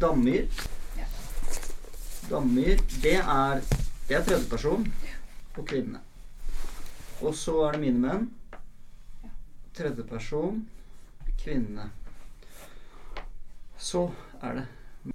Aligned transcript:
Dammyr. 0.00 0.48
Ja. 0.98 1.04
Dammyr, 2.30 2.80
det 3.02 3.16
er 3.16 3.62
Det 4.08 4.14
er 4.14 4.22
tredjeperson 4.22 4.84
og 5.56 5.64
kvinne. 5.66 5.98
Og 7.24 7.34
så 7.34 7.54
er 7.66 7.74
det 7.74 7.80
mine 7.80 7.98
menn. 8.02 8.26
Tredjeperson, 9.74 10.60
kvinne. 11.40 11.88
Så 13.78 14.04
er 14.42 14.60
det 14.60 14.66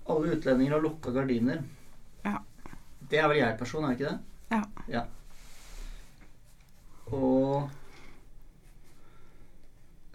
Alle 0.09 0.36
utlendinger 0.36 0.73
har 0.75 0.84
lukka 0.84 1.11
gardiner. 1.11 1.63
Ja. 2.25 2.36
Det 3.09 3.20
er 3.20 3.27
vel 3.27 3.41
jeg-person, 3.41 3.86
er 3.86 3.93
det 3.93 4.00
ikke 4.00 4.11
det? 4.11 4.20
Ja. 4.52 4.61
ja. 4.88 5.05
Og 7.11 7.70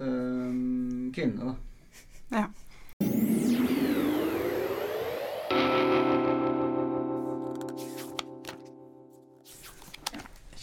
øhm, 0.00 1.12
kvinne, 1.14 1.50
da. 1.50 1.56
Ja. 2.38 2.46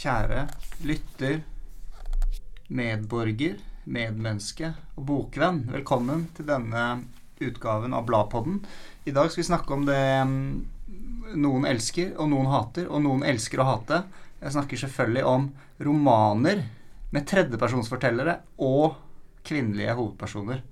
Kjære 0.03 0.49
lytter, 0.83 1.37
medborger, 2.75 3.53
medmenneske 3.87 4.73
og 4.97 5.05
bokvenn. 5.07 5.61
Velkommen 5.71 6.25
til 6.35 6.49
denne 6.49 6.81
utgaven 7.39 7.95
av 7.95 8.03
Bladpodden. 8.09 8.57
I 9.07 9.13
dag 9.15 9.31
skal 9.31 9.39
vi 9.39 9.47
snakke 9.47 9.77
om 9.77 9.87
det 9.87 10.01
mm, 10.27 10.43
noen 11.39 11.69
elsker 11.71 12.17
og 12.17 12.33
noen 12.33 12.51
hater, 12.51 12.91
og 12.91 12.99
noen 13.05 13.23
elsker 13.31 13.63
å 13.63 13.69
hate. 13.69 14.03
Jeg 14.43 14.57
snakker 14.57 14.83
selvfølgelig 14.83 15.25
om 15.31 15.49
romaner 15.87 16.65
med 17.15 17.29
tredjepersonsfortellere 17.31 18.41
og 18.59 18.99
kvinnelige 19.47 19.95
hovedpersoner. 20.01 20.65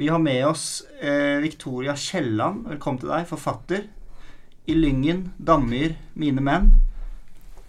Vi 0.00 0.08
har 0.08 0.28
med 0.30 0.46
oss 0.48 0.86
eh, 0.96 1.36
Victoria 1.44 1.92
Kielland. 1.92 2.70
Velkommen 2.72 3.04
til 3.04 3.12
deg, 3.12 3.28
forfatter. 3.28 3.90
I 4.64 4.80
Lyngen, 4.80 5.26
Dammyr, 5.36 6.00
Mine 6.16 6.40
menn. 6.40 6.78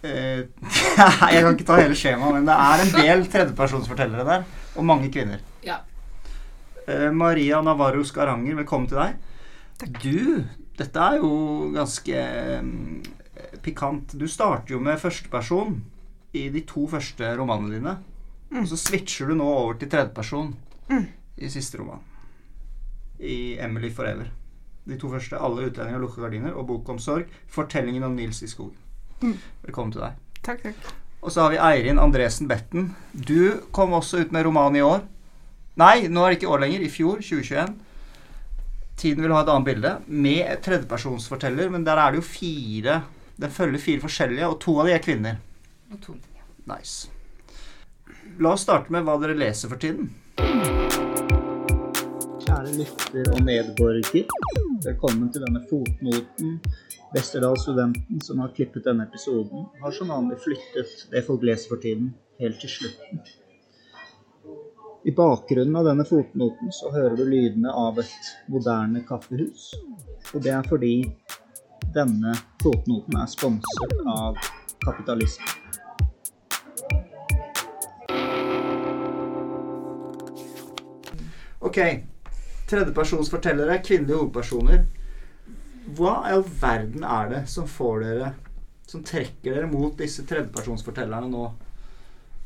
Eh, 0.02 0.42
jeg 1.32 1.42
kan 1.44 1.54
ikke 1.54 1.66
ta 1.68 1.78
hele 1.78 1.94
skjemaet, 1.98 2.34
men 2.34 2.48
det 2.48 2.56
er 2.58 2.82
en 2.84 2.92
del 2.96 3.24
tredjepersonsfortellere 3.30 4.24
der. 4.26 4.44
Og 4.76 4.86
mange 4.88 5.10
kvinner. 5.14 5.42
Ja. 5.64 5.80
Eh, 6.88 7.10
Maria 7.14 7.60
Navarro 7.62 8.02
Skaranger, 8.06 8.56
velkommen 8.62 8.88
til 8.90 8.98
deg. 8.98 9.18
Du, 10.02 10.44
dette 10.78 11.06
er 11.06 11.18
jo 11.22 11.30
ganske 11.74 12.24
mm, 12.66 13.02
pikant. 13.62 14.14
Du 14.18 14.26
starter 14.30 14.74
jo 14.76 14.82
med 14.82 14.98
førsteperson 15.02 15.80
i 16.38 16.46
de 16.54 16.62
to 16.66 16.86
første 16.90 17.32
romanene 17.38 17.78
dine. 17.78 17.96
Og 18.58 18.66
så 18.68 18.76
switcher 18.76 19.30
du 19.30 19.36
nå 19.38 19.46
over 19.48 19.78
til 19.80 19.90
tredjeperson 19.92 20.54
Mm. 20.90 21.06
i 21.38 21.48
siste 21.48 21.78
roman. 21.78 22.00
I 23.22 23.56
Emily 23.62 23.88
Forever. 23.94 24.26
De 24.84 24.96
to 24.98 25.08
første. 25.08 25.38
'Alle 25.38 25.68
utlendinger 25.70 26.00
lukker 26.02 26.22
gardiner' 26.26 26.56
og 26.58 26.66
'Bok 26.66 26.88
om 26.88 26.98
sorg'. 26.98 27.30
'Fortellingen 27.48 28.02
om 28.02 28.12
Nils 28.12 28.42
i 28.42 28.46
skogen'. 28.50 28.76
Mm. 29.22 29.38
Velkommen 29.62 29.94
til 29.94 30.02
deg. 30.02 30.18
Takk, 30.42 30.64
takk. 30.66 30.90
Og 31.22 31.30
så 31.30 31.44
har 31.44 31.52
vi 31.52 31.60
Eirin 31.62 32.00
Andresen 32.02 32.48
Betten. 32.50 32.90
Du 33.14 33.62
kom 33.74 33.94
også 33.94 34.24
ut 34.24 34.32
med 34.34 34.46
roman 34.48 34.74
i 34.76 34.82
år. 34.82 35.04
Nei, 35.78 36.08
nå 36.10 36.24
er 36.24 36.32
det 36.32 36.40
ikke 36.40 36.48
i 36.48 36.52
år 36.56 36.64
lenger. 36.64 36.82
I 36.82 36.90
fjor, 36.90 37.22
2021. 37.22 37.76
Tiden 38.98 39.22
vil 39.22 39.34
ha 39.34 39.44
et 39.44 39.52
annet 39.54 39.68
bilde. 39.70 39.94
Med 40.06 40.50
tredjepersonsforteller, 40.66 41.70
men 41.72 41.86
der 41.86 42.02
er 42.02 42.12
det 42.12 42.22
jo 42.22 42.26
fire 42.26 43.02
Den 43.40 43.50
følger 43.50 43.80
fire 43.80 44.02
forskjellige, 44.02 44.46
og 44.46 44.60
to 44.60 44.74
av 44.78 44.86
de 44.86 44.92
er 44.94 45.02
kvinner. 45.02 45.38
Og 45.90 46.02
to. 46.04 46.18
Nice. 46.68 47.08
La 48.38 48.52
oss 48.52 48.66
starte 48.66 48.92
med 48.92 49.06
hva 49.06 49.16
dere 49.22 49.38
leser 49.38 49.72
for 49.72 49.80
tiden. 49.82 50.12
Kjære 52.52 52.72
lytter 52.76 53.28
og 53.32 53.38
medborger. 53.46 54.26
Velkommen 54.84 55.30
til 55.32 55.40
denne 55.40 55.62
fotnoten. 55.70 56.50
Westerdal-studenten 57.14 58.20
som 58.20 58.42
har 58.44 58.52
klippet 58.52 58.84
denne 58.84 59.06
episoden, 59.08 59.62
har 59.80 59.94
som 59.96 60.12
vanlig 60.12 60.36
flyttet 60.44 61.06
det 61.14 61.22
folk 61.24 61.46
leser 61.48 61.72
for 61.72 61.80
tiden, 61.80 62.10
helt 62.44 62.60
til 62.60 62.74
slutten. 62.74 63.22
I 65.08 65.16
bakgrunnen 65.16 65.80
av 65.80 65.88
denne 65.88 66.04
fotnoten 66.04 66.76
så 66.76 66.92
hører 66.92 67.16
du 67.16 67.24
lydene 67.24 67.72
av 67.72 68.02
et 68.04 68.30
moderne 68.52 69.00
kaffehus. 69.08 69.72
Og 70.34 70.44
det 70.44 70.52
er 70.52 70.68
fordi 70.68 70.94
denne 71.96 72.36
fotnoten 72.60 73.16
er 73.16 73.32
sponset 73.32 73.98
av 74.12 74.36
kapitalisme. 74.84 75.60
Ok. 81.62 82.11
Tredjepersonsfortellere, 82.70 83.80
kvinnelige 83.84 84.18
hovedpersoner. 84.20 84.84
Hva 85.96 86.14
i 86.28 86.32
all 86.36 86.44
verden 86.60 87.04
er 87.04 87.30
det 87.32 87.42
som 87.50 87.66
får 87.66 88.04
dere 88.04 88.28
Som 88.86 89.02
trekker 89.06 89.56
dere 89.56 89.66
mot 89.70 89.96
disse 89.98 90.22
tredjepersonsfortellerne 90.28 91.30
nå? 91.32 91.46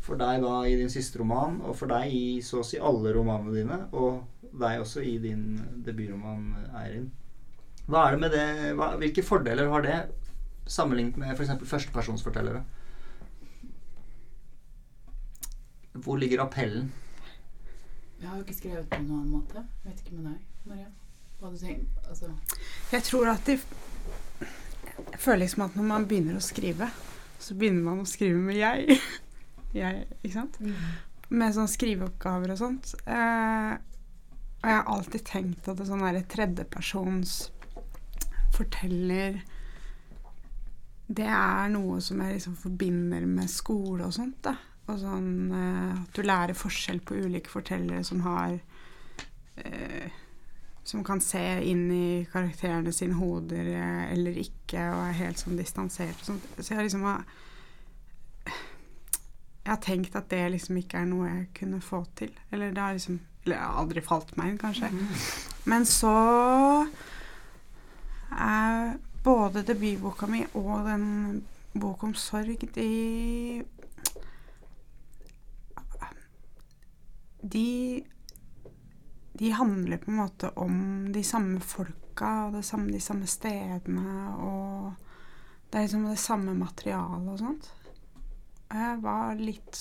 For 0.07 0.19
deg 0.21 0.45
da 0.45 0.61
i 0.69 0.77
din 0.79 0.93
siste 0.93 1.19
roman, 1.19 1.57
og 1.67 1.75
for 1.75 1.91
deg 1.91 2.13
i 2.15 2.41
så 2.45 2.61
å 2.61 2.67
si 2.67 2.79
alle 2.79 3.11
romanene 3.17 3.55
dine, 3.57 3.79
og 3.99 4.53
deg 4.55 4.83
også 4.85 5.03
i 5.03 5.17
din 5.19 5.57
debutroman, 5.83 6.53
Eirin. 6.79 7.09
Hva 7.87 8.05
er 8.05 8.15
det 8.15 8.21
med 8.23 8.35
det 8.35 8.47
hva, 8.79 8.93
Hvilke 9.01 9.25
fordeler 9.27 9.73
har 9.73 9.83
det 9.83 9.97
sammenlignet 10.67 11.19
med 11.19 11.35
f.eks. 11.35 11.57
førstepersonsfortellere? 11.67 12.63
Hvor 16.05 16.19
ligger 16.21 16.45
appellen? 16.45 16.91
Jeg 18.21 18.29
har 18.29 18.37
jo 18.39 18.45
ikke 18.47 18.57
skrevet 18.57 18.89
på 18.91 19.01
noen 19.03 19.19
annen 19.21 19.35
måte. 19.35 19.63
Jeg 19.85 19.91
vet 19.91 20.05
ikke 20.05 20.17
med 20.17 20.31
deg, 20.31 20.45
Maria. 20.71 20.89
Hva 21.37 21.51
du 21.53 21.59
tenker 21.61 22.09
Altså 22.09 22.31
Jeg 22.93 23.05
tror 23.05 23.29
at 23.29 23.49
de 23.49 23.59
Jeg 23.59 25.19
føler 25.21 25.43
liksom 25.43 25.67
at 25.67 25.75
når 25.77 25.89
man 25.91 26.07
begynner 26.09 26.39
å 26.39 26.45
skrive, 26.45 26.89
så 27.39 27.57
begynner 27.59 27.85
man 27.85 28.01
å 28.01 28.09
skrive 28.09 28.39
med 28.41 28.57
jeg. 28.57 28.97
jeg 29.77 30.07
ikke 30.23 30.33
sant? 30.39 30.57
Med 31.29 31.53
sånne 31.53 31.69
skriveoppgaver 31.69 32.55
og 32.55 32.61
sånt. 32.61 32.95
Eh, 33.05 33.75
og 33.77 34.71
jeg 34.71 34.79
har 34.79 34.89
alltid 34.95 35.27
tenkt 35.29 35.69
at 35.69 35.77
det 35.79 35.89
sånn 35.89 36.05
derre 36.07 36.25
tredjepersons 36.33 37.35
forteller 38.57 39.43
Det 41.07 41.29
er 41.29 41.69
noe 41.75 42.01
som 42.03 42.23
jeg 42.25 42.39
liksom 42.39 42.57
forbinder 42.59 43.29
med 43.29 43.53
skole 43.53 44.09
og 44.09 44.17
sånt, 44.17 44.41
da. 44.47 44.57
Og 44.87 45.01
sånn 45.01 45.31
eh, 45.51 45.95
at 45.97 46.15
du 46.15 46.23
lærer 46.23 46.57
forskjell 46.57 47.01
på 47.07 47.19
ulike 47.27 47.51
fortellere 47.51 48.05
som 48.07 48.23
har 48.27 48.55
eh, 49.57 50.15
Som 50.87 51.03
kan 51.05 51.21
se 51.21 51.43
inn 51.67 51.89
i 51.91 52.27
karakterene 52.31 52.93
sine 52.95 53.19
hoder 53.19 53.73
eh, 53.73 54.05
eller 54.15 54.39
ikke, 54.39 54.85
og 54.95 55.09
er 55.09 55.19
helt 55.25 55.43
sånn 55.43 55.59
distansert 55.59 56.21
og 56.23 56.29
sånt. 56.31 56.47
Så 56.61 56.75
jeg 56.75 56.87
liksom 56.87 57.07
har 57.09 57.25
Jeg 59.65 59.73
har 59.73 59.83
tenkt 59.83 60.15
at 60.15 60.31
det 60.31 60.45
liksom 60.55 60.79
ikke 60.79 61.03
er 61.03 61.11
noe 61.11 61.33
jeg 61.33 61.49
kunne 61.59 61.83
få 61.83 62.05
til. 62.15 62.31
Eller 62.53 62.71
det 62.71 62.83
har 62.83 62.95
liksom 62.95 63.19
Eller 63.45 63.57
det 63.57 63.65
har 63.65 63.83
aldri 63.83 64.03
falt 64.03 64.37
meg 64.39 64.53
inn, 64.53 64.63
kanskje. 64.63 64.91
Men 65.67 65.85
så 65.87 66.15
er 68.31 68.97
både 69.27 69.63
debutboka 69.67 70.27
mi 70.31 70.45
og 70.55 70.87
den 70.87 71.07
bok 71.75 72.03
om 72.07 72.15
sorg, 72.15 72.63
de 72.75 73.65
De 77.55 78.05
De 79.37 79.51
handler 79.53 80.01
på 80.01 80.11
en 80.11 80.17
måte 80.23 80.51
om 80.57 80.77
de 81.13 81.23
samme 81.25 81.61
folka 81.61 82.31
og 82.49 82.63
samme, 82.65 82.89
de 82.93 83.01
samme 83.05 83.29
stedene 83.29 84.15
og 84.41 84.95
Det 85.71 85.79
er 85.79 85.85
liksom 85.85 86.07
det 86.09 86.23
samme 86.23 86.55
materialet 86.55 87.33
og 87.33 87.39
sånt. 87.43 87.69
Og 88.71 88.77
jeg 88.81 88.99
var 89.03 89.41
litt 89.41 89.81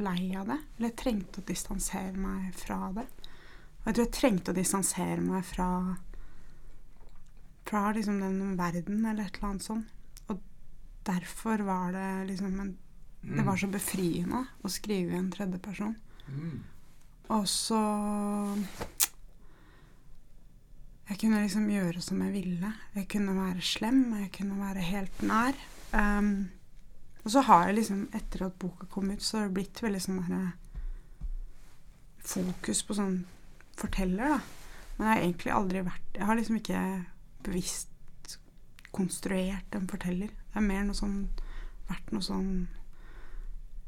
lei 0.00 0.34
av 0.36 0.48
det. 0.48 0.56
Eller 0.76 0.88
jeg 0.88 0.98
trengte 1.02 1.42
å 1.42 1.46
distansere 1.46 2.16
meg 2.16 2.54
fra 2.56 2.78
det. 2.96 3.04
Og 3.04 3.90
jeg 3.90 3.94
tror 3.94 4.06
jeg 4.06 4.14
trengte 4.16 4.54
å 4.54 4.56
distansere 4.56 5.20
meg 5.22 5.44
fra 5.46 5.68
fra 7.68 7.92
liksom 7.92 8.20
den 8.20 8.56
verden, 8.56 9.04
eller 9.06 9.24
et 9.24 9.36
eller 9.36 9.48
annet 9.48 9.62
sånt. 9.62 9.86
Og 10.26 10.40
derfor 11.04 11.64
var 11.68 11.92
det 11.92 12.10
liksom 12.32 12.60
en 12.60 12.76
Det 13.20 13.42
var 13.42 13.56
så 13.58 13.66
befriende 13.66 14.44
å 14.62 14.68
skrive 14.70 15.10
i 15.10 15.18
en 15.18 15.30
tredjeperson. 15.30 15.96
Mm. 16.28 16.60
Og 17.28 17.48
så 17.48 17.80
Jeg 21.08 21.18
kunne 21.22 21.40
liksom 21.40 21.68
gjøre 21.72 22.02
som 22.04 22.20
jeg 22.22 22.32
ville. 22.32 22.72
Jeg 22.94 23.08
kunne 23.08 23.34
være 23.36 23.64
slem, 23.64 24.02
jeg 24.20 24.32
kunne 24.32 24.58
være 24.60 24.84
helt 24.84 25.22
nær. 25.24 25.56
Um, 25.92 26.50
og 27.24 27.30
så 27.32 27.40
har 27.40 27.66
jeg 27.66 27.78
liksom, 27.78 28.02
etter 28.14 28.44
at 28.46 28.58
boka 28.60 28.86
kom 28.92 29.10
ut, 29.10 29.22
så 29.24 29.38
har 29.38 29.48
det 29.48 29.54
blitt 29.56 29.82
veldig 29.82 30.00
sånn 30.04 30.20
derre 30.20 30.52
Fokus 32.28 32.82
på 32.84 32.96
sånn 32.98 33.22
forteller, 33.78 34.34
da. 34.34 34.40
Men 34.98 35.06
jeg 35.06 35.14
har 35.14 35.22
egentlig 35.22 35.52
aldri 35.54 35.82
vært 35.86 36.16
Jeg 36.18 36.26
har 36.28 36.36
liksom 36.36 36.58
ikke 36.58 36.80
bevisst 37.46 38.36
konstruert 38.92 39.76
en 39.76 39.88
forteller. 39.88 40.28
Det 40.28 40.60
er 40.60 40.66
mer 40.66 40.84
noe 40.84 40.98
sånn 40.98 41.22
vært 41.88 42.12
noe 42.12 42.24
sånn 42.24 42.50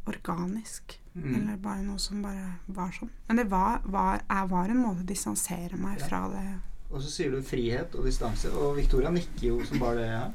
organisk. 0.07 0.97
Mm. 1.15 1.35
Eller 1.35 1.57
bare 1.57 1.83
noe 1.83 1.99
som 1.99 2.23
bare 2.23 2.53
var 2.67 2.91
sånn. 2.95 3.11
Men 3.29 3.37
det 3.37 3.45
var, 3.51 3.81
var, 3.85 4.21
jeg 4.29 4.49
var 4.51 4.69
en 4.71 4.79
måte 4.83 5.03
å 5.03 5.07
distansere 5.09 5.77
meg 5.77 5.99
Ja. 5.99 6.07
fra 6.07 6.21
det 6.29 6.45
Og 6.91 7.03
så 7.03 7.09
sier 7.11 7.31
du 7.31 7.43
frihet 7.43 7.95
og 7.95 8.05
distanse. 8.05 8.51
Og 8.51 8.77
Victoria 8.77 9.11
nikker 9.11 9.47
jo 9.47 9.65
som 9.65 9.79
bare 9.79 9.97
det. 9.97 10.07
Ja. 10.11 10.31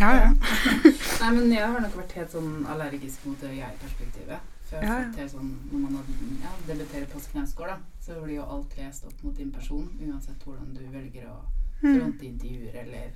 Ja, 0.00 0.10
ja. 0.16 0.30
Nei, 1.22 1.30
men 1.36 1.52
jeg 1.52 1.66
har 1.68 1.80
nok 1.80 1.94
vært 1.96 2.12
helt 2.16 2.30
sånn 2.32 2.66
allergisk 2.66 3.24
mot 3.26 3.40
det 3.40 3.54
jeg-perspektivet. 3.56 4.40
For 4.68 4.76
jeg 4.80 4.88
har 4.88 5.00
Ja, 5.00 5.22
ja. 5.22 5.28
sånn, 5.28 5.50
Når 5.70 5.78
man 5.78 5.94
har, 5.96 6.04
ja, 6.42 6.52
debuterer 6.66 7.06
på 7.12 7.20
Knausgård, 7.32 7.68
da, 7.68 7.78
så 8.00 8.16
blir 8.22 8.36
jo 8.36 8.42
alt 8.44 8.76
lest 8.78 9.04
opp 9.04 9.22
mot 9.24 9.36
din 9.36 9.50
person, 9.52 9.88
uansett 10.00 10.44
hvordan 10.44 10.74
du 10.74 10.80
velger 10.92 11.28
å 11.28 11.38
Mm. 11.82 11.98
fronte 11.98 12.24
intervjuer 12.26 12.74
eller 12.84 13.10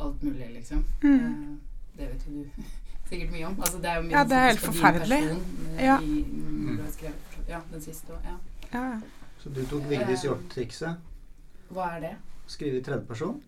alt 0.00 0.22
mulig, 0.22 0.50
liksom. 0.54 0.84
Mm. 1.02 1.14
Eh, 1.18 1.56
det 1.96 2.08
vet 2.12 2.26
jo 2.26 2.32
du 2.32 2.62
sikkert 3.12 3.32
mye 3.36 3.46
om. 3.50 3.56
Altså, 3.60 3.80
det 3.84 3.90
er 3.92 4.00
jo 4.00 4.02
mye 4.08 4.16
Ja, 4.16 4.24
det 4.24 4.38
er 4.38 4.46
helt 4.50 4.64
forferdelig. 4.66 5.20
person, 5.28 5.72
eh, 5.76 5.84
Ja. 5.84 5.98
I, 6.00 6.24
skrevet, 6.96 7.38
ja, 7.48 7.60
den 7.72 7.84
siste 7.84 8.16
òg. 8.16 8.30
Ja. 8.30 8.36
ja. 8.78 9.00
Så 9.42 9.50
du 9.50 9.64
tok 9.66 9.88
Vigdis 9.90 10.24
Hjorth-trikset. 10.24 10.96
Hva 11.72 11.88
er 11.96 12.00
det? 12.00 12.14
Skrive 12.46 12.78
i 12.78 12.82
tredjeperson. 12.82 13.42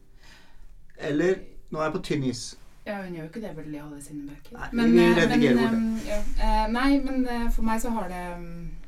Eller 0.99 1.35
Nå 1.71 1.81
er 1.81 1.89
jeg 1.89 1.93
på 1.93 2.03
tynn 2.07 2.25
is. 2.29 2.43
Ja, 2.87 3.01
hun 3.03 3.15
gjør 3.15 3.23
jo 3.23 3.29
ikke 3.29 3.41
det 3.41 3.57
veldig 3.57 3.75
i 3.75 3.81
alle 3.81 4.03
sine 4.05 4.29
bøker. 4.29 4.59
Nei, 4.59 4.69
men, 4.73 4.93
vi 4.93 5.05
eh, 5.05 5.17
redigerer 5.17 5.55
men, 5.55 5.87
bort 5.95 6.03
eh, 6.05 6.09
ja. 6.11 6.19
Eh, 6.47 6.67
nei, 6.73 6.91
men 7.05 7.29
eh, 7.29 7.47
for 7.55 7.67
meg 7.67 7.81
så 7.83 7.93
har 7.97 8.11
det 8.13 8.25
mm, 8.39 8.59
eh, 8.61 8.84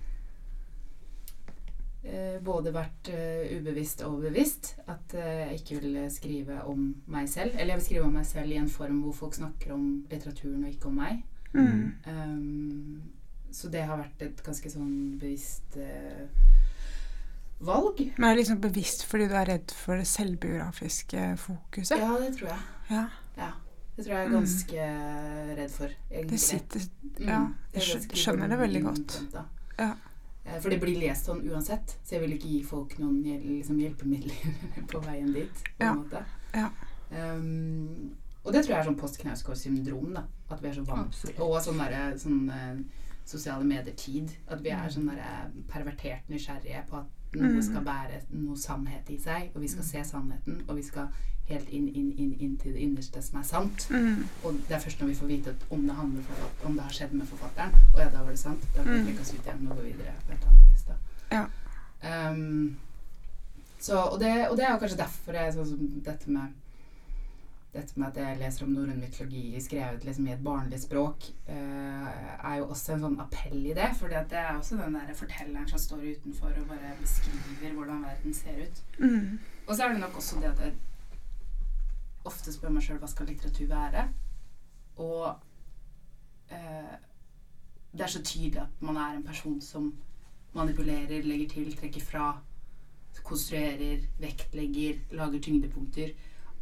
både 2.45 2.73
vært 2.75 3.09
eh, 3.13 3.57
ubevisst 3.59 4.03
og 4.07 4.21
bevisst 4.23 4.75
at 4.87 5.15
eh, 5.15 5.51
jeg 5.51 5.61
ikke 5.61 5.81
vil 5.81 5.97
skrive 6.11 6.61
om 6.71 6.95
meg 7.07 7.29
selv. 7.29 7.55
Eller 7.55 7.75
jeg 7.75 7.81
vil 7.81 7.87
skrive 7.89 8.05
om 8.09 8.13
meg 8.19 8.27
selv 8.27 8.53
i 8.53 8.61
en 8.61 8.69
form 8.71 9.03
hvor 9.03 9.13
folk 9.13 9.35
snakker 9.35 9.73
om 9.75 9.87
litteraturen 10.11 10.65
og 10.65 10.71
ikke 10.71 10.87
om 10.93 10.95
meg. 11.01 11.23
Mm. 11.53 11.93
Um, 12.07 13.03
så 13.53 13.69
det 13.73 13.83
har 13.89 13.97
vært 13.97 14.23
et 14.27 14.43
ganske 14.45 14.71
sånn 14.71 15.17
bevisst 15.21 15.79
uh, 15.81 16.27
valg. 17.65 18.03
Men 18.19 18.29
er 18.31 18.35
det 18.37 18.43
liksom 18.43 18.61
bevisst 18.61 19.07
fordi 19.09 19.29
du 19.31 19.37
er 19.39 19.49
redd 19.49 19.73
for 19.73 19.97
det 19.97 20.09
selvbiografiske 20.11 21.31
fokuset? 21.41 21.97
Ja, 22.03 22.11
det 22.21 22.35
tror 22.37 22.51
jeg. 22.53 22.67
Ja. 22.91 23.05
Ja, 23.39 23.51
det 23.97 24.05
tror 24.05 24.13
jeg 24.17 24.27
er 24.27 24.29
Mm. 24.29 24.37
ganske 24.37 24.89
redd 25.63 25.71
for. 25.71 25.89
egentlig. 26.11 26.31
Det 26.31 26.41
sitter 26.41 26.81
Mm, 27.19 27.29
Ja, 27.29 27.47
jeg 27.73 28.03
skjønner 28.13 28.49
det 28.49 28.59
veldig 28.59 28.83
godt. 28.85 29.15
Ja. 29.79 29.95
Eh, 30.47 30.59
For 30.63 30.71
det 30.71 30.79
blir 30.83 30.99
lest 31.01 31.27
sånn 31.29 31.43
uansett, 31.51 31.97
så 32.05 32.17
jeg 32.17 32.23
vil 32.25 32.37
ikke 32.37 32.53
gi 32.53 32.61
folk 32.67 32.99
noen 33.03 33.19
liksom 33.43 33.81
hjelpemidler 33.83 34.61
på 34.93 35.01
veien 35.05 35.33
dit. 35.35 35.65
på 35.79 35.89
en 35.89 36.03
måte. 36.05 36.23
Ja. 36.55 36.71
Um, 37.11 38.15
og 38.47 38.53
det 38.55 38.63
tror 38.63 38.77
jeg 38.77 38.79
er 38.81 38.87
sånn 38.87 39.01
post-Knausgård-syndrom. 39.01 40.13
da, 40.15 40.23
At 40.51 40.63
vi 40.63 40.71
er 40.71 40.77
så 40.79 40.85
vant 40.87 41.09
Absolutt. 41.11 41.41
Og 41.43 41.57
sånn 41.65 41.81
derre 41.83 42.03
sånn 42.23 42.45
uh, 42.51 43.05
sosiale 43.27 43.67
medier-tid. 43.67 44.37
At 44.47 44.63
vi 44.63 44.71
er 44.75 44.91
sånn 44.95 45.09
derre 45.11 45.51
pervertert 45.73 46.29
nysgjerrige 46.31 46.85
på 46.91 47.01
at 47.03 47.16
noe 47.43 47.53
Mm. 47.55 47.63
skal 47.63 47.85
bære 47.85 48.21
noe 48.31 48.57
sannhet 48.57 49.11
i 49.11 49.19
seg, 49.19 49.51
og 49.55 49.61
vi 49.63 49.69
skal 49.69 49.83
Mm. 49.85 49.89
se 49.91 50.05
sannheten, 50.05 50.63
og 50.69 50.77
vi 50.77 50.83
skal 50.83 51.09
helt 51.49 51.69
inn, 51.71 51.89
inn, 51.89 52.13
inn, 52.19 52.33
inn 52.41 52.57
til 52.57 52.73
det 52.73 52.81
innerste 52.83 53.23
som 53.23 53.39
er 53.41 53.45
sant. 53.45 53.87
mm. 53.91 54.25
Og 54.45 54.55
det 54.69 54.71
er 54.77 54.79
først 54.81 55.01
når 55.01 55.07
vi 55.09 55.15
får 55.15 55.27
vite 55.27 55.55
om 55.71 55.87
det, 55.87 55.97
om 56.65 56.73
det 56.75 56.83
har 56.83 56.91
skjedd 56.91 57.13
med 57.13 57.27
forfatteren, 57.27 57.75
og 57.95 58.01
ja, 58.01 58.09
da 58.09 58.23
var 58.23 58.31
det 58.31 58.39
sant, 58.39 58.61
da 58.77 58.83
kan 58.83 58.93
vi 59.05 59.13
Mm. 59.13 59.21
oss 59.21 59.33
ut 59.35 59.45
igjen 59.47 59.71
og 59.71 59.77
gå 59.77 59.83
videre 59.83 60.13
på 60.27 60.33
et 60.33 60.47
annet 60.47 60.67
vis. 60.73 60.83
da. 60.89 60.95
Ja. 61.33 61.47
Um, 62.31 62.77
så, 63.81 63.97
og, 64.13 64.21
det, 64.21 64.49
og 64.51 64.57
det 64.57 64.65
er 64.65 64.73
jo 64.73 64.79
kanskje 64.79 64.97
derfor 64.97 65.33
jeg 65.33 65.55
sånn 65.55 65.69
som 65.69 66.03
dette 66.03 66.29
med 66.31 66.49
dette 67.77 68.01
med 68.01 68.09
at 68.09 68.19
jeg 68.21 68.39
leser 68.41 68.65
om 68.67 68.73
norrøn 68.75 69.01
mytologi 69.01 69.61
skrevet 69.63 70.05
liksom 70.07 70.27
i 70.29 70.33
et 70.35 70.45
barnlig 70.45 70.81
språk, 70.83 71.29
eh, 71.53 72.09
er 72.37 72.59
jo 72.61 72.69
også 72.73 72.95
en 72.95 73.05
sånn 73.07 73.21
appell 73.23 73.59
i 73.61 73.75
det. 73.77 73.91
For 73.99 74.13
det 74.13 74.41
er 74.41 74.53
også 74.55 74.79
den 74.81 74.97
der 74.99 75.13
fortelleren 75.17 75.69
som 75.71 75.83
står 75.83 76.05
utenfor 76.17 76.57
og 76.63 76.69
bare 76.73 76.95
beskriver 77.01 77.77
hvordan 77.77 78.05
verden 78.09 78.37
ser 78.37 78.63
ut. 78.65 78.83
Mm. 78.99 79.39
Og 79.67 79.75
så 79.75 79.85
er 79.85 79.95
det 79.95 80.03
nok 80.03 80.17
også 80.21 80.41
det 80.41 80.53
at 80.53 80.65
jeg 80.67 80.77
ofte 82.27 82.55
spør 82.55 82.75
meg 82.75 82.87
sjøl 82.87 83.01
hva 83.03 83.11
skal 83.11 83.31
litteratur 83.31 83.71
være. 83.71 84.09
Og 85.03 85.29
eh, 86.51 86.97
det 87.93 88.05
er 88.05 88.13
så 88.13 88.23
tydelig 88.23 88.63
at 88.65 88.83
man 88.85 88.99
er 89.01 89.17
en 89.17 89.27
person 89.27 89.61
som 89.61 89.93
manipulerer, 90.57 91.23
legger 91.23 91.49
til, 91.49 91.77
trekker 91.77 92.01
fra, 92.01 92.31
konstruerer, 93.27 94.05
vektlegger, 94.21 94.99
lager 95.17 95.41
tyngdepunkter. 95.43 96.13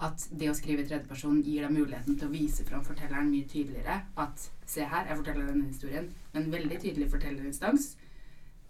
At 0.01 0.29
det 0.33 0.49
å 0.51 0.55
skrive 0.55 0.83
i 0.83 0.87
tredjeperson 0.89 1.43
gir 1.43 1.63
deg 1.63 1.71
muligheten 1.73 2.17
til 2.19 2.27
å 2.29 2.33
vise 2.33 2.65
fram 2.67 2.83
fortelleren 2.85 3.31
mye 3.31 3.47
tydeligere. 3.49 4.01
At 4.19 4.49
se 4.67 4.83
her, 4.85 5.07
jeg 5.07 5.17
forteller 5.21 5.47
denne 5.47 5.69
historien 5.69 6.09
med 6.33 6.43
en 6.43 6.51
veldig 6.53 6.81
tydelig 6.83 7.11
fortellerinstans 7.13 7.97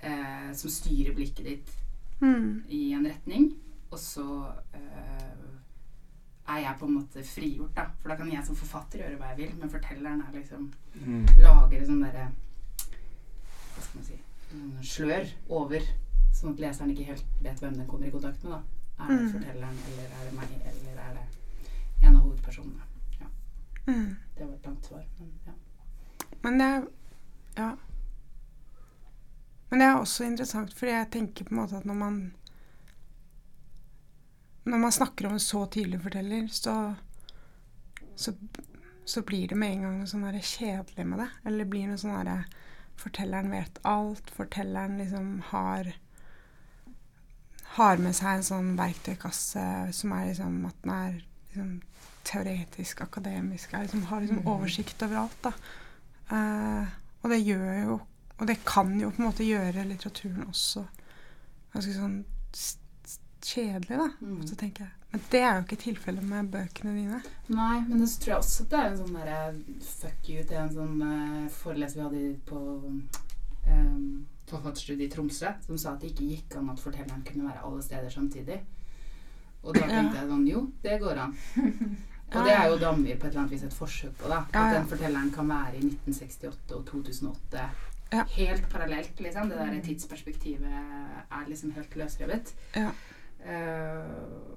eh, 0.03 0.53
som 0.53 0.71
styrer 0.71 1.15
blikket 1.17 1.44
ditt 1.47 1.73
Mm. 2.23 2.62
i 2.71 2.93
en 2.94 3.05
retning, 3.05 3.49
og 3.91 3.99
så 3.99 4.25
eh, 4.73 5.49
er 6.49 6.61
jeg 6.62 6.76
på 6.79 6.87
en 6.87 6.94
måte 6.94 7.25
frigjort, 7.26 7.73
da. 7.75 7.88
For 8.00 8.09
da 8.09 8.17
kan 8.17 8.31
jeg 8.31 8.44
som 8.47 8.55
forfatter 8.56 9.00
gjøre 9.03 9.19
hva 9.19 9.32
jeg 9.32 9.38
vil, 9.41 9.56
men 9.59 9.71
fortelleren 9.73 10.23
er 10.23 10.32
liksom 10.38 10.71
Mm. 10.94 11.26
lager 11.43 11.81
en 11.81 11.87
sånn 11.87 12.05
derre 12.05 12.29
Hva 13.75 13.82
skal 13.82 13.99
man 13.99 14.05
si 14.06 14.21
Slør 14.94 15.26
over, 15.50 15.81
sånn 16.32 16.53
at 16.55 16.61
leseren 16.62 16.91
ikke 16.94 17.09
helt 17.11 17.25
vet 17.43 17.61
hvem 17.61 17.75
den 17.81 17.87
kommer 17.91 18.06
i 18.06 18.11
kontakt 18.15 18.44
med. 18.44 18.53
da. 18.53 18.62
Er 18.99 19.06
det 19.08 19.14
Mm. 19.20 19.32
fortelleren, 19.32 19.79
eller 19.87 20.05
er 20.05 20.25
det 20.25 20.35
meg, 20.35 20.49
eller 20.67 21.02
er 21.02 21.14
det 21.14 22.06
en 22.06 22.17
av 22.17 22.23
hovedpersonene? 22.23 22.82
Mm. 23.87 24.17
Det 24.37 24.44
var 24.46 24.55
et 24.55 24.67
langt 24.67 24.87
svar, 24.87 25.05
men 25.19 25.32
ja. 25.46 25.52
Men 26.43 26.58
det 26.58 26.67
er 26.67 26.87
Ja. 27.56 27.76
Men 29.70 29.79
det 29.79 29.87
er 29.87 29.96
også 29.99 30.25
interessant, 30.25 30.75
fordi 30.75 30.91
jeg 30.93 31.11
tenker 31.11 31.44
på 31.44 31.50
en 31.50 31.56
måte 31.56 31.76
at 31.76 31.85
når 31.85 31.94
man 31.94 32.35
Når 34.67 34.79
man 34.79 34.93
snakker 34.93 35.26
om 35.26 35.32
en 35.32 35.38
så 35.40 35.67
tydelig 35.67 36.02
forteller, 36.02 36.47
så 36.49 36.94
så, 38.17 38.32
så 39.05 39.23
blir 39.23 39.49
det 39.49 39.56
med 39.56 39.73
en 39.73 39.82
gang 39.82 39.99
noe 39.99 40.06
sånn 40.06 40.40
kjedelig 40.40 41.06
med 41.06 41.19
det. 41.19 41.29
Eller 41.44 41.58
det 41.58 41.70
blir 41.70 41.88
noe 41.88 41.97
sånn 41.99 42.25
derre 42.25 42.44
Fortelleren 42.97 43.50
vet 43.50 43.79
alt. 43.85 44.31
Fortelleren 44.31 44.99
liksom 44.99 45.40
har 45.50 45.93
Har 47.75 47.97
med 47.99 48.15
seg 48.15 48.37
en 48.38 48.47
sånn 48.47 48.73
verktøykasse 48.79 49.65
som 49.93 50.12
er 50.15 50.26
liksom 50.31 50.61
at 50.69 50.76
den 50.85 50.93
er 50.94 51.17
liksom 51.49 51.73
teoretisk, 52.25 53.00
akademisk, 53.05 53.75
er 53.75 53.82
liksom, 53.87 54.03
har 54.09 54.21
liksom 54.23 54.38
Mhm. 54.43 54.47
oversikt 54.49 55.03
over 55.03 55.17
alt, 55.25 55.43
da. 55.43 55.53
Eh, 56.31 56.87
og 57.23 57.31
det 57.31 57.43
gjør 57.44 57.82
jo 57.85 58.00
Og 58.41 58.47
det 58.49 58.56
kan 58.67 58.88
jo 59.00 59.11
på 59.11 59.21
en 59.23 59.29
måte 59.29 59.44
gjøre 59.47 59.85
litteraturen 59.87 60.49
også 60.49 60.81
ganske 61.73 61.93
sånn 61.94 62.25
kjedelig, 63.44 63.97
da. 63.99 64.09
Mm. 64.21 64.47
Så 64.49 64.56
tenker 64.56 64.85
jeg. 64.85 64.93
Men 65.12 65.21
det 65.31 65.41
er 65.41 65.55
jo 65.55 65.62
ikke 65.62 65.79
tilfellet 65.85 66.25
med 66.26 66.49
bøkene 66.50 66.95
dine. 66.97 67.21
Nei, 67.54 67.81
men 67.87 68.02
så 68.09 68.19
tror 68.21 68.33
jeg 68.33 68.38
også 68.40 68.64
at 68.64 68.71
det 68.73 68.78
er 68.81 68.88
en 68.88 68.99
sånn 68.99 69.14
derre 69.14 69.54
fuck 69.85 70.28
you 70.33 70.43
til 70.49 70.57
en 70.57 70.73
sånn 70.75 71.02
uh, 71.04 71.49
foreleser 71.54 72.00
vi 72.00 72.07
hadde 72.09 72.40
på 72.49 72.62
um, 73.68 74.26
forfatterstudiet 74.50 75.06
i 75.09 75.14
Tromsø, 75.16 75.52
som 75.66 75.78
sa 75.78 75.92
at 75.94 76.00
det 76.02 76.11
ikke 76.12 76.28
gikk 76.30 76.56
an 76.61 76.71
at 76.71 76.80
fortelleren 76.80 77.23
kunne 77.26 77.47
være 77.49 77.62
alle 77.64 77.83
steder 77.83 78.11
samtidig. 78.11 78.61
Og 79.64 79.75
da 79.75 79.80
tenkte 79.88 80.18
jeg 80.21 80.28
sånn 80.28 80.47
Jo, 80.49 80.66
det 80.85 80.99
går 81.00 81.18
an. 81.23 81.37
Og 82.35 82.42
det 82.44 82.52
er 82.52 82.64
jo 82.66 82.78
Damvir 82.80 83.16
på 83.21 83.26
et 83.26 83.30
eller 83.30 83.40
annet 83.44 83.52
vis 83.54 83.62
et 83.62 83.73
forsøk 83.76 84.14
på. 84.18 84.28
da 84.28 84.40
At 84.52 84.73
den 84.75 84.87
fortelleren 84.90 85.30
kan 85.30 85.49
være 85.49 85.76
i 85.76 85.83
1968 85.87 86.73
og 86.75 86.87
2008 86.88 87.66
Ja. 88.12 88.25
helt 88.37 88.68
parallelt. 88.71 89.21
liksom 89.21 89.49
Det 89.49 89.59
der 89.59 89.80
tidsperspektivet 89.83 90.66
er 91.30 91.49
liksom 91.49 91.71
helt 91.73 91.97
løsrevet. 91.97 92.54
Ja. 92.76 92.90
Uh, 93.44 94.54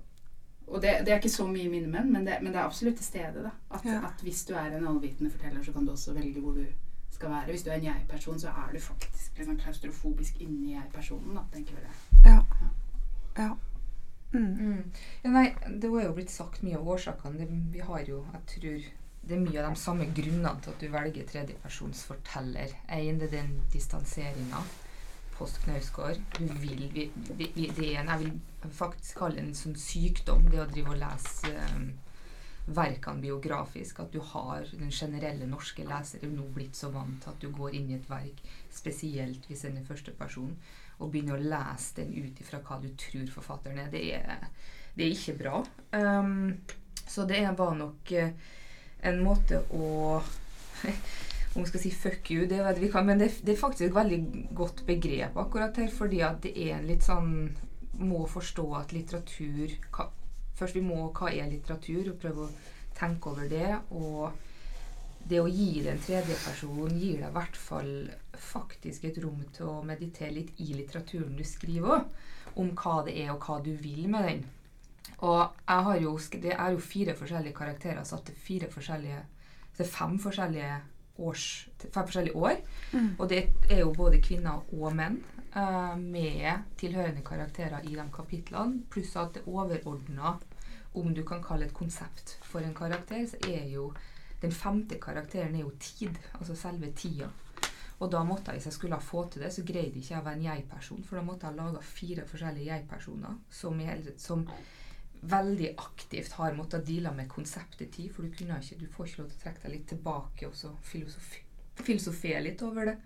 og 0.68 0.82
det, 0.82 0.92
det 1.06 1.14
er 1.14 1.20
ikke 1.22 1.30
så 1.32 1.46
mye 1.48 1.70
mine 1.70 1.88
menn, 1.88 2.12
men 2.12 2.26
det, 2.28 2.40
men 2.42 2.52
det 2.52 2.60
er 2.60 2.66
absolutt 2.66 2.98
til 2.98 3.06
stede. 3.06 3.44
da 3.44 3.52
at, 3.72 3.86
Ja. 3.86 4.02
at 4.08 4.22
hvis 4.24 4.44
du 4.46 4.54
er 4.54 4.76
en 4.78 4.88
allvitende 4.88 5.32
forteller, 5.32 5.64
så 5.64 5.72
kan 5.74 5.86
du 5.86 5.92
også 5.92 6.14
velge 6.14 6.42
hvor 6.42 6.52
du 6.58 6.66
skal 7.18 7.34
være. 7.34 7.52
Hvis 7.52 7.66
du 7.66 7.72
er 7.72 7.80
en 7.80 7.88
jeg-person, 7.90 8.40
så 8.40 8.54
er 8.54 8.74
du 8.74 8.80
faktisk 8.80 9.40
liksom 9.42 9.58
klaustrofobisk 9.64 10.42
inni 10.42 10.76
jeg-personen. 10.76 11.36
da, 11.36 11.46
tenker 11.54 11.74
jeg 11.74 11.88
det. 11.88 12.30
Ja. 12.30 12.40
Ja. 13.38 13.50
Mm. 14.34 14.54
Mm. 14.60 14.92
Ja, 15.24 15.30
nei, 15.30 15.56
det 15.82 15.92
var 15.92 16.04
jo 16.04 16.16
blitt 16.18 16.32
sagt 16.32 16.64
mye 16.64 16.78
av 16.78 16.88
årsakene. 16.96 17.48
Vi 17.74 17.84
har 17.90 18.04
jo, 18.08 18.26
jeg 18.34 18.42
tror 18.54 18.90
det 19.28 19.36
er 19.36 19.44
mye 19.44 19.62
av 19.62 19.74
de 19.74 19.80
samme 19.80 20.08
grunnene 20.16 20.52
til 20.64 20.74
at 20.74 20.84
du 20.84 20.92
velger 20.92 21.30
tredjepersons 21.32 22.04
forteller. 22.08 22.76
En 22.90 23.22
er 23.22 23.32
den 23.32 23.56
distanseringa. 23.74 24.62
Post 25.38 25.62
Knausgård. 25.64 26.22
Du 26.38 26.46
vil 26.62 26.88
vi, 26.94 27.12
vi, 27.14 27.52
vi, 27.56 27.72
Det 27.78 27.92
er 27.94 28.02
en 28.02 28.10
jeg 28.10 28.20
vil 28.26 28.72
faktisk 28.74 29.20
kalle 29.20 29.44
en 29.44 29.54
sånn 29.56 29.76
sykdom, 29.78 30.48
det 30.52 30.64
å 30.64 30.70
drive 30.72 30.96
og 30.96 31.02
lese 31.02 31.54
um, 31.76 31.92
verkene 32.68 33.22
biografisk. 33.22 34.02
At 34.04 34.14
du 34.14 34.20
har 34.34 34.68
den 34.72 34.92
generelle 34.92 35.48
norske 35.50 35.86
leser 35.88 36.24
er 36.24 36.34
nå 36.34 36.48
blitt 36.56 36.78
så 36.78 36.92
vant 36.94 37.22
til 37.24 37.34
at 37.34 37.42
du 37.42 37.52
går 37.56 37.78
inn 37.78 37.92
i 37.92 37.98
et 37.98 38.10
verk, 38.10 38.42
spesielt 38.74 39.48
hvis 39.48 39.66
den 39.68 39.80
er 39.80 39.88
første 39.88 40.14
person, 40.18 40.54
og 40.98 41.12
begynner 41.14 41.38
å 41.38 41.50
lese 41.54 42.02
den 42.02 42.14
ut 42.18 42.42
ifra 42.42 42.60
hva 42.66 42.80
du 42.82 42.90
tror 42.98 43.30
forfatteren 43.32 43.84
er. 43.86 43.92
Det 43.94 44.04
er, 44.18 44.50
det 44.98 45.08
er 45.08 45.16
ikke 45.16 45.38
bra. 45.44 45.62
Um, 45.94 46.58
så 47.08 47.26
det 47.30 47.46
var 47.58 47.78
nok 47.78 48.12
eh, 48.12 48.34
en 49.08 49.24
måte 49.24 49.62
å 49.72 50.20
om 51.58 51.64
vi 51.64 51.70
skal 51.70 51.82
si 51.82 51.92
'fuck 51.92 52.32
you', 52.32 52.46
det 52.46 52.60
vet 52.62 52.82
vi 52.82 52.92
kan, 52.92 53.06
men 53.06 53.20
det, 53.20 53.32
det 53.42 53.56
er 53.56 53.60
faktisk 53.60 53.88
et 53.88 53.96
veldig 53.96 54.20
godt 54.54 54.84
begrep 54.86 55.38
akkurat 55.38 55.78
her, 55.78 55.90
fordi 55.90 56.20
at 56.22 56.44
det 56.44 56.54
er 56.54 56.76
en 56.78 56.86
litt 56.86 57.06
sånn 57.06 57.32
må 57.98 58.28
forstå 58.30 58.66
at 58.78 58.94
litteratur 58.94 59.74
hva, 59.90 60.12
Først 60.58 60.78
vi 60.78 60.84
må 60.86 61.12
hva 61.14 61.32
er 61.32 61.50
litteratur, 61.52 62.12
og 62.12 62.20
prøve 62.22 62.48
å 62.48 62.54
tenke 62.98 63.32
over 63.32 63.50
det. 63.52 63.70
Og 63.94 64.32
det 65.28 65.42
å 65.44 65.50
gi 65.52 65.84
det 65.84 65.94
en 65.94 66.04
tredjeperson 66.04 66.98
gir 66.98 67.22
deg 67.22 67.30
i 67.30 67.36
hvert 67.36 67.60
fall 67.60 67.94
faktisk 68.42 69.08
et 69.10 69.20
rom 69.24 69.42
til 69.56 69.70
å 69.70 69.86
meditere 69.86 70.34
litt 70.38 70.62
i 70.64 70.72
litteraturen 70.74 71.36
du 71.38 71.44
skriver 71.46 71.98
òg. 71.98 72.12
Om 72.58 72.72
hva 72.80 73.00
det 73.06 73.18
er, 73.22 73.34
og 73.36 73.44
hva 73.46 73.60
du 73.62 73.74
vil 73.78 74.08
med 74.10 74.30
den. 74.30 74.46
Og 75.18 75.40
jeg 75.40 75.88
har 75.88 76.00
jo, 76.02 76.14
det 76.42 76.54
er 76.54 76.74
jo 76.74 76.84
fire 76.84 77.16
forskjellige 77.18 77.58
karakterer 77.58 78.06
satt 78.06 78.28
til 78.28 78.38
fire 78.38 78.70
forskjellige 78.70 79.24
Det 79.78 79.86
er 79.86 79.90
fem 79.94 80.16
forskjellige 80.20 80.78
års, 81.22 81.68
fem 81.84 82.06
forskjellige 82.06 82.36
år. 82.36 82.56
Mm. 82.94 83.10
Og 83.20 83.30
det 83.30 83.44
er 83.70 83.84
jo 83.84 83.94
både 83.94 84.22
kvinner 84.22 84.64
og 84.74 84.96
menn 84.98 85.20
eh, 85.56 85.96
med 85.98 86.78
tilhørende 86.78 87.24
karakterer 87.26 87.86
i 87.86 87.96
de 87.96 88.06
kapitlene. 88.14 88.84
Pluss 88.90 89.16
at 89.16 89.34
det 89.38 89.48
overordna, 89.48 90.38
om 90.98 91.14
du 91.14 91.24
kan 91.26 91.44
kalle 91.44 91.68
et 91.68 91.76
konsept 91.78 92.38
for 92.44 92.66
en 92.66 92.76
karakter, 92.76 93.26
så 93.30 93.38
er 93.50 93.68
jo 93.72 93.92
den 94.42 94.54
femte 94.54 95.00
karakteren 95.02 95.56
er 95.56 95.66
jo 95.66 95.74
tid. 95.80 96.18
Altså 96.40 96.56
selve 96.56 96.92
tida. 96.96 97.30
Og 97.98 98.12
da 98.14 98.22
måtte 98.24 98.52
jeg, 98.52 98.60
hvis 98.60 98.70
jeg 98.70 98.76
skulle 98.76 99.00
få 99.02 99.24
til 99.30 99.42
det, 99.42 99.54
så 99.54 99.64
greide 99.66 99.98
ikke 99.98 100.14
jeg 100.14 100.22
å 100.22 100.26
være 100.26 100.38
en 100.38 100.44
jeg-person. 100.46 101.06
For 101.06 101.18
da 101.18 101.24
måtte 101.26 101.50
jeg 101.50 101.58
lage 101.58 101.82
fire 101.82 102.26
forskjellige 102.30 102.70
jeg-personer 102.70 103.40
som, 103.50 103.82
som 104.22 104.46
veldig 105.22 105.72
aktivt 105.82 106.38
har 106.38 106.54
måttet 106.58 106.86
deale 106.86 107.14
med 107.18 107.30
konseptet 107.32 107.96
tid. 107.96 108.12
For 108.14 108.26
du, 108.26 108.34
kunne 108.38 108.60
ikke, 108.62 108.78
du 108.84 108.88
får 108.94 109.10
ikke 109.10 109.24
lov 109.24 109.32
til 109.32 109.40
å 109.40 109.44
trekke 109.46 109.64
deg 109.64 109.74
litt 109.74 109.90
tilbake 109.96 110.50
og 110.50 110.56
så 110.58 110.74
filosofi, 110.86 111.42
filosofere 111.82 112.44
litt 112.46 112.62
over 112.68 112.92
det. 112.92 112.98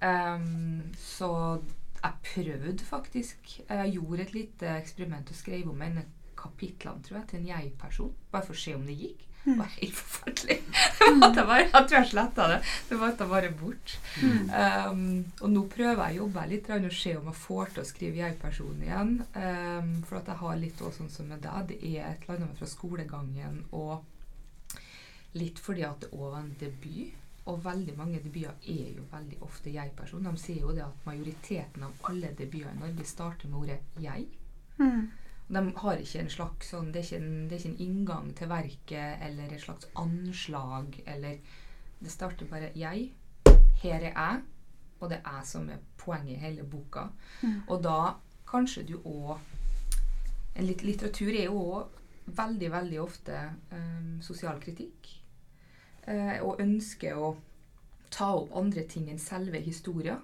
Ehm, 0.00 0.92
så 0.98 1.30
jeg 2.00 2.12
prøvde 2.24 2.84
faktisk. 2.84 3.60
Jeg 3.68 3.92
gjorde 3.96 4.22
et 4.22 4.34
lite 4.34 4.76
eksperiment 4.78 5.30
og 5.30 5.36
skrev 5.36 5.68
om 5.70 5.82
en 5.82 6.00
kapitlene, 6.40 7.02
tror 7.04 7.20
jeg, 7.20 7.28
til 7.28 7.40
en 7.40 7.50
jeg-person. 7.50 8.14
Bare 8.32 8.46
for 8.46 8.56
å 8.56 8.62
se 8.62 8.74
om 8.76 8.86
det 8.88 8.96
gikk. 8.96 9.26
Det 9.40 9.56
var 9.56 9.70
helt 9.72 9.96
forferdelig. 9.96 10.56
Bare, 11.36 11.62
jeg 11.64 11.72
tror 11.72 11.96
jeg 11.96 12.08
sletta 12.10 12.48
det. 12.50 12.58
Det 12.90 12.98
var 13.00 13.14
etter 13.14 13.28
bare 13.30 13.48
bort. 13.56 13.94
Um, 14.20 15.00
og 15.40 15.48
nå 15.48 15.62
prøver 15.72 16.02
jeg 16.02 16.18
å 16.18 16.26
jobbe 16.26 16.44
litt 16.50 16.68
og 16.76 16.88
se 16.92 17.14
om 17.16 17.30
jeg 17.30 17.40
får 17.40 17.72
til 17.72 17.82
å 17.82 17.88
skrive 17.88 18.20
jeg-person 18.20 18.84
igjen. 18.84 19.14
Um, 19.32 19.94
for 20.04 20.20
at 20.20 20.28
jeg 20.28 20.42
har 20.42 20.60
litt 20.60 20.82
også 20.84 21.00
sånn 21.00 21.14
som 21.14 21.32
med 21.32 21.40
deg. 21.46 21.72
Det 21.72 21.78
er 21.88 22.10
et 22.10 22.26
eller 22.26 22.44
annet 22.44 22.60
fra 22.60 22.68
skolegangen 22.68 23.62
og 23.72 24.04
litt 25.40 25.60
fordi 25.62 25.86
at 25.88 26.04
det 26.04 26.12
òg 26.12 26.26
var 26.26 26.40
en 26.42 26.54
debut. 26.60 27.16
Og 27.50 27.64
veldig 27.64 27.96
mange 27.98 28.20
debuter 28.22 28.68
er 28.70 28.92
jo 28.96 29.06
veldig 29.10 29.40
ofte 29.42 29.72
jeg-person. 29.74 30.26
De 30.26 30.38
sier 30.38 30.62
jo 30.62 30.74
det 30.76 30.84
at 30.84 31.06
majoriteten 31.06 31.86
av 31.86 32.04
alle 32.10 32.30
debuter 32.38 32.70
i 32.70 32.78
Norge 32.78 33.06
starter 33.08 33.48
med 33.48 33.58
ordet 33.58 33.78
'jeg'. 33.98 34.28
Mm. 34.78 35.10
De 35.48 35.72
har 35.76 35.96
ikke 35.96 36.20
en 36.20 36.30
slags 36.30 36.70
sånn, 36.70 36.92
det, 36.92 37.00
er 37.00 37.04
ikke 37.04 37.16
en, 37.16 37.48
det 37.48 37.52
er 37.52 37.58
ikke 37.58 37.70
en 37.70 37.86
inngang 37.86 38.34
til 38.36 38.48
verket 38.48 39.24
eller 39.26 39.52
et 39.52 39.60
slags 39.60 39.88
anslag 39.96 41.02
eller 41.06 41.38
Det 42.00 42.10
starter 42.10 42.46
bare 42.46 42.72
'jeg'. 42.74 43.10
Her 43.82 43.94
er 43.94 44.12
jeg. 44.12 44.42
Og 45.00 45.10
det 45.10 45.18
er 45.24 45.36
jeg 45.36 45.46
som 45.46 45.70
er 45.70 45.78
poenget 45.96 46.32
i 46.36 46.40
hele 46.40 46.62
boka. 46.62 47.08
Mm. 47.42 47.62
Og 47.68 47.82
da 47.82 48.14
kanskje 48.46 48.86
du 48.86 48.96
òg 49.04 49.38
en 50.54 50.66
Litteratur 50.66 51.30
er 51.30 51.44
jo 51.44 51.60
òg 51.72 51.88
veldig, 52.36 52.70
veldig 52.72 53.00
ofte 53.00 53.38
um, 53.72 54.20
sosial 54.22 54.60
kritikk. 54.60 55.19
Eh, 56.10 56.40
og 56.42 56.60
ønsker 56.62 57.16
å 57.16 57.30
ta 58.10 58.32
opp 58.40 58.52
andre 58.58 58.82
ting 58.90 59.08
enn 59.12 59.18
selve 59.22 59.60
historien. 59.62 60.20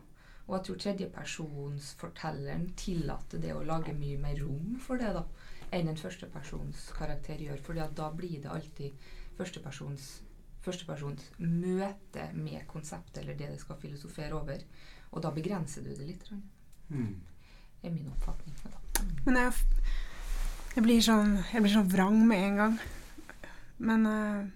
Og 0.47 0.57
jeg 0.59 0.65
tror 0.67 0.79
tredjepersonsfortelleren 0.85 2.69
tillater 2.79 3.41
det 3.43 3.55
å 3.55 3.65
lage 3.67 3.95
mye 3.99 4.19
mer 4.23 4.39
rom 4.43 4.77
for 4.83 4.99
det 5.01 5.13
da, 5.17 5.25
enn 5.75 5.89
en 5.91 5.99
førstepersonskarakter 5.99 7.41
gjør. 7.43 7.63
For 7.67 7.75
da 7.75 8.11
blir 8.15 8.39
det 8.45 8.51
alltid 8.53 9.09
førstepersons, 9.39 10.05
førstepersons 10.67 11.25
møte 11.43 12.29
med 12.35 12.67
konseptet 12.71 13.23
eller 13.25 13.35
det 13.39 13.51
det 13.55 13.61
skal 13.63 13.81
filosofere 13.83 14.35
over. 14.39 14.63
Og 15.13 15.23
da 15.23 15.31
begrenser 15.35 15.83
du 15.87 15.95
det 15.95 16.07
litt. 16.13 16.29
Det 16.31 16.43
Mm. 16.89 17.17
er 17.83 17.91
min 17.91 18.07
oppfatning. 18.13 18.55
Da. 18.63 19.03
Men 19.27 19.35
jeg, 19.41 19.53
jeg, 20.77 20.83
blir 20.85 21.01
sånn, 21.03 21.33
jeg 21.53 21.63
blir 21.65 21.73
sånn 21.73 21.89
vrang 21.91 22.21
med 22.29 22.45
en 22.45 22.57
gang. 22.61 22.77
Men 23.79 24.07
eh, 24.07 24.47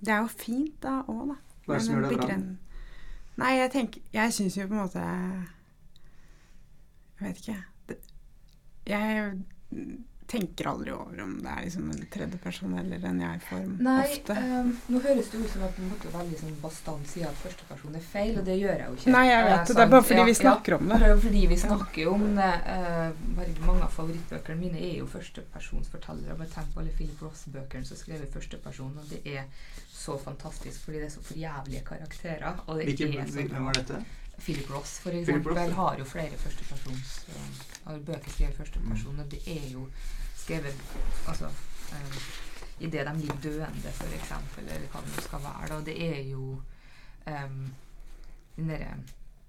det 0.00 0.12
er 0.12 0.18
jo 0.24 0.26
fint 0.26 0.82
da 0.82 1.00
òg, 1.08 1.28
da. 1.32 1.36
Hva 1.66 1.74
er 1.74 1.78
det 1.78 1.86
som 1.86 1.94
gjør 1.94 2.08
det 2.08 2.18
bra? 2.20 2.38
Nei, 3.36 3.52
jeg 3.58 3.70
tenker 3.72 4.00
Jeg 4.14 4.32
syns 4.32 4.56
jo 4.56 4.66
på 4.68 4.74
en 4.76 4.80
måte 4.80 5.02
Jeg 7.16 7.26
vet 7.26 7.40
ikke. 7.42 7.56
Det, 7.88 7.96
jeg 8.86 9.32
tenker 10.28 10.66
aldri 10.70 10.90
over 10.92 11.20
om 11.22 11.34
det 11.42 11.50
er 11.52 11.64
liksom 11.64 11.90
en 11.92 12.06
tredjeperson 12.10 12.72
eller 12.80 13.04
en 13.10 13.20
jeg-form. 13.22 13.76
Nei, 13.86 14.00
Ofte. 14.06 14.36
Um, 14.36 14.72
nå 14.90 15.00
høres 15.04 15.28
det 15.32 15.38
ut 15.44 15.50
som 15.52 15.62
at 15.66 15.76
du 15.78 15.82
måtte 15.86 16.10
veldig 16.14 16.40
sånn 16.40 16.56
bastant 16.62 17.06
si 17.10 17.22
at 17.22 17.38
førsteperson 17.42 17.94
er 17.94 18.04
feil, 18.12 18.32
og 18.40 18.44
det 18.48 18.56
gjør 18.58 18.74
jeg 18.82 18.88
jo 18.90 18.96
ikke. 18.98 19.12
Nei, 19.16 19.24
jeg 19.28 19.44
Eh, 19.44 19.50
vet 19.52 19.66
det. 19.68 19.76
Det 19.76 19.84
er 19.86 19.92
bare 19.94 20.02
fordi 20.08 20.18
Ja, 20.20 20.24
vi 20.24 20.34
ja. 20.36 20.40
snakker 20.42 20.74
om 20.78 20.88
det. 20.88 20.98
Det 20.98 21.06
er 21.08 21.14
jo 21.14 21.20
fordi 21.26 21.46
vi 21.46 21.56
snakker 21.56 22.10
om 22.12 22.26
det. 22.36 22.52
Uh, 22.66 23.66
mange 23.66 23.82
av 23.86 23.90
favorittbøkene 23.96 24.58
mine 24.60 24.78
er 24.90 24.98
jo 24.98 25.06
førstepersonsfortellere. 25.06 26.36
Bare 26.38 26.48
tenk 26.54 26.74
på 26.74 26.80
alle 26.82 26.92
Philip 26.96 27.22
Ross-bøkene 27.22 27.84
som 27.86 27.96
skrev 27.96 28.22
i 28.26 28.30
førsteperson, 28.32 28.92
og 28.98 29.10
det 29.10 29.22
er 29.36 29.44
så 29.96 30.18
fantastisk 30.20 30.84
fordi 30.84 30.98
det 31.02 31.06
er 31.10 31.14
så 31.16 31.22
forjævlige 31.24 31.84
karakterer. 31.86 32.60
Og 32.66 32.76
det 32.78 32.84
Hvilken, 32.92 33.18
er 33.20 33.26
så 33.26 33.46
hvem 33.48 33.64
var 33.70 33.72
dette? 33.80 34.02
Philip 34.38 34.70
Ross, 34.70 34.98
for 34.98 35.10
Philip 35.10 35.28
eksempel, 35.28 35.52
Ross, 35.56 35.68
ja. 35.68 35.74
har 35.74 35.98
jo 35.98 36.04
flere 36.04 36.36
førstepersons 36.38 37.12
eh, 37.28 37.62
har 37.86 37.98
bøker 38.10 38.30
skrevet 38.34 38.56
førsteperson, 38.56 39.20
og 39.22 39.30
det 39.30 39.40
er 39.48 39.68
jo 39.72 39.86
skrevet 40.36 40.74
altså 41.26 41.48
um, 41.92 42.16
idet 42.80 43.06
de 43.06 43.14
ligger 43.20 43.40
døende, 43.42 43.92
for 43.96 44.16
eksempel, 44.18 44.64
eller 44.68 44.88
hva 44.92 45.00
det 45.04 45.14
nå 45.14 45.22
skal 45.24 45.42
være. 45.46 45.68
Da. 45.72 45.78
Det 45.86 45.96
er 46.08 46.20
jo 46.30 46.60
um, 47.26 47.62
den 48.56 48.68
derre 48.72 48.96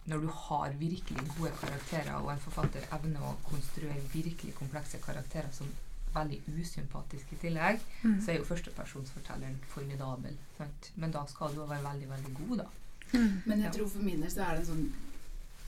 Når 0.07 0.17
du 0.23 0.27
har 0.31 0.69
virkelig 0.79 1.23
gode 1.37 1.51
karakterer, 1.59 2.13
og 2.15 2.29
en 2.31 2.39
forfatter 2.39 2.85
evner 2.95 3.25
å 3.27 3.33
konstruere 3.43 3.99
virkelig 4.13 4.53
komplekse 4.55 5.01
karakterer 5.03 5.51
som 5.51 5.67
veldig 6.15 6.37
usympatiske 6.47 7.35
i 7.35 7.39
tillegg, 7.41 7.81
Mm. 8.03 8.21
så 8.23 8.31
er 8.31 8.37
jo 8.37 8.45
førstepersonsfortelleren 8.47 9.57
formidabel. 9.67 10.37
Sant? 10.57 10.91
Men 10.95 11.11
da 11.11 11.25
skal 11.27 11.51
du 11.51 11.59
jo 11.59 11.65
være 11.67 11.83
veldig, 11.83 12.09
veldig 12.09 12.33
god, 12.37 12.57
da. 12.57 12.65
Mm. 13.13 13.41
Men 13.45 13.61
jeg 13.65 13.71
tror 13.77 13.87
for 13.91 14.03
min 14.03 14.21
del 14.21 14.31
så 14.31 14.41
er 14.47 14.55
det 14.57 14.63
en 14.65 14.71
sånn 14.71 14.87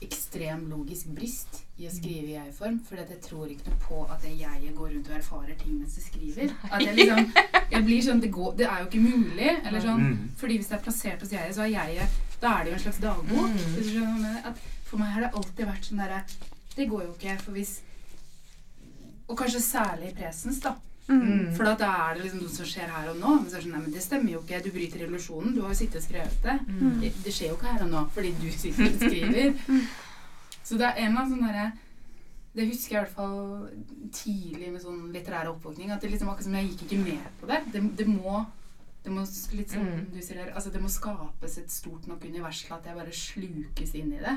ekstrem 0.00 0.62
logisk 0.70 1.10
brist 1.12 1.58
i 1.76 1.84
å 1.84 1.90
skrive 1.92 2.30
i 2.30 2.36
jeg-form. 2.38 2.78
For 2.88 2.96
jeg 2.96 3.18
tror 3.24 3.50
ikke 3.52 3.68
noe 3.68 3.80
på 3.84 3.98
at 4.12 4.22
det 4.24 4.30
jeget 4.40 4.74
går 4.78 4.94
rundt 4.94 5.10
og 5.10 5.16
erfarer 5.18 5.58
ting 5.60 5.74
mens 5.78 5.98
det 5.98 6.04
skriver. 6.06 6.54
At 6.70 6.80
jeg 6.86 6.96
liksom, 6.96 7.26
jeg 7.74 7.84
blir 7.84 8.00
sånn, 8.06 8.22
det, 8.24 8.30
går, 8.32 8.54
det 8.56 8.66
er 8.68 8.80
jo 8.80 8.88
ikke 8.88 9.02
mulig. 9.04 9.50
Eller 9.66 9.84
sånn, 9.84 10.00
Mm. 10.10 10.30
fordi 10.40 10.56
hvis 10.56 10.70
det 10.72 10.78
er 10.78 10.84
plassert 10.86 11.20
hos 11.20 11.32
jeget, 11.36 11.54
så 11.56 11.66
er 11.66 11.74
jeget 11.74 12.18
Da 12.40 12.54
er 12.56 12.64
det 12.64 12.70
jo 12.72 12.76
en 12.78 12.84
slags 12.86 13.00
dagbok. 13.04 13.50
Mm. 13.52 13.56
Hvis 13.76 13.86
du 13.86 13.90
skjønner 13.92 14.06
hva 14.08 14.16
jeg 14.16 14.22
mener. 14.24 14.46
At 14.48 14.56
for 14.88 14.98
meg 14.98 15.12
har 15.12 15.20
det 15.26 15.34
alltid 15.36 15.66
vært 15.68 15.84
sånn 15.90 16.00
derre 16.00 16.22
Det 16.76 16.86
går 16.88 17.02
jo 17.04 17.12
ikke, 17.18 17.34
for 17.44 17.52
hvis 17.52 17.74
Og 19.28 19.36
kanskje 19.38 19.60
særlig 19.62 20.08
i 20.10 20.16
presens, 20.16 20.60
da. 20.64 20.72
Mm. 21.10 21.50
For 21.56 21.66
da 21.66 21.74
er 21.90 22.14
det 22.14 22.22
liksom 22.24 22.40
noe 22.44 22.54
som 22.54 22.68
skjer 22.70 22.90
her 22.94 23.08
og 23.10 23.16
nå. 23.18 23.34
Men 23.40 23.48
så 23.50 23.56
er 23.56 23.60
det 23.60 23.66
sånn, 23.66 23.72
nei, 23.74 23.82
men 23.86 23.94
det 23.96 24.02
stemmer 24.04 24.32
jo 24.36 24.40
ikke. 24.44 24.60
Du 24.62 24.70
bryter 24.74 25.02
revolusjonen. 25.04 25.54
Du 25.56 25.60
har 25.64 25.72
jo 25.74 25.78
sittet 25.80 25.98
og 26.00 26.06
skrevet 26.06 26.42
det. 26.46 26.56
Mm. 26.68 27.00
Det, 27.02 27.10
det 27.24 27.32
skjer 27.34 27.50
jo 27.50 27.56
ikke 27.58 27.72
her 27.74 27.84
og 27.86 27.90
nå 27.96 28.02
fordi 28.14 28.30
du 28.38 28.46
sitter 28.54 28.86
og 28.86 29.00
skriver. 29.02 29.88
Så 30.70 30.78
det 30.78 30.86
er 30.86 31.00
en 31.02 31.08
eller 31.10 31.24
annen 31.24 31.32
sånn 31.34 31.46
derre 31.48 31.64
Det 32.54 32.66
husker 32.68 32.94
jeg 32.94 33.00
i 33.00 33.04
hvert 33.04 33.16
fall 33.16 33.68
tidlig 34.14 34.70
med 34.70 34.82
sånn 34.82 35.02
litterær 35.14 35.50
oppvåkning. 35.52 35.90
At 35.94 36.02
det 36.02 36.10
liksom 36.14 36.30
akkurat 36.30 36.46
som 36.46 36.56
jeg 36.58 36.70
gikk 36.72 36.86
ikke 36.86 37.02
med 37.04 37.28
på 37.40 37.50
det. 37.50 37.60
Det, 37.74 37.82
det 38.00 38.06
må 38.10 38.40
det 39.00 39.12
må, 39.16 39.22
litt 39.56 39.70
sånn, 39.72 39.86
Mm. 39.88 40.00
du 40.12 40.18
sier 40.20 40.36
der, 40.42 40.50
altså 40.52 40.68
det 40.70 40.80
må 40.82 40.88
skapes 40.92 41.54
et 41.56 41.70
stort 41.72 42.04
nok 42.06 42.20
univers 42.28 42.58
til 42.66 42.74
at 42.76 42.84
jeg 42.84 42.98
bare 42.98 43.14
slukes 43.16 43.94
inn 43.96 44.10
i 44.12 44.18
det. 44.20 44.34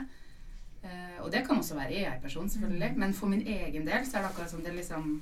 Eh, 0.88 1.18
og 1.20 1.32
det 1.34 1.42
kan 1.48 1.60
også 1.60 1.76
være 1.76 1.98
jeg-person, 2.00 2.48
selvfølgelig. 2.50 2.94
Men 2.96 3.14
for 3.14 3.28
min 3.28 3.44
egen 3.44 3.84
del 3.90 4.06
så 4.08 4.18
er 4.18 4.24
det 4.24 4.30
akkurat 4.32 4.52
som 4.54 4.64
det 4.64 4.72
liksom 4.78 5.18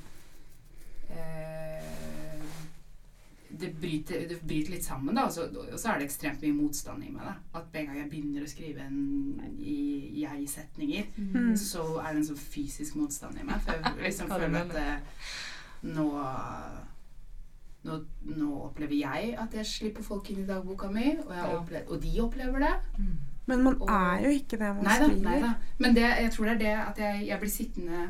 det, 3.61 3.69
bryter, 3.81 4.27
det 4.29 4.37
bryter 4.47 4.71
litt 4.71 4.85
sammen, 4.85 5.15
da. 5.17 5.25
Og 5.27 5.33
så, 5.35 5.43
og 5.51 5.79
så 5.79 5.91
er 5.91 5.99
det 5.99 6.05
ekstremt 6.07 6.41
mye 6.45 6.55
motstand 6.55 7.03
i 7.03 7.09
meg. 7.11 7.25
da 7.27 7.59
At 7.59 7.67
med 7.73 7.81
en 7.81 7.87
gang 7.89 7.97
jeg 7.99 8.09
begynner 8.13 8.45
å 8.45 8.49
skrive 8.51 8.85
en 8.85 9.57
i 9.59 9.77
jeg-setninger, 10.23 11.09
Mm. 11.17 11.55
så 11.59 11.83
er 11.99 12.13
det 12.13 12.21
en 12.21 12.29
sånn 12.31 12.39
fysisk 12.39 12.95
motstand 12.95 13.37
i 13.41 13.43
meg. 13.43 13.59
For 13.65 13.73
jeg 13.73 13.97
liksom 14.07 14.27
føler 14.31 14.45
at 14.45 14.51
mener. 14.51 14.79
eh, 14.79 14.99
nå, 15.83 16.07
nå 17.83 17.99
Nå 18.31 18.47
opplever 18.69 18.93
jeg 19.01 19.35
at 19.41 19.53
jeg 19.57 19.65
slipper 19.65 20.03
folk 20.05 20.29
inn 20.31 20.43
i 20.43 20.47
dagboka 20.47 20.87
mi, 20.93 21.17
og, 21.25 21.31
jeg 21.35 21.55
opplever, 21.57 21.87
og 21.91 22.01
de 22.01 22.11
opplever 22.21 22.59
det. 22.59 22.73
Mm. 22.99 23.15
Men 23.47 23.63
man 23.63 23.75
Og- 23.81 23.89
er 23.89 24.21
jo 24.23 24.29
ikke 24.37 24.57
det 24.61 24.69
man 24.75 24.83
Nei 24.85 24.97
da, 24.99 25.05
skriver. 25.07 25.23
nei 25.29 25.39
da. 25.41 25.53
Men 25.79 25.95
det, 25.95 26.03
jeg 26.21 26.31
tror 26.31 26.45
det 26.45 26.53
er 26.53 26.57
det 26.59 26.75
at 26.87 26.97
jeg, 26.99 27.27
jeg 27.27 27.39
blir 27.39 27.49
sittende 27.49 28.09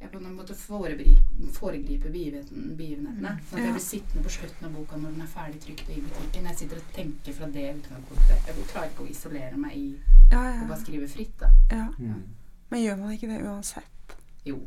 Jeg 0.00 0.10
på 0.12 0.18
en 0.20 0.34
måte 0.36 0.54
foregripe, 0.54 1.22
foregripe 1.56 2.10
begivenhetene. 2.14 2.76
begivenhetene. 2.78 3.32
Mm. 3.34 3.40
Sånn 3.50 3.58
at 3.58 3.64
jeg 3.66 3.74
blir 3.74 3.84
sittende 3.86 4.22
på 4.24 4.30
slutten 4.36 4.68
av 4.68 4.76
boka 4.78 4.96
når 4.96 5.14
den 5.16 5.24
er 5.24 5.30
ferdig 5.32 5.60
trykt 5.64 5.88
i 5.90 6.00
butikken. 6.04 6.44
Jeg 6.50 6.58
sitter 6.60 6.76
og 6.82 6.92
tenker 6.94 7.32
fra 7.38 7.48
det 7.56 7.64
utgangspunktet. 7.80 8.46
Jeg 8.46 8.66
klarer 8.72 8.92
ikke 8.92 9.06
å 9.06 9.10
isolere 9.10 9.56
meg 9.58 9.74
i 9.76 9.86
Ja, 10.30 10.38
å 10.38 10.44
ja, 10.52 10.66
bare 10.68 10.80
skrive 10.84 11.08
fritt. 11.08 11.34
da. 11.40 11.50
ja. 11.72 11.88
Mm. 11.98 12.22
Men 12.70 12.82
gjør 12.82 12.96
man 13.00 13.12
ikke 13.16 13.28
det 13.32 13.40
uansett? 13.42 14.14
Jo. 14.44 14.58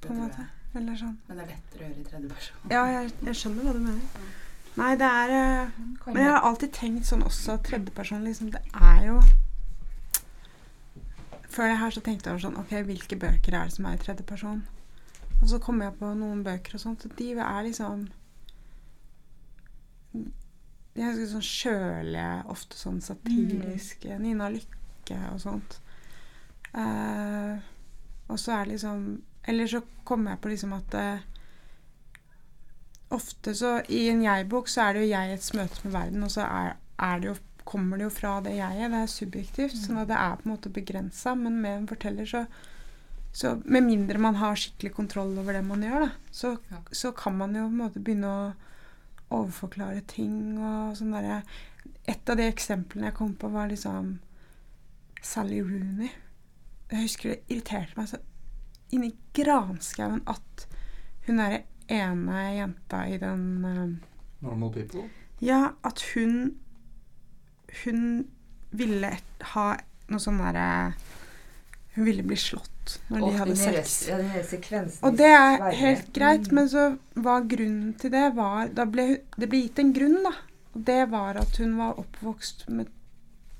Det 0.00 0.08
på 0.08 0.14
en 0.14 0.20
måte. 0.22 0.46
Eller 0.74 0.94
sånn. 0.96 1.16
Men 1.26 1.36
det 1.36 1.44
er 1.44 1.48
lettere 1.50 1.84
å 1.84 1.88
gjøre 1.88 2.00
i 2.00 2.04
tredje 2.06 2.28
person. 2.30 2.56
Ja, 2.70 2.82
jeg, 2.94 3.12
jeg 3.26 3.34
skjønner 3.40 3.64
hva 3.66 3.72
du 3.74 3.80
mener. 3.84 4.28
Nei, 4.78 4.90
det 4.96 5.06
er 5.10 5.32
eh, 5.34 5.78
Men 6.06 6.22
jeg 6.22 6.30
har 6.30 6.44
alltid 6.46 6.72
tenkt 6.72 7.08
sånn 7.08 7.24
også 7.26 7.56
tredjeperson 7.66 8.22
liksom 8.24 8.52
Det 8.54 8.60
er 8.78 9.00
jo 9.08 9.16
Før 11.50 11.68
det 11.68 11.78
her 11.80 11.90
så 11.90 12.02
tenkte 12.04 12.28
jeg 12.30 12.36
over 12.36 12.44
sånn 12.44 12.60
Ok, 12.60 12.74
hvilke 12.86 13.18
bøker 13.18 13.56
er 13.56 13.68
det 13.68 13.74
som 13.74 13.88
er 13.88 13.96
i 13.96 14.02
tredjeperson? 14.02 14.62
Og 15.40 15.48
så 15.50 15.58
kom 15.62 15.80
jeg 15.82 15.96
på 15.98 16.10
noen 16.14 16.44
bøker 16.46 16.76
og 16.76 16.82
sånt, 16.82 17.06
og 17.06 17.14
de 17.18 17.30
er 17.32 17.62
liksom 17.66 18.04
De 20.12 21.00
er 21.00 21.08
ganske 21.08 21.28
sånn 21.30 21.46
kjølige, 21.46 22.30
ofte 22.50 22.78
sånn 22.78 23.00
satiriske. 23.02 24.18
Nina 24.20 24.50
Lykke 24.52 25.18
og 25.30 25.40
sånt. 25.42 25.78
Uh, 26.74 27.58
og 28.30 28.38
så 28.38 28.60
er 28.60 28.70
liksom 28.70 29.06
Eller 29.48 29.66
så 29.66 29.80
kommer 30.06 30.36
jeg 30.36 30.42
på 30.42 30.52
liksom 30.52 30.74
at 30.76 30.94
uh, 30.94 31.24
Ofte 33.10 33.54
så 33.58 33.80
I 33.90 34.04
en 34.12 34.22
jeg-bok 34.22 34.68
så 34.70 34.84
er 34.84 34.94
det 34.94 35.02
jo 35.02 35.10
jeg 35.10 35.32
et 35.34 35.48
møte 35.58 35.80
med 35.82 35.94
verden, 35.96 36.22
og 36.22 36.30
så 36.30 36.44
er, 36.46 36.76
er 37.02 37.18
det 37.18 37.26
jo, 37.26 37.34
kommer 37.70 38.00
det 38.00 38.08
jo 38.08 38.12
fra 38.14 38.34
det 38.44 38.56
jeget. 38.56 38.90
Det 38.90 39.00
er 39.00 39.10
subjektivt, 39.14 39.76
sånn 39.78 40.00
at 40.02 40.10
det 40.10 40.18
er 40.18 40.38
på 40.40 40.48
en 40.48 40.52
måte 40.54 40.72
begrensa. 40.74 41.36
Men 41.38 41.60
med 41.62 41.76
en 41.76 41.88
forteller 41.90 42.26
så, 42.26 42.44
så 43.32 43.54
Med 43.64 43.86
mindre 43.86 44.18
man 44.18 44.40
har 44.40 44.58
skikkelig 44.58 44.92
kontroll 44.96 45.36
over 45.38 45.54
det 45.54 45.62
man 45.66 45.84
gjør, 45.86 46.08
da, 46.08 46.10
så, 46.34 46.56
Ja. 46.70 46.80
så 46.90 47.12
kan 47.14 47.36
man 47.38 47.54
jo 47.54 47.68
på 47.68 47.74
en 47.74 47.82
måte 47.84 48.02
begynne 48.02 48.30
å 48.30 48.48
overforklare 49.30 50.02
ting 50.10 50.58
og 50.58 50.96
sånn 50.98 51.14
derre 51.14 51.42
Et 52.10 52.28
av 52.32 52.36
de 52.36 52.42
eksemplene 52.50 53.06
jeg 53.06 53.14
kom 53.14 53.34
på, 53.38 53.48
var 53.52 53.68
liksom 53.70 54.18
Sally 55.22 55.60
Rooney. 55.62 56.10
Jeg 56.90 57.04
husker 57.04 57.30
det 57.30 57.42
irriterte 57.52 57.94
meg 57.96 58.08
så 58.10 58.18
inni 58.90 59.12
granskauen 59.36 60.22
at 60.26 60.66
hun 61.26 61.38
derre 61.38 61.62
ene 61.90 62.40
jenta 62.56 63.04
i 63.06 63.18
den 63.20 63.44
uh, 63.64 64.08
Normal 64.42 64.72
people. 64.74 65.04
Ja, 65.40 65.74
at 65.84 66.02
hun 66.14 66.56
Hun 67.84 68.28
ville 68.72 69.10
ha 69.54 69.66
noe 70.10 70.18
sånn 70.22 70.38
derre 70.42 70.94
Hun 71.94 72.04
ville 72.06 72.22
bli 72.22 72.36
slått 72.38 72.66
når 73.10 73.20
de 73.26 73.30
hadde 73.38 73.56
sex. 73.58 74.08
Ja, 74.08 74.18
Og 75.06 75.16
det 75.18 75.26
er 75.30 75.70
helt 75.78 76.12
greit, 76.16 76.48
Mm. 76.48 76.54
men 76.54 76.68
så 76.68 76.84
var 77.14 77.42
grunnen 77.46 77.92
til 77.98 78.10
det 78.10 78.34
var 78.34 78.68
da 78.74 78.84
ble, 78.84 79.20
Det 79.38 79.48
ble 79.48 79.60
gitt 79.62 79.78
en 79.78 79.92
grunn, 79.92 80.22
da. 80.24 80.32
Og 80.74 80.84
det 80.84 81.10
var 81.10 81.36
at 81.36 81.56
hun 81.58 81.76
var 81.78 81.94
oppvokst 81.98 82.68
med 82.68 82.88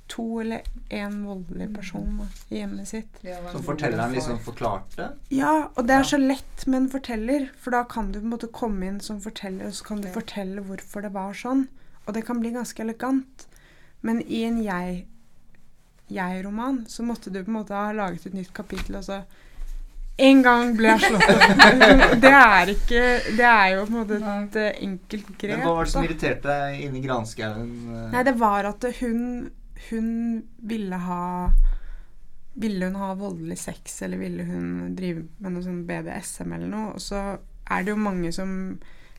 to 0.08 0.40
eller 0.40 0.62
én 0.90 1.20
voldelig 1.24 1.68
person 1.74 2.18
da, 2.18 2.26
i 2.50 2.58
hjemmet 2.58 2.88
sitt. 2.88 3.20
Så 3.22 3.62
fortelleren 3.62 4.12
liksom 4.12 4.38
forklarte. 4.42 5.12
Ja, 5.30 5.68
og 5.76 5.86
det 5.86 5.94
er 5.94 6.02
så 6.02 6.18
lett 6.18 6.66
med 6.66 6.82
en 6.82 6.88
forteller, 6.90 7.48
for 7.56 7.70
da 7.70 7.84
kan 7.84 8.10
du 8.10 8.18
på 8.18 8.24
en 8.24 8.32
måte 8.32 8.50
komme 8.52 8.82
inn 8.88 8.98
som 9.00 9.20
forteller, 9.20 9.66
og 9.66 9.72
så 9.74 9.84
kan 9.84 10.00
du 10.00 10.08
fortelle 10.08 10.62
hvorfor 10.66 11.02
det 11.02 11.12
var 11.12 11.32
sånn. 11.32 11.68
Og 12.08 12.14
det 12.14 12.24
kan 12.26 12.40
bli 12.40 12.50
ganske 12.50 12.80
elegant. 12.82 13.46
Men 14.02 14.22
i 14.26 14.42
en 14.48 14.62
jeg- 14.64 15.06
jeg-roman 16.10 16.84
så 16.88 17.02
måtte 17.06 17.30
du 17.30 17.42
på 17.44 17.48
en 17.52 17.58
måte 17.60 17.74
ha 17.76 17.92
laget 17.92 18.26
et 18.26 18.34
nytt 18.34 18.52
kapittel, 18.54 18.96
og 18.96 19.04
så 19.04 19.22
En 20.20 20.42
gang 20.44 20.74
ble 20.76 20.88
jeg 20.90 21.00
slått 21.00 21.30
opp. 21.32 22.10
Det 22.24 22.30
er 22.36 22.66
ikke 22.74 23.02
Det 23.38 23.46
er 23.46 23.68
jo 23.72 23.84
på 23.86 23.92
en 23.94 23.98
måte 24.02 24.18
et 24.20 24.56
eh, 24.60 24.82
enkelt 24.84 25.30
grep. 25.38 25.54
Men 25.56 25.62
hva 25.64 25.74
var 25.78 25.84
det 25.86 25.92
som 25.94 26.04
irriterte 26.04 26.48
deg 26.50 26.82
inni 26.84 27.00
granskauen? 27.06 27.70
eh? 27.88 28.10
Nei, 28.12 28.22
det 28.28 28.34
var 28.38 28.68
at 28.68 28.84
hun 29.00 29.22
Hun 29.88 30.10
ville 30.60 30.98
ha 31.06 31.50
Ville 32.60 32.90
hun 32.90 32.98
ha 33.00 33.14
voldelig 33.16 33.56
sex, 33.62 34.02
eller 34.02 34.18
ville 34.20 34.44
hun 34.44 34.94
drive 34.98 35.22
med 35.38 35.52
noe 35.54 35.62
sånn 35.64 35.86
BDSM 35.88 36.52
eller 36.52 36.68
noe? 36.68 36.92
Og 36.98 37.00
så 37.00 37.22
er 37.70 37.84
det 37.86 37.94
jo 37.94 37.96
mange 38.02 38.32
som 38.34 38.50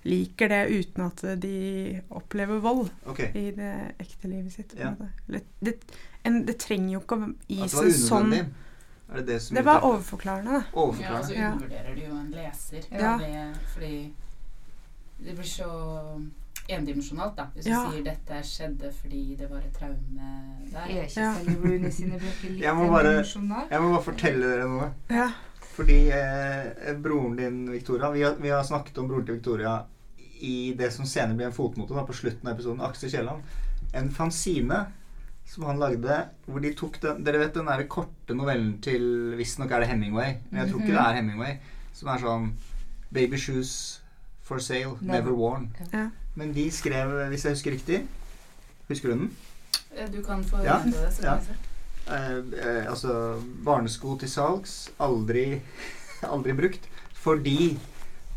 liker 0.03 0.49
det 0.49 0.61
uten 0.69 1.03
at 1.05 1.21
de 1.41 2.01
opplever 2.09 2.59
vold 2.59 2.89
okay. 3.05 3.29
i 3.37 3.51
det 3.51 3.73
ekte 4.01 4.27
livet 4.27 4.51
sitt. 4.53 4.73
Ja. 4.79 4.93
Det, 5.27 5.43
Det, 5.59 5.75
en, 6.23 6.45
det 6.45 6.57
trenger 6.59 6.93
jo 6.95 6.99
ikke 7.03 7.17
å 7.19 7.29
gi 7.47 7.61
At 7.61 7.69
det 7.69 7.77
var 7.77 7.89
seg 7.89 8.01
sånn 8.07 8.27
unødvendig? 8.31 8.67
Det 9.11 9.25
det 9.27 9.39
Det 9.51 9.61
var 9.67 9.81
overforklarende, 9.83 10.51
da. 10.51 10.59
Ja, 10.61 10.71
så 10.71 10.79
Overforklarende? 10.79 11.35
Ja. 11.35 11.51
undervurderer 11.51 11.95
du 11.95 12.01
jo 12.01 12.15
en 12.15 12.31
leser. 12.31 12.85
Ja. 12.91 13.17
Det, 13.19 13.57
fordi 13.73 14.13
det 15.21 15.35
blir 15.35 15.49
så 15.51 15.69
endimensjonalt, 16.71 17.35
da. 17.37 17.45
Hvis 17.53 17.67
Ja. 17.67 17.83
du 17.85 17.91
sier 17.91 18.03
'dette 18.03 18.43
skjedde 18.43 18.93
fordi 18.93 19.35
det 19.35 19.49
var 19.49 19.57
et 19.57 19.73
traume 19.73 19.97
der'. 20.71 20.89
Er 20.89 21.03
ikke 21.03 21.21
Ja. 21.21 21.35
Jeg 21.35 22.75
må 22.75 22.87
bare- 22.87 23.67
Jeg 23.69 23.81
må 23.81 23.91
bare 23.91 24.03
fortelle 24.03 24.45
dere 24.47 24.67
noe. 24.67 24.93
Ja. 25.09 25.31
Fordi 25.75 26.09
eh, 26.11 26.93
broren 27.01 27.35
din, 27.35 27.71
Victoria 27.71 28.11
vi 28.11 28.21
har, 28.21 28.35
vi 28.35 28.49
har 28.49 28.63
snakket 28.63 28.97
om 28.97 29.07
broren 29.07 29.25
til 29.25 29.35
Victoria 29.35 29.83
i 30.41 30.73
det 30.77 30.91
som 30.93 31.05
senere 31.05 31.35
blir 31.37 31.45
en 31.49 31.55
fotnote 31.55 31.93
da, 31.95 32.03
på 32.07 32.13
slutten 32.17 32.47
av 32.47 32.55
episoden. 32.55 32.81
Aksel 32.81 33.09
Kielland. 33.13 33.43
En 33.93 34.09
fanzine 34.11 34.85
som 35.51 35.65
han 35.67 35.79
lagde, 35.81 36.17
hvor 36.47 36.61
de 36.63 36.73
tok 36.77 36.99
den 37.03 37.23
Dere 37.27 37.39
vet 37.41 37.53
den 37.57 37.65
der 37.67 37.83
korte 37.91 38.33
novellen 38.37 38.77
til 38.81 39.33
Visstnok 39.37 39.71
er 39.71 39.83
det 39.83 39.89
Hemingway, 39.89 40.37
men 40.49 40.61
jeg 40.61 40.71
tror 40.71 40.79
ikke 40.81 40.91
Mhm. 40.93 40.97
det 40.97 41.05
er 41.07 41.17
Hemingway. 41.19 41.57
Som 41.93 42.09
er 42.09 42.17
sånn 42.19 42.51
Baby 43.11 43.37
shoes 43.37 43.99
for 44.41 44.59
sale, 44.59 44.97
never, 45.01 45.31
worn. 45.35 45.69
Ja. 45.93 46.09
Men 46.35 46.53
de 46.53 46.69
skrev, 46.71 47.11
hvis 47.29 47.43
jeg 47.43 47.51
husker 47.57 47.71
riktig 47.71 48.07
Husker 48.87 49.09
du 49.09 49.13
den? 49.19 49.31
Eh, 49.97 50.07
Du 50.07 50.21
kan 50.23 50.43
få 50.43 50.63
Ja, 50.63 50.79
det. 50.85 50.93
Så 51.13 51.23
ja. 51.23 51.37
eh, 52.07 52.37
eh, 52.37 52.85
altså 52.89 53.41
barnesko 53.65 54.17
til 54.19 54.29
salgs, 54.29 54.89
aldri, 54.99 55.61
aldri 56.23 56.53
brukt, 56.53 56.87
fordi 57.13 57.77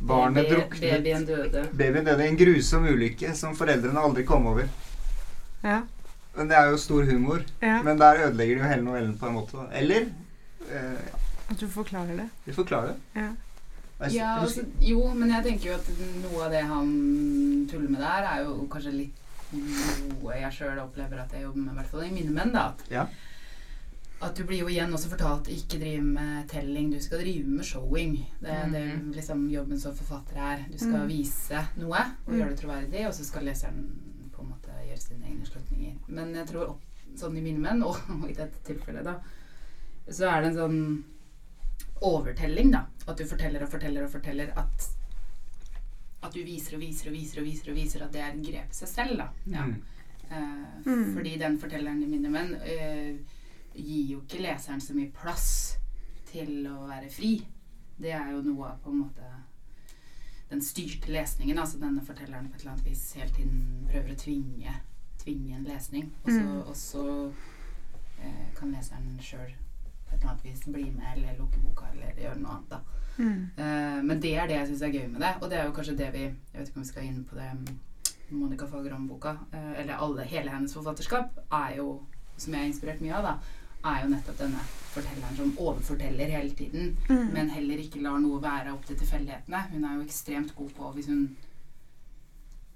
barnet 0.00 0.48
druknet. 0.50 0.80
Babyen 0.80 1.24
døde. 1.26 1.64
Babyen 1.72 2.04
døde 2.04 2.24
i 2.24 2.28
en 2.28 2.36
grusom 2.36 2.84
ulykke 2.90 3.34
som 3.36 3.56
foreldrene 3.56 4.00
aldri 4.00 4.24
kom 4.28 4.46
over. 4.46 4.68
Ja. 5.64 5.82
Men 6.36 6.48
det 6.50 6.56
er 6.58 6.70
jo 6.72 6.76
stor 6.82 7.04
humor. 7.04 7.44
ja. 7.62 7.82
Men 7.82 7.98
der 7.98 8.26
ødelegger 8.26 8.54
de 8.56 8.60
jo 8.62 8.68
hele 8.68 8.82
novellen 8.84 9.18
på 9.18 9.26
en 9.28 9.34
måte. 9.34 9.66
Eller 9.72 10.08
eh, 10.70 11.50
At 11.50 11.60
du 11.60 11.68
forklarer 11.68 12.16
det. 12.16 12.28
Du 12.46 12.52
forklarer 12.52 12.86
det. 12.92 12.96
Ja. 13.14 13.30
Ja, 14.10 14.40
altså, 14.42 14.60
jo, 14.82 15.14
men 15.14 15.30
jeg 15.30 15.44
tenker 15.44 15.68
jo 15.70 15.74
at 15.76 15.86
noe 16.20 16.40
av 16.44 16.50
det 16.52 16.64
han 16.66 16.88
tuller 17.70 17.88
med 17.88 18.00
der, 18.02 18.26
er 18.26 18.40
jo 18.42 18.66
kanskje 18.68 18.90
litt 18.92 19.20
noe 19.54 20.34
jeg 20.34 20.50
sjøl 20.52 20.80
opplever 20.82 21.20
at 21.22 21.32
jeg 21.32 21.44
jobber 21.46 21.60
med, 21.62 21.72
i 21.72 21.76
hvert 21.78 21.92
fall 21.92 22.02
i 22.04 22.10
mine 22.10 22.34
menn. 22.34 22.50
da. 22.52 22.64
At, 22.74 22.82
Ja. 22.90 23.06
At 24.24 24.34
du 24.36 24.44
blir 24.48 24.58
jo 24.62 24.66
igjen 24.72 24.92
også 24.96 25.08
fortalt 25.12 25.48
ikke 25.52 25.78
drive 25.80 26.02
med 26.02 26.48
telling, 26.48 26.90
du 26.90 26.98
skal 27.00 27.20
drive 27.20 27.46
med 27.46 27.64
showing. 27.64 28.16
Det 28.40 28.50
er 28.50 28.70
det 28.70 28.84
Mhm. 28.96 29.12
liksom 29.14 29.48
jobben 29.50 29.78
som 29.80 29.94
forfatter 29.94 30.36
er. 30.36 30.64
Du 30.70 30.78
skal 30.78 31.04
Mm. 31.04 31.08
vise 31.08 31.66
noe 31.76 31.98
og 32.26 32.32
Mm. 32.32 32.38
gjøre 32.40 32.48
det 32.50 32.58
troverdig, 32.60 33.06
og 33.06 33.12
så 33.14 33.24
skal 33.24 33.44
leseren 33.44 33.84
på 34.32 34.40
en 34.42 34.48
måte 34.48 34.70
gjøre 34.88 34.98
sine 34.98 35.26
egne 35.26 35.46
slutninger. 35.46 35.96
Men 36.08 36.34
jeg 36.34 36.46
tror 36.48 36.68
opp, 36.70 36.80
sånn 37.16 37.36
i 37.38 37.40
mine 37.40 37.58
menn, 37.60 37.82
og, 37.82 37.96
og 38.08 38.28
i 38.30 38.32
dette 38.34 38.58
tilfellet, 38.64 39.04
da, 39.04 39.20
så 40.08 40.28
er 40.30 40.40
det 40.42 40.50
en 40.52 40.56
sånn 40.56 41.04
overtelling, 42.02 42.70
da. 42.72 42.86
At 43.08 43.16
du 43.16 43.24
forteller 43.24 43.62
og 43.62 43.68
forteller 43.70 44.04
og 44.04 44.10
forteller 44.10 44.52
at 44.56 44.90
At 46.24 46.32
du 46.32 46.42
viser 46.42 46.76
og 46.76 46.80
viser 46.80 47.08
og 47.10 47.12
viser 47.18 47.40
og 47.40 47.44
viser 47.46 47.68
og 47.70 47.76
viser 47.76 48.02
at 48.02 48.12
det 48.12 48.20
er 48.22 48.30
et 48.32 48.42
grep 48.46 48.70
i 48.70 48.74
seg 48.74 48.88
selv, 48.88 49.16
da. 49.18 49.26
Ja. 49.46 49.64
Mm. 49.66 49.82
Uh, 50.30 50.64
Mm. 50.86 51.14
Fordi 51.14 51.38
den 51.38 51.58
fortelleren 51.60 52.02
i 52.02 52.06
mine 52.06 52.30
menn 52.30 52.54
eh, 52.64 53.14
gir 53.74 54.12
jo 54.14 54.20
ikke 54.22 54.42
leseren 54.42 54.80
så 54.80 54.94
mye 54.94 55.10
plass 55.12 55.76
til 56.30 56.66
å 56.70 56.86
være 56.88 57.10
fri. 57.10 57.32
Det 57.98 58.12
er 58.12 58.30
jo 58.32 58.42
noe 58.42 58.68
av 58.72 58.78
på 58.82 58.90
en 58.90 59.00
måte 59.04 59.30
den 60.50 60.60
styrte 60.62 61.10
lesningen. 61.12 61.58
Altså 61.58 61.78
denne 61.80 62.02
fortelleren 62.04 62.48
på 62.50 62.56
et 62.56 62.60
eller 62.64 62.72
annet 62.74 62.86
vis 62.90 63.04
hele 63.18 63.30
tiden 63.34 63.86
prøver 63.90 64.12
å 64.14 64.18
tvinge, 64.20 64.74
tvinge 65.22 65.56
en 65.56 65.64
lesning. 65.64 66.10
Og 66.24 66.74
så, 66.76 67.04
Mm. 67.04 67.32
eh, 68.22 68.54
kan 68.56 68.72
leseren 68.72 69.18
sjøl 69.20 69.54
på 70.08 70.14
et 70.14 70.20
eller 70.20 70.30
annet 70.30 70.44
vis 70.44 70.64
bli 70.66 70.90
med 70.90 71.16
eller 71.16 71.38
lukke 71.38 71.58
boka 71.64 71.86
eller 71.92 72.12
gjøre 72.14 72.40
noe 72.40 72.50
annet. 72.50 72.68
da. 72.70 72.80
Mm. 73.18 73.50
Eh, 73.56 74.02
men 74.02 74.20
det 74.20 74.34
er 74.36 74.46
det 74.46 74.56
jeg 74.56 74.68
syns 74.68 74.82
er 74.82 74.92
gøy 74.92 75.08
med 75.10 75.20
det. 75.20 75.34
Og 75.42 75.50
det 75.50 75.58
er 75.58 75.64
jo 75.66 75.72
kanskje 75.72 75.96
det 75.96 76.12
vi 76.12 76.18
Jeg 76.18 76.36
vet 76.54 76.68
ikke 76.68 76.76
om 76.76 76.82
vi 76.82 76.88
skal 76.88 77.04
inn 77.04 77.24
på 77.24 77.34
det 77.36 77.76
Monica 78.30 78.66
Fagerholm-boka. 78.66 79.38
eh, 79.52 79.80
eller 79.80 79.94
alle, 79.94 80.24
hele 80.24 80.50
hennes 80.50 80.74
forfatterskap 80.74 81.38
er 81.52 81.76
jo, 81.76 82.02
som 82.36 82.52
jeg 82.54 82.62
er 82.62 82.72
inspirert 82.72 83.00
mye 83.00 83.12
av, 83.14 83.22
da, 83.22 83.38
er 83.84 84.04
jo 84.04 84.10
nettopp 84.12 84.38
denne 84.40 84.62
fortelleren 84.94 85.36
som 85.36 85.50
overforteller 85.60 86.30
hele 86.36 86.54
tiden. 86.56 86.96
Mm. 87.08 87.26
Men 87.34 87.50
heller 87.52 87.82
ikke 87.82 88.02
lar 88.04 88.20
noe 88.22 88.40
være 88.42 88.72
opp 88.72 88.86
til 88.88 88.98
tilfeldighetene. 89.00 89.60
Hun 89.72 89.84
er 89.84 89.98
jo 89.98 90.06
ekstremt 90.06 90.54
god 90.56 90.70
på 90.78 90.90
hvis 90.96 91.10
hun 91.10 91.22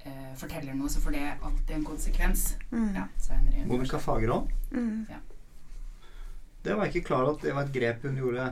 eh, 0.05 0.31
forteller 0.41 0.77
noe, 0.77 0.91
så 0.93 1.03
får 1.05 1.17
det 1.17 1.25
alltid 1.39 1.75
en 1.79 1.89
konsekvens. 1.89 2.47
Mm. 2.71 2.89
Ja, 2.97 3.07
Monica. 3.67 3.99
Fagerholm. 4.03 4.49
Mm. 4.71 5.07
Det 6.65 6.75
var 6.75 6.85
jeg 6.89 6.97
ikke 6.97 7.07
klar 7.13 7.25
over 7.25 7.39
at 7.39 7.45
det 7.47 7.55
var 7.55 7.69
et 7.69 7.73
grep 7.73 8.03
hun 8.05 8.19
gjorde. 8.19 8.49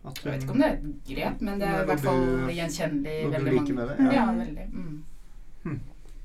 At 0.00 0.20
Jeg 0.24 0.32
vet 0.32 0.42
ikke 0.46 0.54
om 0.54 0.62
det 0.62 0.66
er 0.66 0.76
et 0.78 1.00
grep, 1.10 1.40
men 1.44 1.60
det 1.60 1.66
er 1.68 1.82
i 1.82 1.88
hvert 1.90 2.04
fall 2.06 2.22
gjenkjennelig 2.56 3.16
noe 3.26 3.40
du 3.42 3.50
liker 3.50 3.74
med 3.76 3.90
det, 3.90 3.96
Ja, 4.06 4.12
ja. 4.14 4.22
veldig. 4.38 4.68
Mm. 4.72 5.80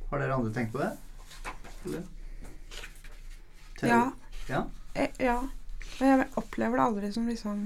Har 0.10 0.22
dere 0.22 0.38
andre 0.38 0.54
tenkt 0.56 0.72
på 0.72 0.80
det? 0.80 0.92
Eller? 1.86 2.06
Ja. 3.84 4.00
Ja? 4.48 4.62
Eh, 4.96 5.10
ja. 5.20 5.36
Men 6.00 6.12
jeg 6.12 6.30
opplever 6.42 6.80
det 6.80 6.86
aldri 6.86 7.12
som 7.16 7.28
liksom 7.30 7.66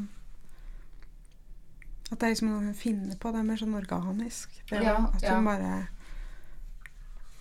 At 2.10 2.20
det 2.20 2.26
er 2.26 2.34
liksom 2.34 2.52
noe 2.52 2.66
hun 2.66 2.78
finner 2.78 3.18
på. 3.22 3.32
Det 3.34 3.42
er 3.42 3.48
mer 3.48 3.60
sånn 3.62 3.76
organisk. 3.78 4.54
Det 4.70 4.82
Ja, 4.84 4.96
at 5.14 5.24
ja. 5.24 5.36
hun 5.36 5.50
bare 5.50 5.74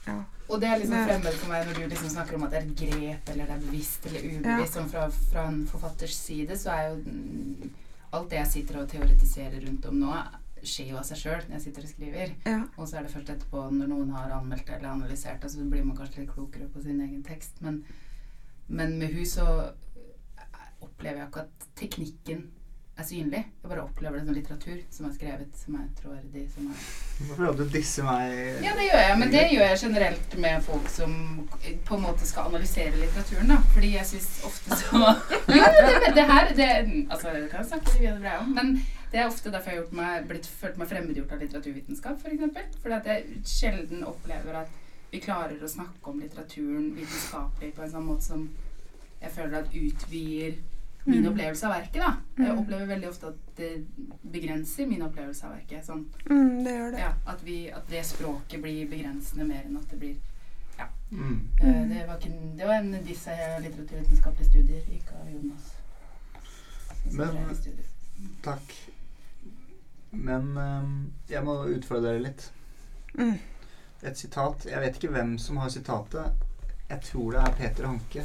Ja. 0.07 0.19
Og 0.49 0.61
det 0.61 0.69
er 0.69 0.79
liksom 0.81 1.05
fremmed 1.05 1.35
for 1.37 1.53
meg 1.53 1.67
når 1.67 1.75
du 1.75 1.87
liksom 1.93 2.09
snakker 2.09 2.37
om 2.37 2.45
at 2.47 2.55
det 2.55 2.59
er 2.59 2.67
et 2.67 2.79
grep, 2.81 3.31
eller 3.33 3.51
det 3.51 3.55
er 3.55 3.65
bevisst 3.67 4.07
eller 4.09 4.23
ubevisst. 4.25 4.77
Ja. 4.77 4.85
fra, 4.95 5.03
fra 5.33 5.43
en 5.49 5.67
forfatters 5.69 6.15
side 6.17 6.57
så 6.57 6.71
er 6.73 6.87
jo 6.89 7.71
alt 8.17 8.31
det 8.31 8.39
jeg 8.39 8.53
sitter 8.55 8.79
og 8.81 8.89
teoretiserer 8.89 9.67
rundt 9.67 9.89
om 9.91 9.99
nå, 10.01 10.15
skjer 10.65 10.93
jo 10.93 10.99
av 11.01 11.05
seg 11.07 11.21
sjøl 11.21 11.43
når 11.43 11.57
jeg 11.59 11.65
sitter 11.67 11.85
og 11.85 11.91
skriver. 11.93 12.33
ja. 12.49 12.61
Og 12.77 12.89
så 12.89 12.99
er 12.99 13.07
det 13.07 13.13
først 13.13 13.33
etterpå, 13.35 13.67
når 13.75 13.91
noen 13.93 14.15
har 14.17 14.33
anmeldt 14.39 14.71
eller 14.75 14.91
analysert 14.91 15.43
det, 15.43 15.53
så 15.53 15.67
blir 15.69 15.85
man 15.85 15.97
kanskje 15.99 16.25
litt 16.25 16.33
klokere 16.33 16.69
på 16.73 16.83
sin 16.83 17.01
egen 17.05 17.23
tekst. 17.27 17.61
Men, 17.65 17.83
men 18.69 18.97
med 18.99 19.15
hun 19.15 19.29
så 19.29 19.47
opplever 20.85 21.23
jeg 21.23 21.29
ikke 21.31 21.45
at 21.47 21.69
teknikken 21.79 22.47
er 22.99 23.07
synlig. 23.07 23.41
Jeg 23.63 23.71
bare 23.71 23.83
opplever 23.85 24.19
det 24.19 24.27
som 24.27 24.35
litteratur 24.35 24.79
som 24.91 25.07
er 25.07 25.13
skrevet, 25.15 25.59
som 25.59 25.77
er 25.79 25.87
troverdig, 26.01 26.45
som 26.55 26.67
er 26.73 26.81
Hvorfor 27.29 27.45
hadde 27.47 27.67
du 27.67 27.75
disse 27.75 28.03
meg 28.07 28.35
Ja, 28.65 28.75
det 28.79 28.89
gjør 28.89 29.03
jeg, 29.05 29.19
men 29.21 29.33
det 29.35 29.45
gjør 29.53 29.71
jeg 29.71 29.81
generelt 29.85 30.37
med 30.45 30.67
folk 30.67 30.91
som 30.91 31.15
på 31.87 31.99
en 31.99 32.05
måte 32.05 32.27
skal 32.27 32.51
analysere 32.51 32.99
litteraturen, 32.99 33.53
da. 33.55 33.59
Fordi 33.75 33.93
jeg 33.95 34.11
syns 34.11 34.29
ofte 34.51 34.81
så 34.83 35.03
Ja, 35.61 35.71
det, 35.79 36.15
det 36.19 36.27
her 36.33 36.55
det, 36.59 36.71
Altså, 37.07 37.35
det 37.35 37.51
kan 37.53 37.63
jeg 37.63 37.71
snakke 37.71 38.17
breie 38.19 38.39
om, 38.43 38.55
men 38.59 38.75
det 39.13 39.23
er 39.23 39.31
ofte 39.31 39.53
derfor 39.53 39.71
jeg 39.71 39.79
har 39.79 39.85
gjort 39.85 39.97
meg, 39.97 40.27
blitt, 40.29 40.51
følt 40.61 40.77
meg 40.81 40.91
fremmedgjort 40.91 41.31
av 41.33 41.43
litteraturvitenskap, 41.45 42.19
f.eks. 42.19 42.25
For 42.27 42.35
eksempel. 42.35 42.67
Fordi 42.83 42.99
at 42.99 43.07
jeg 43.09 43.43
sjelden 43.49 44.03
opplever 44.05 44.59
at 44.65 44.75
vi 45.09 45.21
klarer 45.25 45.63
å 45.65 45.71
snakke 45.71 46.11
om 46.11 46.19
litteraturen 46.21 46.91
vitenskapelig 46.97 47.71
på 47.77 47.87
en 47.87 47.95
sånn 47.95 48.05
måte 48.05 48.27
som 48.27 48.43
jeg 49.23 49.31
føler 49.31 49.59
at 49.59 49.75
utvider 49.75 50.57
min 51.07 51.23
Mm. 51.23 51.29
opplevelse 51.33 51.67
av 51.67 51.73
verket. 51.73 51.95
da. 52.03 52.13
Jeg 52.39 52.53
Mm. 52.53 52.59
opplever 52.59 52.87
veldig 52.87 53.09
ofte 53.09 53.27
at 53.27 53.57
det 53.57 53.87
begrenser 54.33 54.87
min 54.87 55.03
opplevelse 55.03 55.45
av 55.47 55.53
verket. 55.53 55.85
sånn 55.87 56.05
Mm, 56.31 56.65
det 56.65 56.73
gjør 56.73 56.91
det. 56.91 56.99
ja, 56.99 57.13
at, 57.27 57.43
vi, 57.45 57.69
at 57.69 57.89
det 57.91 58.05
språket 58.07 58.63
blir 58.63 58.87
begrensende 58.89 59.45
mer 59.47 59.63
enn 59.65 59.77
at 59.77 59.89
det 59.91 59.99
blir 59.99 60.17
mm. 61.11 61.49
eh, 61.61 61.67
Mm. 61.67 61.89
det, 61.89 62.07
var 62.07 62.17
ikke, 62.19 62.57
det 62.59 62.67
var 62.67 62.75
en 62.75 62.93
disse 63.05 63.31
litteraturvitenskapelige 63.63 64.49
studier, 64.51 64.83
ikke 64.93 65.13
av 65.21 65.29
Jonas. 65.33 65.75
Men- 67.13 67.57
Takk. 68.43 68.75
Men 70.13 70.57
um, 70.59 71.13
jeg 71.31 71.45
må 71.45 71.55
utfordre 71.69 72.03
dere 72.13 72.23
litt. 72.23 72.51
Mm. 73.19 73.39
Et 74.03 74.19
sitat. 74.19 74.67
Jeg 74.71 74.81
vet 74.81 74.97
ikke 74.97 75.13
hvem 75.13 75.39
som 75.39 75.57
har 75.57 75.69
sitatet. 75.69 76.33
Jeg 76.91 77.01
tror 77.03 77.31
det 77.33 77.41
er 77.41 77.57
Peter 77.59 77.87
Hanke. 77.87 78.25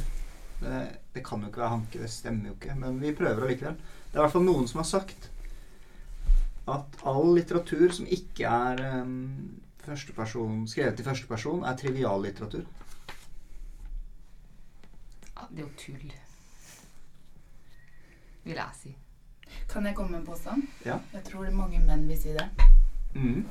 Det, 0.64 0.80
det 1.14 1.22
kan 1.26 1.42
jo 1.44 1.50
ikke 1.50 1.60
være 1.60 1.74
Hanke, 1.74 2.00
det 2.00 2.10
stemmer 2.10 2.50
jo 2.50 2.56
ikke. 2.56 2.74
Men 2.80 2.98
vi 3.02 3.12
prøver 3.16 3.44
allikevel. 3.44 3.76
Det 3.76 4.16
er 4.16 4.22
i 4.22 4.24
hvert 4.24 4.32
fall 4.32 4.46
noen 4.46 4.68
som 4.70 4.80
har 4.80 4.88
sagt 4.88 5.30
at 6.72 7.02
all 7.04 7.34
litteratur 7.36 7.92
som 7.92 8.08
ikke 8.08 8.48
er 8.48 8.80
um, 9.02 9.60
skrevet 9.84 11.00
i 11.00 11.04
første 11.04 11.28
person, 11.28 11.64
er 11.64 11.76
triviallitteratur. 11.76 12.64
Ja, 15.34 15.46
det 15.50 15.58
er 15.58 15.66
jo 15.66 15.72
tull. 15.76 16.14
Vil 18.44 18.54
jeg 18.54 18.78
si. 18.80 18.96
Kan 19.68 19.86
jeg 19.86 19.96
komme 19.96 20.10
med 20.10 20.20
en 20.20 20.26
påstand? 20.26 20.62
Ja. 20.84 20.98
Jeg 21.12 21.24
tror 21.24 21.44
det 21.44 21.52
er 21.52 21.56
mange 21.56 21.80
menn 21.84 22.08
vil 22.08 22.20
si 22.20 22.32
det. 22.32 22.48
Mm. 23.14 23.44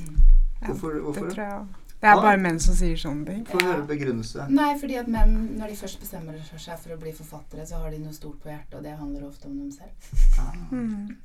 Mm. 0.00 0.18
Hvorfor, 0.64 1.00
Hvorfor, 1.00 1.24
Det 1.24 1.34
tror 1.34 1.44
jeg. 1.44 1.66
Det 2.04 2.10
er 2.12 2.20
bare 2.20 2.36
menn 2.36 2.58
som 2.60 2.74
sier 2.76 2.98
sånne 3.00 3.24
ting. 3.30 3.44
Få 3.48 3.62
høre 3.64 3.86
begrunnelse. 3.88 4.44
Nei, 4.52 4.74
fordi 4.76 4.98
at 5.00 5.06
menn, 5.08 5.30
når 5.56 5.72
de 5.72 5.76
først 5.80 6.02
bestemmer 6.02 6.36
seg 6.52 6.76
for 6.82 6.92
å 6.92 6.98
bli 7.00 7.14
forfattere, 7.16 7.64
så 7.64 7.80
har 7.80 7.94
de 7.94 8.02
noe 8.02 8.12
stort 8.12 8.42
på 8.42 8.50
hjertet, 8.52 8.74
og 8.76 8.84
det 8.84 8.92
handler 8.98 9.24
ofte 9.30 9.48
om 9.48 9.56
dem 9.56 9.72
selv. 9.72 10.12
Ah. 10.42 10.52
Mm. 10.70 11.16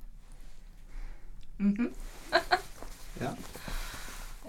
Mhm. 1.59 1.91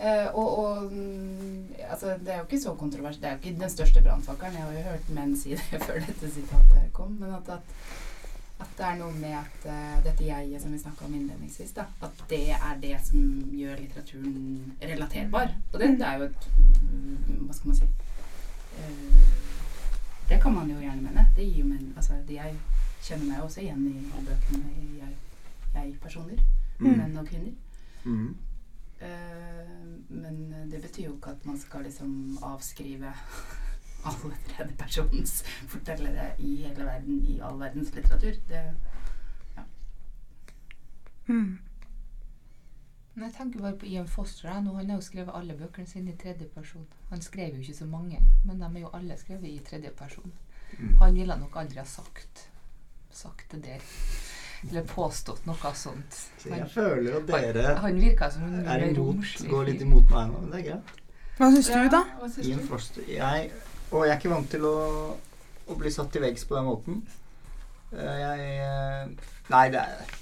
Eh, 0.00 0.28
og, 0.32 0.58
og 0.58 0.92
mm, 0.92 1.74
altså, 1.90 2.14
det 2.24 2.32
er 2.32 2.38
jo 2.38 2.44
ikke 2.46 2.60
så 2.60 2.72
kontroversielt. 2.74 3.22
Det 3.22 3.28
er 3.28 3.34
jo 3.34 3.38
ikke 3.42 3.60
den 3.60 3.70
største 3.70 4.00
brannfakkelen. 4.02 4.54
Jeg 4.56 4.62
har 4.62 4.72
jo 4.72 4.84
hørt 4.86 5.10
menn 5.12 5.34
si 5.36 5.50
det 5.50 5.80
før 5.86 5.98
dette 6.06 6.30
sitatet 6.32 6.86
kom. 6.96 7.18
Men 7.20 7.34
at, 7.36 7.50
at, 7.58 7.60
at 8.60 8.72
det 8.78 8.84
er 8.86 8.96
noe 9.00 9.12
med 9.16 9.34
at 9.38 9.64
uh, 9.66 9.96
dette 10.04 10.24
jeget 10.26 10.62
som 10.62 10.72
vi 10.72 10.78
snakka 10.82 11.04
om 11.06 11.14
innledningsvis, 11.14 11.72
da, 11.76 11.84
at 12.04 12.22
det 12.30 12.42
er 12.56 12.80
det 12.82 12.96
som 13.06 13.22
gjør 13.56 13.80
litteraturen 13.80 14.74
relaterbar. 14.82 15.54
Og 15.72 15.78
det, 15.80 15.88
det 16.00 16.06
er 16.06 16.18
jo 16.20 16.28
et 16.28 16.48
mm, 16.82 17.46
Hva 17.46 17.56
skal 17.56 17.70
man 17.72 17.78
si 17.80 17.88
uh, 18.80 19.32
Det 20.30 20.38
kan 20.42 20.54
man 20.54 20.70
jo 20.70 20.78
gjerne 20.80 21.02
mene. 21.06 21.26
Det 21.36 21.46
gir 21.48 21.62
jo 21.64 21.70
men, 21.72 21.92
altså, 21.96 22.18
det 22.28 22.36
Jeg 22.40 22.58
kjenner 23.02 23.26
meg 23.30 23.42
også 23.42 23.60
igjen 23.64 23.86
i 23.88 24.24
bøkene 24.26 24.74
jeg- 25.00 25.16
jeg-personer. 25.74 26.40
Mm. 26.80 26.96
Menn 26.98 27.16
og 27.16 27.26
kvinner. 27.26 27.52
Mm. 28.04 28.36
Uh, 29.00 29.74
men 30.08 30.40
det 30.70 30.82
betyr 30.82 31.06
jo 31.06 31.14
ikke 31.16 31.30
at 31.30 31.46
man 31.46 31.58
skal 31.58 31.84
liksom 31.88 32.38
avskrive 32.42 33.12
alle 34.04 34.36
tredjepersonens 34.48 35.42
fortellere 35.68 36.30
i 36.38 36.54
hele 36.64 36.86
verden, 36.86 37.20
i 37.28 37.40
all 37.40 37.58
verdens 37.60 37.94
litteratur. 37.94 38.40
Det, 38.48 38.62
Mm. 41.30 41.58
Jeg 43.20 43.32
tenker 43.36 43.60
bare 43.60 43.76
på 43.78 43.86
Ian 43.86 44.08
Foster. 44.08 44.60
Nå, 44.60 44.72
han 44.74 44.90
har 44.90 44.96
jo 44.98 45.04
skrevet 45.04 45.34
alle 45.34 45.54
bøkene 45.54 45.86
sine 45.86 46.14
i 46.14 46.16
tredje 46.18 46.46
person. 46.54 46.86
Han 47.10 47.22
skrev 47.22 47.54
jo 47.54 47.60
ikke 47.60 47.76
så 47.76 47.86
mange, 47.86 48.20
men 48.44 48.62
de 48.62 48.66
er 48.66 48.80
jo 48.80 48.90
alle 48.96 49.18
skrevet 49.18 49.50
i 49.50 49.58
tredje 49.66 49.90
person. 49.98 50.32
Mm. 50.78 50.96
Han 51.02 51.14
ville 51.14 51.36
nok 51.36 51.56
aldri 51.56 51.78
ha 51.78 51.84
sagt, 51.86 52.48
sagt 53.12 53.52
det 53.52 53.62
der. 53.64 53.84
Eller 54.68 54.84
påstått 54.84 55.46
noe 55.48 55.74
sånt. 55.74 56.18
Han, 56.44 56.52
jeg 56.52 56.62
Han, 56.62 56.70
føler 56.70 57.16
at 57.20 57.28
dere 57.28 57.76
han 57.80 58.00
virka 58.00 58.30
som 58.30 58.42
en 58.44 58.66
er 58.66 58.86
imot, 58.90 59.46
går 59.50 59.70
litt 59.70 59.84
imot 59.86 60.10
meg 60.10 60.32
nå. 60.32 60.40
men 60.40 60.50
Det 60.52 60.60
er 60.60 60.66
greit. 60.70 60.96
Hva 61.38 61.48
syns 61.54 61.70
du, 61.72 61.86
da? 61.94 62.02
Ian? 62.44 62.64
Foster 62.68 63.06
jeg, 63.08 63.50
Og 63.90 64.04
jeg 64.06 64.12
er 64.14 64.18
ikke 64.20 64.32
vant 64.32 64.50
til 64.52 64.64
å, 64.68 64.76
å 65.66 65.76
bli 65.78 65.90
satt 65.90 66.12
til 66.14 66.22
veggs 66.22 66.46
på 66.46 66.56
den 66.56 66.68
måten. 66.68 67.00
Eh, 67.90 68.18
Jeg 68.22 68.50
eh, 68.62 69.30
Nei, 69.50 69.64
det 69.74 69.80
er 69.82 70.12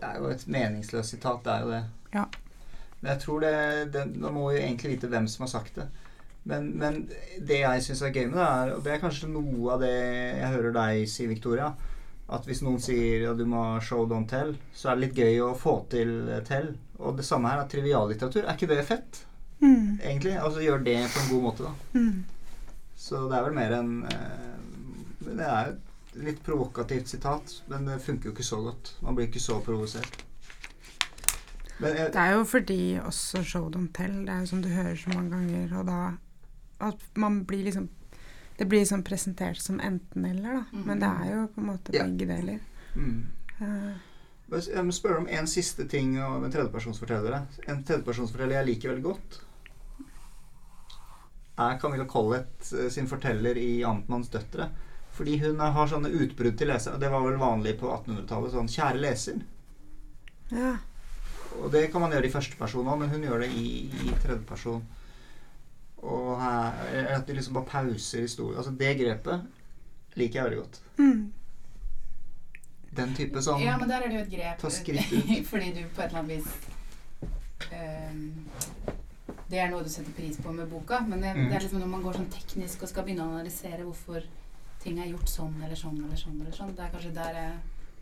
Det 0.00 0.08
er 0.08 0.16
jo 0.16 0.30
et 0.32 0.46
meningsløst 0.48 1.12
sitat, 1.12 1.42
det 1.44 1.52
er 1.52 1.66
jo 1.66 1.72
det. 1.74 1.82
Ja. 2.14 2.24
Men 3.00 3.12
jeg 3.12 3.20
tror 3.24 3.44
det, 3.44 3.52
det 3.92 4.06
Man 4.16 4.32
må 4.36 4.46
jo 4.52 4.62
egentlig 4.62 4.94
vite 4.94 5.10
hvem 5.12 5.28
som 5.28 5.44
har 5.44 5.52
sagt 5.52 5.76
det. 5.76 5.88
Men, 6.48 6.70
men 6.80 7.02
det 7.36 7.60
jeg 7.60 7.84
syns 7.84 8.00
er 8.06 8.14
gøy 8.16 8.30
med 8.30 8.38
det, 8.40 8.48
er 8.48 8.74
Og 8.78 8.84
det 8.84 8.94
er 8.94 9.02
kanskje 9.02 9.28
noe 9.28 9.74
av 9.74 9.84
det 9.84 9.92
jeg 9.92 10.52
hører 10.56 10.76
deg 10.76 11.04
si, 11.12 11.28
Victoria. 11.28 11.74
At 12.32 12.46
hvis 12.48 12.62
noen 12.64 12.80
sier 12.80 13.26
at 13.32 13.40
du 13.40 13.44
må 13.50 13.64
show 13.84 14.06
don't 14.08 14.30
tell, 14.30 14.54
så 14.72 14.88
er 14.88 14.96
det 14.96 15.08
litt 15.08 15.18
gøy 15.20 15.40
å 15.44 15.54
få 15.58 15.80
til 15.92 16.14
tell. 16.48 16.72
Og 17.00 17.18
det 17.18 17.26
samme 17.28 17.50
her 17.50 17.60
er 17.64 17.68
triviallitteratur. 17.68 18.46
Er 18.46 18.56
ikke 18.56 18.70
det 18.70 18.84
fett? 18.88 19.24
Mm. 19.60 19.98
egentlig. 20.02 20.36
Altså 20.40 20.60
gjør 20.64 20.84
det 20.84 20.96
på 21.12 21.20
en 21.20 21.28
god 21.34 21.42
måte, 21.42 21.62
da. 21.68 21.98
Mm. 21.98 22.24
Så 22.96 23.20
det 23.30 23.36
er 23.38 23.42
vel 23.44 23.54
mer 23.56 23.72
en 23.78 23.92
eh, 24.04 24.56
Det 25.24 25.46
er 25.46 25.66
jo 25.66 25.72
et 25.76 26.24
litt 26.24 26.42
provokativt 26.44 27.08
sitat, 27.08 27.62
men 27.68 27.84
det 27.86 28.00
funker 28.02 28.30
jo 28.30 28.32
ikke 28.34 28.44
så 28.44 28.56
godt. 28.64 28.94
Man 29.02 29.14
blir 29.14 29.28
ikke 29.28 29.40
så 29.40 29.60
provosert. 29.64 30.24
Men 31.80 31.96
jeg, 31.96 32.12
Det 32.12 32.20
er 32.20 32.32
jo 32.34 32.44
fordi 32.44 32.80
også 33.04 33.42
show 33.44 33.70
don't 33.72 33.92
tell. 33.96 34.18
Det 34.26 34.28
er 34.34 34.40
jo 34.40 34.46
som 34.46 34.62
du 34.62 34.68
hører 34.68 34.96
så 34.96 35.08
mange 35.14 35.30
ganger, 35.30 35.78
og 35.78 35.86
da 35.86 36.00
At 36.80 36.96
man 37.14 37.44
blir 37.44 37.64
liksom 37.64 37.88
Det 38.58 38.66
blir 38.68 38.80
liksom 38.80 39.02
presentert 39.02 39.56
som 39.60 39.80
enten-eller, 39.80 40.52
da. 40.52 40.64
Mm. 40.72 40.82
Men 40.86 41.00
det 41.00 41.08
er 41.08 41.30
jo 41.34 41.46
på 41.54 41.60
en 41.60 41.66
måte 41.66 41.92
Ja. 41.94 42.04
begge 42.04 42.26
deler. 42.28 42.58
mm. 42.94 43.26
Uh, 43.60 43.96
Jeg 44.74 44.84
må 44.84 44.92
spørre 44.92 45.16
om 45.18 45.28
en 45.30 45.46
siste 45.46 45.86
ting 45.88 46.18
om 46.22 46.42
tredjepersonsfortellere. 46.50 47.46
En 47.68 47.84
tredjepersonsforteller 47.84 48.56
jeg 48.56 48.66
liker 48.66 48.88
veldig 48.88 49.02
godt, 49.04 49.40
er 51.66 51.78
Camilla 51.80 52.06
Collett 52.08 52.72
eh, 52.72 52.88
sin 52.92 53.08
forteller 53.10 53.58
i 53.58 53.82
'Amtmanns 53.84 54.30
døtre'. 54.32 54.70
Fordi 55.16 55.38
hun 55.42 55.60
har 55.60 55.88
sånne 55.90 56.08
utbrudd 56.08 56.56
til 56.58 56.70
lesere. 56.70 56.98
Det 56.98 57.10
var 57.10 57.24
vel 57.26 57.36
vanlig 57.40 57.74
på 57.80 57.90
1800-tallet. 57.90 58.54
Sånn 58.54 58.70
'Kjære 58.70 59.02
leser'. 59.06 59.42
ja. 60.52 60.76
Og 61.60 61.72
det 61.72 61.90
kan 61.92 62.00
man 62.00 62.12
gjøre 62.14 62.28
i 62.28 62.32
første 62.32 62.56
person 62.56 62.86
òg, 62.86 62.98
men 63.00 63.10
hun 63.10 63.24
gjør 63.26 63.42
det 63.42 63.48
i, 63.58 63.90
i 63.90 64.12
tredje 64.22 64.44
person. 64.46 64.84
Og 66.00 66.40
her, 66.40 66.78
at 67.16 67.26
de 67.26 67.34
liksom 67.36 67.56
bare 67.58 67.68
pauser 67.68 68.22
historien. 68.24 68.56
Altså 68.56 68.72
det 68.72 68.94
grepet 69.00 69.42
liker 70.14 70.38
jeg 70.38 70.44
veldig 70.44 70.60
godt. 70.60 70.80
Mm. 70.98 71.32
Den 73.00 73.14
type 73.14 73.42
sånn 73.44 73.62
Ja, 73.62 73.76
men 73.78 73.90
der 73.90 74.02
er 74.02 74.10
det 74.10 74.18
jo 74.18 74.22
et 74.24 74.32
grep. 74.32 74.62
Ta 74.62 74.70
skritt 74.72 75.12
ut. 75.12 75.34
fordi 75.50 75.72
du 75.76 75.82
på 75.94 76.02
et 76.02 76.08
eller 76.08 76.22
annet 76.22 76.32
vis 76.38 76.48
ehm, 77.70 78.24
Det 79.50 79.58
er 79.58 79.70
noe 79.72 79.82
du 79.82 79.88
setter 79.90 80.12
pris 80.14 80.36
på 80.38 80.52
med 80.54 80.68
boka, 80.70 81.00
men 81.08 81.20
det, 81.20 81.32
Mm. 81.34 81.48
det 81.50 81.56
er 81.56 81.60
liksom 81.64 81.80
når 81.82 81.88
man 81.90 82.02
går 82.02 82.12
sånn 82.20 82.30
teknisk 82.30 82.82
og 82.82 82.88
skal 82.88 83.04
begynne 83.04 83.24
å 83.26 83.32
analysere 83.34 83.82
hvorfor 83.82 84.22
ting 84.80 84.98
er 85.02 85.10
gjort 85.10 85.28
sånn 85.28 85.56
eller 85.64 85.76
sånn 85.76 85.98
eller 86.04 86.16
sånn, 86.16 86.40
eller 86.40 86.52
sånn. 86.56 86.74
det 86.76 86.84
er 86.84 86.90
kanskje 86.94 87.14
der 87.14 87.34
jeg 87.34 87.52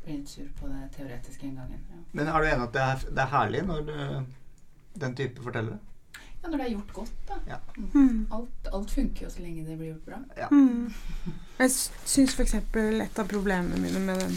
blir 0.04 0.16
litt 0.18 0.28
sur 0.28 0.48
på 0.60 0.68
det 0.68 0.90
teoretiske 0.96 1.42
inngangen. 1.48 1.80
Ja. 1.90 1.96
Men 2.12 2.28
er 2.28 2.40
du 2.40 2.46
enig 2.46 2.62
at 2.68 2.72
det 2.72 2.82
er, 2.82 3.10
det 3.14 3.18
er 3.24 3.32
herlig 3.32 3.62
når 3.66 3.86
du, 3.86 4.26
den 4.98 5.14
type 5.14 5.42
fortellere? 5.42 5.78
ja, 6.42 6.48
når 6.50 6.58
det 6.58 6.66
er 6.66 6.70
gjort 6.76 6.92
godt, 6.92 7.12
da. 7.28 7.58
Mm. 7.94 8.26
Alt, 8.30 8.68
alt 8.72 8.90
funker 8.90 9.24
jo 9.26 9.30
så 9.30 9.40
lenge 9.42 9.64
det 9.66 9.76
blir 9.78 9.88
gjort 9.94 10.04
bra. 10.06 10.18
Ja. 10.36 10.48
Mm. 10.52 10.92
Jeg 11.58 11.70
syns 12.04 12.34
f.eks. 12.38 12.54
et 12.54 13.18
av 13.18 13.26
problemene 13.28 13.80
mine 13.82 13.98
med 13.98 14.20
den 14.20 14.36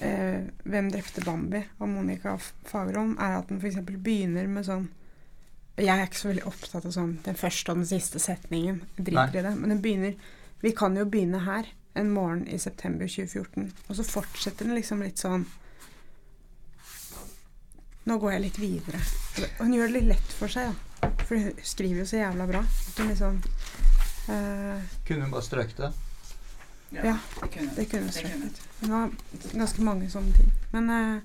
eh, 0.00 0.46
'Hvem 0.64 0.90
drepte 0.90 1.20
Bambi?' 1.24 1.64
av 1.80 1.88
Monica 1.88 2.34
F- 2.34 2.54
Fagerholm, 2.64 3.16
er 3.20 3.38
at 3.38 3.48
den 3.48 3.58
f.eks. 3.60 3.76
begynner 4.02 4.48
med 4.48 4.64
sånn 4.66 4.88
Jeg 5.80 5.96
er 5.96 6.06
ikke 6.06 6.18
så 6.20 6.28
veldig 6.28 6.46
opptatt 6.50 6.84
av 6.86 6.92
sånn 6.94 7.12
den 7.24 7.38
første 7.40 7.72
og 7.72 7.80
den 7.80 7.88
siste 7.88 8.20
setningen. 8.22 8.82
Jeg 8.98 9.06
driter 9.10 9.38
i 9.40 9.44
det. 9.46 9.54
Men 9.56 9.74
den 9.74 9.82
begynner 9.84 10.14
Vi 10.60 10.74
kan 10.76 10.96
jo 10.98 11.06
begynne 11.08 11.40
her 11.46 11.70
en 11.96 12.10
morgen 12.12 12.42
i 12.48 12.58
september 12.60 13.08
2014. 13.08 13.70
Og 13.88 13.96
så 13.96 14.04
fortsetter 14.04 14.68
den 14.68 14.76
liksom 14.76 15.00
litt 15.02 15.18
sånn 15.22 15.46
Nå 18.08 18.16
går 18.18 18.32
jeg 18.32 18.42
litt 18.46 18.58
videre. 18.58 19.00
Og 19.58 19.66
hun 19.66 19.74
gjør 19.76 19.90
det 19.90 19.96
litt 19.98 20.08
lett 20.14 20.32
for 20.38 20.50
seg, 20.52 20.70
da. 20.70 21.10
For 21.28 21.36
hun 21.36 21.58
skriver 21.62 22.02
jo 22.02 22.06
så 22.08 22.22
jævla 22.22 22.46
bra. 22.48 22.62
At 22.64 23.00
hun 23.02 23.10
liksom 23.12 23.36
uh, 24.30 24.94
Kunne 25.06 25.26
hun 25.26 25.34
bare 25.34 25.46
strøket 25.46 25.82
det? 25.84 25.90
Ja, 26.90 27.16
det 27.42 27.50
kunne 27.54 27.74
Det 27.76 27.84
kunne 27.90 28.08
Det 28.10 28.24
kunne. 28.24 28.50
strøket. 28.50 28.62
Det 28.80 28.88
var 28.90 29.12
ganske 29.52 29.84
mange 29.86 30.08
sånne 30.10 30.32
ting. 30.34 30.48
Men, 30.72 30.90
eh, 30.90 31.20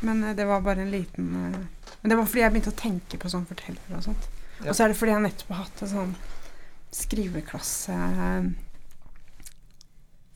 men 0.00 0.24
eh, 0.24 0.36
det 0.36 0.44
var 0.44 0.60
bare 0.60 0.82
en 0.82 0.90
liten 0.90 1.54
eh, 1.54 1.60
Men 2.00 2.10
det 2.10 2.16
var 2.16 2.26
fordi 2.26 2.40
jeg 2.40 2.52
begynte 2.52 2.72
å 2.74 2.80
tenke 2.80 3.18
på 3.18 3.30
sånn 3.30 3.46
fortellere 3.48 3.98
og 3.98 4.04
sånt. 4.04 4.28
Ja. 4.60 4.70
Og 4.70 4.76
så 4.76 4.84
er 4.84 4.92
det 4.92 4.98
fordi 4.98 5.14
jeg 5.14 5.24
nettopp 5.24 5.52
har 5.52 5.64
hatt 5.64 5.82
en 5.82 5.92
sånn 5.92 6.12
skriveklasse 6.96 7.96
eh, 8.26 8.50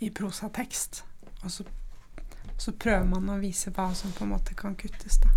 i 0.01 0.11
prosatekst. 0.17 1.03
Og 1.45 1.53
så, 1.53 1.67
så 2.59 2.73
prøver 2.73 3.07
man 3.09 3.31
å 3.33 3.39
vise 3.41 3.73
hva 3.77 3.91
som 3.97 4.13
på 4.17 4.25
en 4.27 4.35
måte 4.35 4.57
kan 4.59 4.75
kuttes, 4.81 5.21
da. 5.23 5.31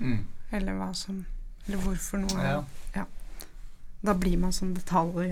Mm. 0.00 0.22
Eller 0.56 0.78
hva 0.78 0.92
som 0.96 1.24
Eller 1.66 1.82
hvorfor 1.84 2.22
noe 2.22 2.52
Ja. 2.94 3.04
Da 4.00 4.14
blir 4.16 4.38
man 4.40 4.52
sånn 4.56 4.72
detalj 4.74 5.28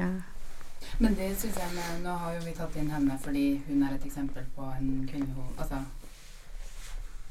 Men 0.98 1.14
det 1.16 1.30
synes 1.40 1.56
jeg 1.56 1.70
med, 1.72 2.02
Nå 2.04 2.16
har 2.20 2.34
jo 2.36 2.42
vi 2.44 2.52
tatt 2.58 2.76
inn 2.76 2.90
henne 2.92 3.16
fordi 3.22 3.46
hun 3.68 3.86
er 3.86 3.94
et 3.96 4.04
eksempel 4.04 4.44
på 4.56 4.68
en 4.74 4.90
kvinneho... 5.08 5.46
Altså 5.56 5.80
det 5.80 5.86
er 5.86 5.86
vel, 5.86 5.86
Det 5.86 5.86
er 5.86 5.86
jo 5.86 5.86
ikke 5.86 7.27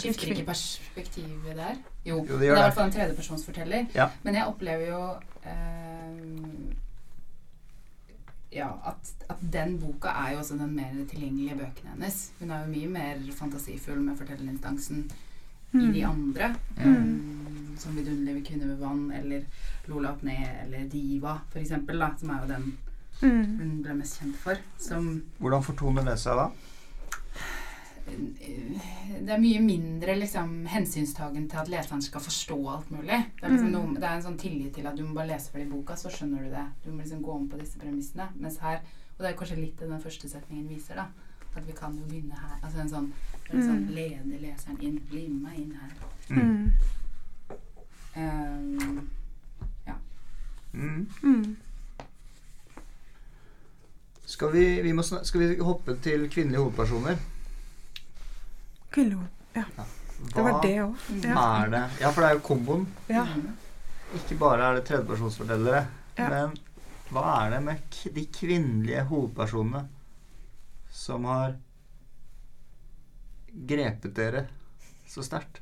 Skifter 0.00 0.32
ikke 0.32 0.46
perspektivet 0.48 1.56
der? 1.56 1.76
Jo. 2.04 2.16
Jo, 2.16 2.38
det 2.38 2.40
det 2.40 2.48
er 2.48 2.56
i 2.56 2.62
hvert 2.62 2.74
fall 2.74 2.88
en 2.88 2.96
tredjepersonsforteller. 2.96 3.86
Ja. 3.94 4.08
Men 4.22 4.34
jeg 4.34 4.46
opplever 4.46 4.86
jo 4.88 5.02
eh, 5.44 6.74
Ja, 8.54 8.68
at, 8.86 9.12
at 9.28 9.40
den 9.52 9.80
boka 9.82 10.08
er 10.08 10.32
jo 10.32 10.38
også 10.38 10.54
den 10.54 10.76
mer 10.76 10.90
tilgjengelige 11.10 11.56
bøkene 11.58 11.90
hennes. 11.96 12.32
Hun 12.38 12.50
er 12.50 12.60
jo 12.62 12.70
mye 12.70 12.88
mer 12.88 13.22
fantasifull 13.34 13.98
med 14.00 14.16
fortellerinstansen 14.16 15.08
i 15.74 15.86
de 15.92 16.04
andre. 16.06 16.54
Mm. 16.76 16.96
Um, 16.96 17.76
som 17.78 17.96
'Vidunderlige 17.96 18.44
kvinner 18.44 18.66
ved 18.66 18.76
vann' 18.76 19.12
eller 19.12 19.40
'Lola 19.86 20.12
opp 20.12 20.22
ned' 20.22 20.64
eller 20.64 20.88
'Diva', 20.88 21.38
for 21.50 21.58
eksempel, 21.58 21.98
da, 21.98 22.08
som 22.18 22.30
er 22.30 22.40
jo 22.42 22.52
den 22.52 22.78
mm. 23.22 23.58
hun 23.58 23.82
ble 23.82 23.94
mest 23.94 24.20
kjent 24.20 24.36
for. 24.36 24.54
Som 24.78 25.22
Hvordan 25.38 25.62
fortoner 25.62 26.04
det 26.04 26.18
seg 26.22 26.38
da? 26.38 26.48
Det 28.06 29.30
er 29.32 29.40
mye 29.40 29.60
mindre 29.64 30.14
liksom, 30.18 30.66
hensynstagen 30.68 31.46
til 31.50 31.56
at 31.62 31.68
leseren 31.72 32.02
skal 32.04 32.20
forstå 32.20 32.58
alt 32.68 32.90
mulig. 32.92 33.20
Det 33.40 33.44
er, 33.46 33.50
liksom 33.54 33.70
Mm. 33.70 33.72
noe, 33.72 33.94
det 33.94 34.04
er 34.04 34.16
en 34.16 34.22
sånn 34.22 34.38
tillit 34.38 34.74
til 34.74 34.86
at 34.86 34.96
du 34.96 35.02
må 35.06 35.14
bare 35.14 35.28
lese 35.32 35.50
ferdig 35.52 35.70
boka, 35.70 35.94
så 35.96 36.10
skjønner 36.12 36.44
du 36.44 36.50
det. 36.50 36.66
Du 36.84 36.90
må 36.92 37.00
liksom 37.02 37.22
gå 37.22 37.32
om 37.34 37.48
på 37.48 37.58
disse 37.60 37.78
premissene. 37.78 38.28
Mens 38.36 38.58
her, 38.58 38.80
og 39.16 39.24
det 39.24 39.30
er 39.32 39.36
kanskje 39.38 39.56
litt 39.60 39.78
det 39.78 39.88
den 39.88 40.00
første 40.02 40.28
setningen 40.28 40.68
viser, 40.68 40.94
da. 40.96 41.06
At 41.56 41.66
vi 41.66 41.72
kan 41.72 41.96
jo 41.96 42.04
begynne 42.04 42.34
her. 42.34 42.58
Altså 42.62 42.80
en 42.80 42.88
sånn, 42.90 43.12
en 43.50 43.62
sånn 43.62 43.84
Mm. 43.86 43.94
lede 43.94 44.40
leseren 44.40 44.80
inn. 44.82 44.98
Bli 45.10 45.28
med 45.28 45.42
meg 45.42 45.58
inn 45.58 45.72
her. 45.80 45.90
Mm. 46.30 46.72
Um, 48.16 49.08
Mm. 50.74 51.06
Mm. 51.22 51.56
Skal, 54.26 54.52
vi, 54.52 54.80
vi 54.82 54.92
må, 54.92 55.02
skal 55.02 55.40
vi 55.40 55.56
hoppe 55.62 55.94
til 56.02 56.28
kvinnelige 56.28 56.58
hovedpersoner? 56.64 57.16
Kvinneord. 58.94 59.30
Det 60.34 60.42
var 60.42 60.62
det 60.62 60.76
òg. 60.82 60.94
Ja. 61.22 61.42
er 61.64 61.72
det? 61.72 61.82
Ja, 62.00 62.10
for 62.10 62.22
det 62.22 62.28
er 62.28 62.38
jo 62.38 62.44
komboen. 62.46 62.86
Ja. 63.10 63.26
Ikke 64.14 64.38
bare 64.38 64.68
er 64.68 64.78
det 64.78 64.86
tredjepersonsfortellere. 64.88 65.82
Ja. 66.18 66.28
Men 66.30 66.54
hva 67.12 67.24
er 67.42 67.56
det 67.56 67.60
med 67.66 67.98
de 68.14 68.24
kvinnelige 68.32 69.04
hovedpersonene 69.10 69.84
som 70.94 71.26
har 71.28 71.56
grepet 73.68 74.14
dere 74.16 74.46
så 75.10 75.22
sterkt? 75.26 75.60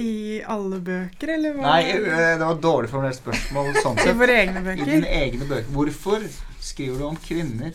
I 0.00 0.40
alle 0.46 0.78
bøker, 0.86 1.32
eller 1.34 1.56
hva? 1.56 1.64
Nei, 1.66 1.96
det 1.98 2.44
var 2.44 2.54
et 2.54 2.62
dårlig 2.62 2.92
formulert 2.92 3.18
spørsmål. 3.18 3.72
Sånn 3.82 3.98
I 4.06 4.14
våre 4.20 4.36
egne 4.44 4.62
I 4.76 4.86
dine 4.86 5.10
egne 5.24 5.48
bøker. 5.50 5.72
Hvorfor 5.74 6.28
skriver 6.60 6.98
du 6.98 7.04
om 7.08 7.16
kvinner? 7.16 7.74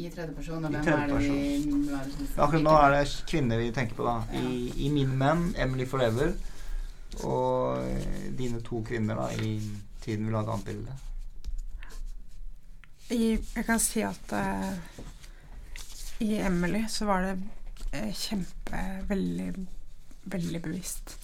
I 0.00 0.08
tredjeperson, 0.08 0.64
og 0.64 0.72
I 0.72 0.80
hvem 0.80 0.88
er 0.94 1.10
det 1.10 1.18
vi 1.20 1.90
er 1.92 2.40
Akkurat 2.40 2.64
nå 2.64 2.76
er 2.78 2.94
det 2.94 3.04
kvinner 3.28 3.60
vi 3.60 3.72
tenker 3.76 3.98
på, 3.98 4.06
da. 4.06 4.22
I, 4.38 4.70
i 4.86 4.88
Min 4.92 5.12
menn, 5.20 5.50
Emily 5.60 5.84
Forever, 5.88 6.32
og 7.26 7.84
dine 8.38 8.62
to 8.64 8.80
kvinner 8.86 9.18
da, 9.18 9.28
i 9.42 9.58
Tiden 10.00 10.28
vil 10.28 10.36
ha 10.38 10.44
et 10.44 10.52
annet 10.54 10.68
bilde. 10.70 10.98
I, 13.10 13.24
jeg 13.56 13.66
kan 13.66 13.80
si 13.82 14.04
at 14.06 14.32
uh, 14.32 14.70
i 16.22 16.36
Emily 16.38 16.84
så 16.88 17.08
var 17.08 17.26
det 17.26 17.34
eh, 17.96 18.12
kjempe 18.14 18.80
Veldig, 19.08 19.50
veldig 20.30 20.60
bevisst. 20.62 21.16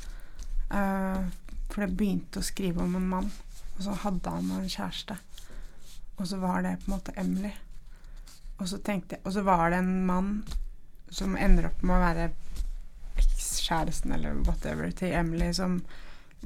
Uh, 0.69 1.23
for 1.71 1.85
det 1.85 1.95
begynte 1.97 2.43
å 2.43 2.47
skrive 2.47 2.83
om 2.83 2.97
en 2.99 3.09
mann, 3.09 3.31
og 3.77 3.81
så 3.87 3.95
hadde 4.03 4.33
han 4.35 4.51
en 4.57 4.69
kjæreste. 4.69 5.17
Og 6.17 6.29
så 6.29 6.39
var 6.41 6.63
det 6.65 6.79
på 6.83 6.91
en 6.91 6.97
måte 6.97 7.15
Emily. 7.21 7.53
Og 8.57 8.69
så 8.69 8.79
tenkte 8.81 9.17
jeg 9.17 9.27
Og 9.27 9.35
så 9.37 9.43
var 9.45 9.71
det 9.71 9.83
en 9.83 10.07
mann 10.07 10.31
som 11.13 11.37
ender 11.39 11.69
opp 11.69 11.83
med 11.87 11.97
å 11.97 12.03
være 12.03 12.31
ekskjæresten 13.21 14.13
eller 14.17 14.41
whatever 14.47 14.91
til 14.91 15.13
Emily, 15.15 15.53
som 15.55 15.79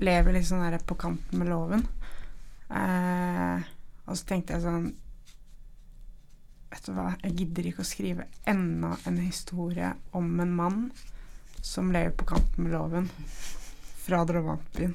lever 0.01 0.37
litt 0.37 0.49
sånn 0.49 0.67
der 0.67 0.83
på 0.85 0.99
kanten 1.01 1.41
med 1.41 1.49
loven. 1.51 1.87
Eh, 2.71 3.71
og 4.07 4.19
så 4.19 4.27
tenkte 4.29 4.55
jeg 4.57 4.63
sånn 4.67 4.91
Vet 6.71 6.87
du 6.87 6.93
hva, 6.95 7.09
jeg 7.25 7.35
gidder 7.41 7.67
ikke 7.67 7.83
å 7.83 7.89
skrive 7.89 8.29
enda 8.47 8.93
en 9.09 9.17
historie 9.19 9.89
om 10.15 10.29
en 10.39 10.53
mann 10.55 10.85
som 11.67 11.91
lever 11.91 12.13
på 12.15 12.29
kanten 12.31 12.63
med 12.63 12.77
loven 12.77 13.09
fra 14.05 14.21
drabantbyen. 14.29 14.95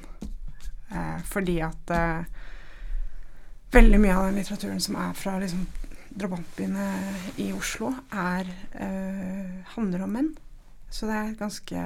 Eh, 0.88 1.18
fordi 1.28 1.58
at 1.66 1.92
eh, 1.92 2.45
veldig 3.74 3.98
mye 4.00 4.16
av 4.16 4.28
den 4.28 4.38
litteraturen 4.40 4.82
som 4.82 4.96
er 5.00 5.16
fra 5.18 5.36
liksom, 5.42 5.66
drabantbyene 6.16 6.86
i 7.42 7.50
Oslo, 7.56 7.92
er, 8.12 8.48
eh, 8.72 9.56
handler 9.74 10.04
om 10.04 10.14
menn. 10.16 10.30
Så 10.90 11.06
det 11.06 11.16
er 11.16 11.34
ganske 11.34 11.80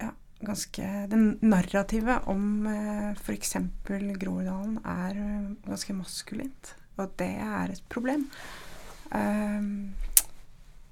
Ja, 0.00 0.10
ganske 0.40 0.82
Det 1.10 1.18
narrativet 1.42 2.28
om 2.28 2.66
eh, 2.66 3.10
f.eks. 3.12 3.56
Groruddalen 3.84 4.78
er 4.84 5.10
eh, 5.10 5.50
ganske 5.66 5.92
maskulint. 5.92 6.74
Og 6.96 7.10
det 7.18 7.34
er 7.40 7.72
et 7.72 7.82
problem. 7.88 8.28
Uh, 9.12 9.92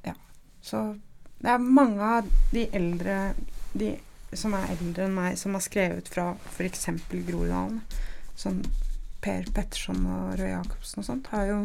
ja. 0.05 0.13
Så 0.61 0.97
det 1.41 1.49
er 1.49 1.59
mange 1.59 2.03
av 2.05 2.27
de 2.53 2.67
eldre 2.77 3.35
De 3.73 3.95
som 4.39 4.55
er 4.55 4.71
eldre 4.77 5.07
enn 5.09 5.15
meg, 5.17 5.39
som 5.39 5.57
har 5.57 5.65
skrevet 5.65 6.09
fra 6.13 6.31
f.eks. 6.53 6.87
Groruddalen. 7.11 7.81
Sånn 8.39 8.63
Per 9.21 9.49
Petterson 9.53 10.05
og 10.09 10.37
Røe 10.41 10.53
Jacobsen 10.55 11.03
og 11.03 11.07
sånt, 11.09 11.27
har 11.35 11.49
jo 11.51 11.57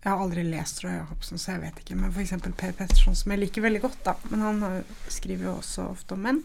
Jeg 0.00 0.12
har 0.14 0.20
aldri 0.22 0.44
lest 0.46 0.80
Røe 0.84 0.94
Jacobsen, 0.94 1.40
så 1.40 1.54
jeg 1.54 1.62
vet 1.64 1.80
ikke. 1.82 1.96
Men 1.98 2.12
f.eks. 2.14 2.36
Per 2.56 2.72
Petterson, 2.76 3.16
som 3.18 3.32
jeg 3.34 3.42
liker 3.42 3.64
veldig 3.66 3.82
godt, 3.84 3.98
da. 4.06 4.14
Men 4.30 4.40
han 4.46 4.62
jo- 4.64 5.10
skriver 5.12 5.44
jo 5.50 5.56
også 5.58 5.90
ofte 5.90 6.16
om 6.16 6.22
menn. 6.24 6.42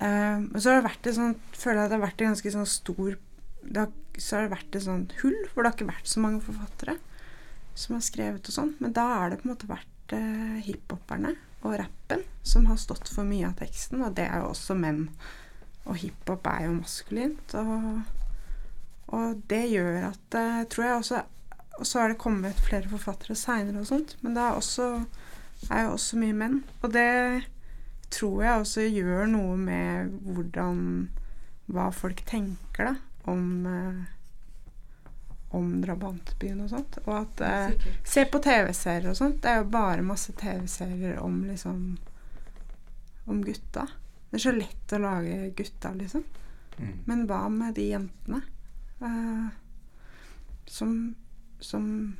Men 0.00 0.54
så 0.56 0.70
har 0.70 0.80
det 0.80 0.86
vært 0.88 1.06
et 1.10 1.14
sånt 1.18 1.56
Føler 1.60 1.82
jeg 1.82 1.90
det 1.90 1.96
har 1.98 2.06
vært 2.06 2.22
en 2.22 2.30
ganske 2.30 2.52
sånn 2.54 2.68
stor 2.72 3.18
det 3.60 3.76
har, 3.82 3.90
Så 4.16 4.36
har 4.38 4.46
det 4.46 4.54
vært 4.54 4.76
et 4.78 4.84
sånt 4.86 5.12
hull, 5.20 5.36
hvor 5.52 5.62
det 5.62 5.68
har 5.68 5.76
ikke 5.76 5.90
vært 5.90 6.08
så 6.08 6.22
mange 6.24 6.40
forfattere 6.40 6.94
som 7.74 7.94
har 7.98 8.04
skrevet 8.06 8.48
og 8.48 8.54
sånn. 8.54 8.74
Men 8.80 8.94
da 8.96 9.04
har 9.18 9.30
det 9.30 9.42
på 9.42 9.48
en 9.48 9.52
måte 9.52 9.68
vært 9.68 10.14
uh, 10.16 10.56
hiphoperne 10.64 11.34
og 11.60 11.76
rappen 11.78 12.24
som 12.46 12.66
har 12.70 12.78
stått 12.80 13.10
for 13.12 13.26
mye 13.28 13.48
av 13.50 13.58
teksten, 13.60 14.02
og 14.04 14.14
det 14.16 14.26
er 14.28 14.42
jo 14.42 14.50
også 14.52 14.76
menn. 14.78 15.04
Og 15.88 15.98
hiphop 16.00 16.46
er 16.48 16.66
jo 16.66 16.76
maskulint, 16.76 17.54
og, 17.58 18.00
og 19.16 19.42
det 19.50 19.64
gjør 19.72 20.10
at 20.10 20.36
eh, 20.38 20.58
Tror 20.70 20.84
jeg 20.84 20.96
også 20.98 21.22
Og 21.80 21.86
så 21.88 22.02
har 22.02 22.12
det 22.12 22.20
kommet 22.20 22.60
flere 22.60 22.90
forfattere 22.90 23.34
seinere 23.34 23.80
og 23.80 23.88
sånt, 23.88 24.16
men 24.20 24.36
det 24.36 24.42
er 24.44 24.58
også 24.58 24.90
er 25.68 25.86
jo 25.86 25.94
også 25.96 26.20
mye 26.20 26.36
menn. 26.36 26.60
Og 26.82 26.92
det 26.94 27.48
tror 28.12 28.42
jeg 28.44 28.60
også 28.60 28.86
gjør 28.88 29.26
noe 29.30 29.56
med 29.60 30.14
hvordan 30.24 30.80
Hva 31.70 31.90
folk 31.94 32.22
tenker, 32.26 32.90
da, 32.90 32.94
om 33.30 33.66
eh, 33.68 34.00
om 35.50 35.80
drabantbyen 35.82 36.60
og 36.64 36.70
sånt. 36.70 36.98
Og 37.06 37.14
at 37.16 37.40
eh, 37.42 37.88
Se 38.06 38.24
på 38.30 38.38
TV-serier 38.42 39.10
og 39.10 39.18
sånt. 39.18 39.40
Det 39.42 39.50
er 39.50 39.62
jo 39.62 39.72
bare 39.72 40.06
masse 40.06 40.32
TV-serier 40.38 41.18
om 41.22 41.42
liksom 41.48 41.98
Om 43.30 43.42
gutta. 43.44 43.86
Det 44.30 44.38
er 44.38 44.44
så 44.44 44.52
lett 44.54 44.92
å 44.94 45.00
lage 45.02 45.50
gutta, 45.58 45.90
liksom. 45.94 46.22
Mm. 46.78 46.92
Men 47.06 47.26
hva 47.26 47.42
med 47.50 47.74
de 47.74 47.88
jentene 47.90 48.40
eh, 49.02 49.48
som 50.70 51.14
Som 51.58 52.16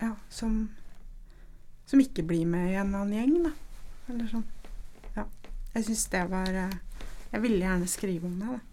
Ja, 0.00 0.16
som 0.28 0.68
Som 1.86 2.02
ikke 2.02 2.26
blir 2.26 2.46
med 2.46 2.72
i 2.72 2.74
en 2.74 2.90
eller 2.90 3.04
annen 3.04 3.18
gjeng, 3.18 3.36
da. 3.46 3.52
Eller 4.10 4.26
sånn. 4.30 4.46
Ja. 5.14 5.24
Jeg 5.74 5.86
syns 5.86 6.04
det 6.10 6.24
var 6.34 6.50
eh, 6.50 6.76
Jeg 7.30 7.46
ville 7.46 7.62
gjerne 7.62 7.86
skrive 7.90 8.26
om 8.26 8.42
det, 8.42 8.58
da. 8.58 8.69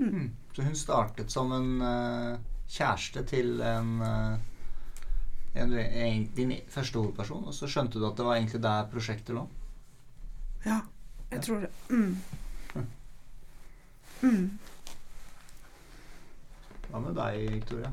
Mm. 0.00 0.30
Så 0.56 0.62
hun 0.64 0.76
startet 0.76 1.30
som 1.32 1.52
en 1.52 1.70
uh, 1.84 2.38
kjæreste 2.72 3.22
til 3.28 3.60
en, 3.60 3.90
uh, 4.00 4.38
en, 5.60 5.72
en 5.78 6.24
din 6.36 6.54
første 6.72 6.98
hovedperson, 6.98 7.44
og 7.50 7.54
så 7.54 7.68
skjønte 7.68 8.00
du 8.00 8.06
at 8.08 8.16
det 8.18 8.24
var 8.26 8.38
egentlig 8.40 8.62
der 8.64 8.88
prosjektet 8.92 9.34
lå? 9.36 9.46
Ja, 10.64 10.80
jeg 11.30 11.36
Ja. 11.38 11.42
tror 11.42 11.60
det. 11.66 11.70
Mm. 11.90 12.16
Mm. 14.22 14.50
Hva 16.90 16.98
med 17.00 17.14
deg, 17.16 17.46
Victoria? 17.54 17.88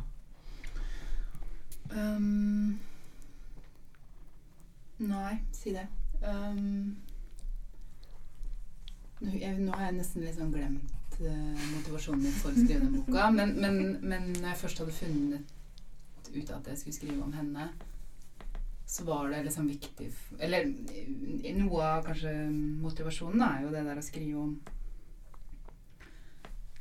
Um, 1.96 2.74
nei, 5.00 5.38
si 5.56 5.72
det. 5.72 5.86
Um, 6.20 6.98
nå, 9.22 9.32
jeg, 9.40 9.56
nå 9.62 9.72
har 9.72 9.86
jeg 9.88 9.96
nesten 10.02 10.28
sånn 10.36 10.52
glemt 10.52 10.97
eh, 11.26 11.68
motivasjonen 11.74 12.24
min 12.24 12.40
for 12.40 12.54
å 12.54 12.58
skrive 12.58 12.86
den 12.86 12.98
boka. 13.00 13.30
Men, 13.34 13.54
men, 13.62 13.78
men 14.02 14.32
når 14.38 14.52
jeg 14.52 14.62
først 14.64 14.82
hadde 14.84 14.98
funnet 14.98 15.54
ut 16.34 16.52
at 16.56 16.68
jeg 16.72 16.82
skulle 16.82 16.98
skrive 16.98 17.24
om 17.24 17.34
henne, 17.34 17.70
så 18.88 19.04
var 19.04 19.30
det 19.30 19.42
liksom 19.44 19.68
viktig 19.68 20.08
Eller 20.40 20.70
eh, 20.96 21.56
noe 21.58 21.84
av 21.84 22.06
kanskje 22.08 22.32
motivasjonen 22.84 23.44
er 23.44 23.66
jo 23.66 23.74
det 23.74 23.84
der 23.84 24.00
å 24.00 24.06
skrive 24.06 24.44
om 24.46 24.54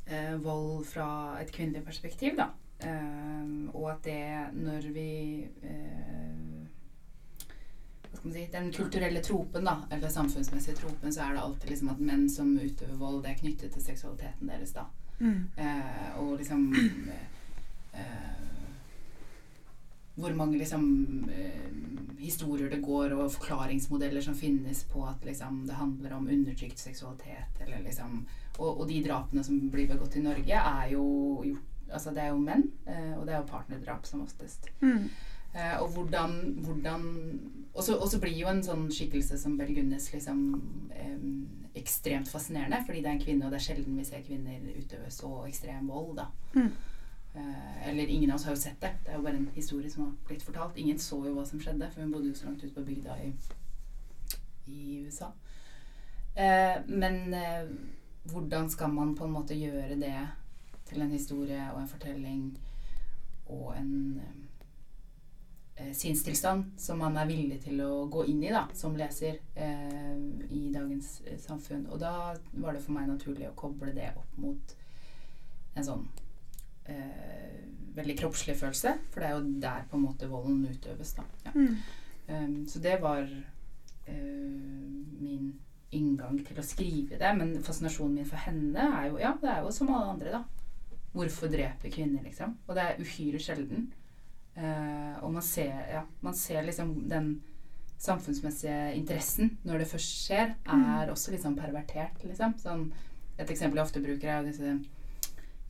eh, 0.07 0.35
vold 0.43 0.85
fra 0.87 1.09
et 1.41 1.51
kvinnelig 1.51 1.83
perspektiv, 1.87 2.37
da. 2.39 2.51
Eh, 2.79 3.73
og 3.73 3.89
at 3.91 4.05
det 4.05 4.21
når 4.55 4.91
vi 4.95 5.11
eh, 5.65 6.46
si 8.33 8.47
Den 8.51 8.71
kulturelle 8.73 9.21
tropen, 9.23 9.65
da, 9.65 9.77
eller 9.91 10.09
samfunnsmessige 10.09 10.75
tropen, 10.75 11.13
så 11.13 11.21
er 11.21 11.35
det 11.35 11.41
alltid 11.41 11.69
liksom 11.69 11.91
at 11.93 11.99
menn 11.99 12.29
som 12.29 12.53
utøver 12.59 12.95
vold, 12.99 13.21
det 13.23 13.33
er 13.33 13.41
knyttet 13.41 13.73
til 13.73 13.83
seksualiteten 13.83 14.51
deres, 14.51 14.73
da. 14.75 14.87
Mm. 15.19 15.47
Eh, 15.57 16.09
og 16.21 16.35
liksom 16.37 16.67
eh, 17.93 18.33
Hvor 20.15 20.33
mange 20.37 20.57
liksom 20.57 20.83
eh, 21.33 21.71
historier 22.19 22.69
det 22.69 22.83
går, 22.85 23.13
og 23.17 23.31
forklaringsmodeller 23.33 24.21
som 24.21 24.35
finnes 24.37 24.83
på 24.91 25.01
at 25.05 25.25
liksom 25.25 25.63
det 25.67 25.79
handler 25.79 26.13
om 26.13 26.29
undertrykt 26.29 26.79
seksualitet, 26.79 27.61
eller 27.65 27.81
liksom 27.85 28.27
Og, 28.57 28.79
og 28.81 28.87
de 28.89 29.01
drapene 29.05 29.43
som 29.43 29.69
blir 29.69 29.89
begått 29.89 30.15
i 30.17 30.25
Norge, 30.25 30.61
er 30.61 30.93
jo 30.93 31.07
gjort 31.45 31.73
Altså, 31.87 32.11
det 32.11 32.19
er 32.19 32.33
jo 32.33 32.39
menn, 32.43 32.65
eh, 32.83 33.13
og 33.15 33.25
det 33.27 33.33
er 33.33 33.41
jo 33.41 33.47
partnerdrap 33.47 34.07
som 34.07 34.21
oftest. 34.25 34.65
Mm. 34.81 35.05
Eh, 35.53 35.77
og 35.81 35.89
hvordan, 35.95 36.33
hvordan 36.65 37.05
Og 37.73 38.09
så 38.09 38.19
blir 38.19 38.33
jo 38.33 38.49
en 38.49 38.63
sånn 38.65 38.87
skikkelse 38.89 39.37
som 39.37 39.53
Bell 39.57 39.75
Gunnes 39.77 40.07
liksom 40.09 40.39
eh, 40.97 41.25
ekstremt 41.77 42.29
fascinerende, 42.29 42.79
fordi 42.85 43.03
det 43.03 43.09
er 43.09 43.17
en 43.17 43.21
kvinne, 43.21 43.45
og 43.45 43.53
det 43.53 43.59
er 43.59 43.65
sjelden 43.67 43.99
vi 43.99 44.05
ser 44.07 44.23
kvinner 44.25 44.63
utøve 44.79 45.11
så 45.13 45.29
ekstrem 45.45 45.91
vold, 45.91 46.17
da. 46.17 46.25
Mm. 46.55 46.71
Eh, 47.37 47.89
eller 47.89 48.07
ingen 48.07 48.31
av 48.31 48.39
oss 48.39 48.47
har 48.49 48.55
jo 48.55 48.61
sett 48.61 48.81
det. 48.81 48.95
Det 49.03 49.11
er 49.11 49.19
jo 49.19 49.25
bare 49.27 49.37
en 49.37 49.51
historie 49.55 49.91
som 49.93 50.07
har 50.07 50.15
blitt 50.25 50.43
fortalt. 50.43 50.77
Ingen 50.77 50.97
så 50.99 51.19
jo 51.25 51.35
hva 51.35 51.45
som 51.45 51.61
skjedde, 51.61 51.91
for 51.93 52.01
hun 52.01 52.15
bodde 52.15 52.31
jo 52.31 52.39
så 52.39 52.49
langt 52.49 52.63
ute 52.63 52.73
på 52.73 52.85
bygda 52.87 53.19
i, 53.27 53.29
i 54.73 54.97
USA. 55.05 55.29
Eh, 56.33 56.81
men 56.87 57.33
eh, 57.33 57.69
hvordan 58.31 58.69
skal 58.69 58.89
man 58.89 59.15
på 59.15 59.25
en 59.25 59.37
måte 59.37 59.57
gjøre 59.57 59.99
det 60.01 60.17
til 60.89 61.01
en 61.01 61.11
historie 61.11 61.61
og 61.73 61.81
en 61.81 61.87
fortelling 61.87 62.43
og 63.45 63.77
en 63.77 64.21
eh, 64.23 64.43
sinnstilstand 65.93 66.71
som 66.81 66.99
man 66.99 67.17
er 67.21 67.29
villig 67.29 67.59
til 67.61 67.81
å 67.85 68.05
gå 68.11 68.23
inn 68.31 68.41
i 68.43 68.53
da, 68.53 68.63
som 68.73 68.95
leser 68.97 69.37
eh, 69.55 70.15
i 70.49 70.67
dagens 70.73 71.19
eh, 71.25 71.37
samfunn. 71.41 71.85
Og 71.91 72.01
da 72.01 72.33
var 72.57 72.73
det 72.73 72.81
for 72.83 72.95
meg 72.95 73.09
naturlig 73.11 73.49
å 73.49 73.57
koble 73.57 73.93
det 73.95 74.09
opp 74.17 74.39
mot 74.41 74.73
en 75.77 75.85
sånn 75.85 76.07
eh, 76.89 77.61
veldig 77.97 78.17
kroppslig 78.23 78.57
følelse. 78.57 78.95
For 79.13 79.21
det 79.21 79.29
er 79.29 79.37
jo 79.37 79.61
der 79.67 79.85
på 79.89 79.99
en 79.99 80.07
måte 80.07 80.29
volden 80.31 80.65
utøves. 80.65 81.13
da. 81.17 81.27
Ja. 81.45 81.53
Mm. 81.55 81.77
Um, 82.27 82.55
så 82.67 82.81
det 82.83 82.97
var 82.99 83.23
uh, 83.23 84.11
min 84.11 85.53
inngang 85.95 86.41
til 86.43 86.57
å 86.59 86.65
skrive 86.65 87.19
det. 87.21 87.33
Men 87.37 87.55
fascinasjonen 87.63 88.19
min 88.19 88.27
for 88.27 88.41
henne 88.47 88.89
er 88.99 89.11
jo 89.11 89.21
Ja, 89.21 89.35
det 89.41 89.53
er 89.53 89.63
jo 89.63 89.71
som 89.73 89.93
alle 89.93 90.15
andre, 90.15 90.39
da. 90.39 90.43
Hvorfor 91.13 91.49
drepe 91.49 91.89
kvinner, 91.93 92.25
liksom? 92.25 92.57
Og 92.67 92.75
det 92.77 92.83
er 92.83 93.01
uhyre 93.01 93.41
sjelden. 93.41 93.87
Eh, 94.57 95.23
og 95.23 95.31
man 95.33 95.43
ser, 95.45 95.73
ja, 95.93 96.03
man 96.25 96.33
ser 96.33 96.63
liksom 96.65 96.95
den 97.09 97.41
samfunnsmessige 98.01 98.93
interessen 98.97 99.57
når 99.65 99.79
det 99.83 99.87
først 99.91 100.13
skjer, 100.27 100.53
er 100.69 101.09
også 101.13 101.31
litt 101.33 101.43
sånn 101.45 101.57
pervertert, 101.57 102.23
liksom. 102.25 102.53
Sånn, 102.61 102.91
et 103.37 103.49
eksempel 103.53 103.77
jeg 103.77 103.85
ofte 103.87 104.01
bruker, 104.03 104.27
er 104.29 104.45
disse 104.45 104.75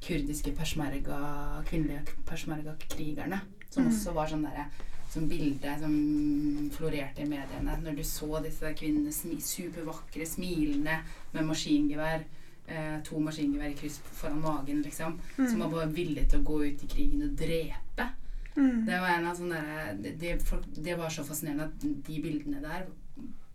kurdiske 0.04 0.52
persmerga, 0.56 1.63
kvinnelige 1.67 2.04
persmerga-krigerne. 2.28 3.41
Som 3.69 3.84
Mm. 3.86 3.89
også 3.91 4.13
var 4.13 4.28
sånn 4.28 4.43
derre 4.43 4.67
som 5.10 5.28
bilde 5.28 5.80
som 5.80 6.69
florerte 6.71 7.21
i 7.21 7.26
mediene. 7.26 7.78
Når 7.82 7.95
du 7.95 8.04
så 8.04 8.43
disse 8.43 8.73
kvinnene 8.73 9.12
smi, 9.12 9.39
supervakre, 9.41 10.26
smilende 10.26 11.00
med 11.34 11.43
maskingevær. 11.45 12.23
Eh, 12.67 13.00
to 13.04 13.19
maskingevær 13.19 13.71
i 13.71 13.73
kryss 13.73 14.00
foran 14.12 14.41
magen, 14.41 14.82
liksom. 14.84 15.19
Som 15.36 15.60
var 15.60 15.69
bare 15.69 15.93
villige 15.93 16.30
til 16.30 16.39
å 16.39 16.43
gå 16.43 16.58
ut 16.67 16.84
i 16.84 16.88
krigen 16.88 17.23
og 17.23 17.36
drepe. 17.38 18.10
Mm. 18.58 18.86
Det 18.88 19.00
var, 19.00 19.10
en 19.20 19.26
av 19.30 19.36
sånne 19.38 19.60
der, 19.67 19.98
det, 20.02 20.12
det, 20.20 20.32
folk- 20.41 20.70
det 20.84 20.96
var 20.98 21.10
så 21.13 21.24
fascinerende 21.24 21.67
at 21.70 21.82
de 22.08 22.22
bildene 22.24 22.62
der 22.63 22.88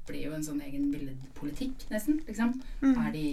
ble 0.06 0.20
jo 0.24 0.32
en 0.36 0.44
sånn 0.46 0.60
egen 0.62 0.88
billedpolitikk, 0.92 1.88
nesten. 1.90 2.20
liksom. 2.26 2.52
Mm. 2.82 2.94
Er 3.06 3.12
de 3.12 3.24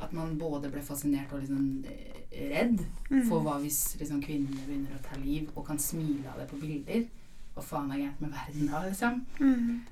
At 0.00 0.12
man 0.12 0.38
både 0.38 0.70
ble 0.70 0.82
fascinert 0.82 1.32
og 1.32 1.40
liksom 1.44 1.84
eh, 1.86 2.50
redd 2.50 2.80
Mm. 3.10 3.28
for 3.28 3.42
hva 3.44 3.58
hvis 3.62 3.96
liksom, 4.00 4.22
kvinnene 4.24 4.64
begynner 4.66 4.94
å 4.96 5.02
ta 5.04 5.16
liv 5.20 5.50
og 5.54 5.66
kan 5.68 5.78
smile 5.78 6.26
av 6.32 6.38
det 6.40 6.48
på 6.50 6.56
bilder. 6.58 7.04
Hva 7.54 7.62
faen 7.62 7.92
er 7.92 7.98
gærent 8.00 8.20
med 8.24 8.32
verden 8.34 8.66
da, 8.70 8.80
liksom? 8.88 9.20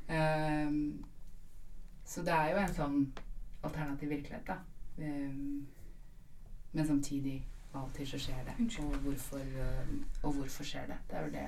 Ehm, 0.08 1.04
så 2.06 2.22
det 2.26 2.32
er 2.35 2.50
jo 2.50 2.62
en 2.62 2.74
sånn 2.74 2.96
alternativ 3.62 4.08
virkelighet, 4.11 4.46
da. 4.48 4.56
Um, 4.98 5.66
men 6.74 6.87
samtidig, 6.88 7.42
av 7.74 7.82
og 7.87 7.92
til 7.96 8.06
så 8.08 8.20
skjer 8.20 8.44
det. 8.46 8.54
Og 8.85 8.94
hvorfor, 9.06 9.38
ehm, 9.38 10.04
og 10.22 10.32
hvorfor 10.32 10.64
skjer 10.64 10.87
det? 10.87 10.98
Det 11.11 11.18
er 11.18 11.26
jo 11.26 11.32
det 11.32 11.46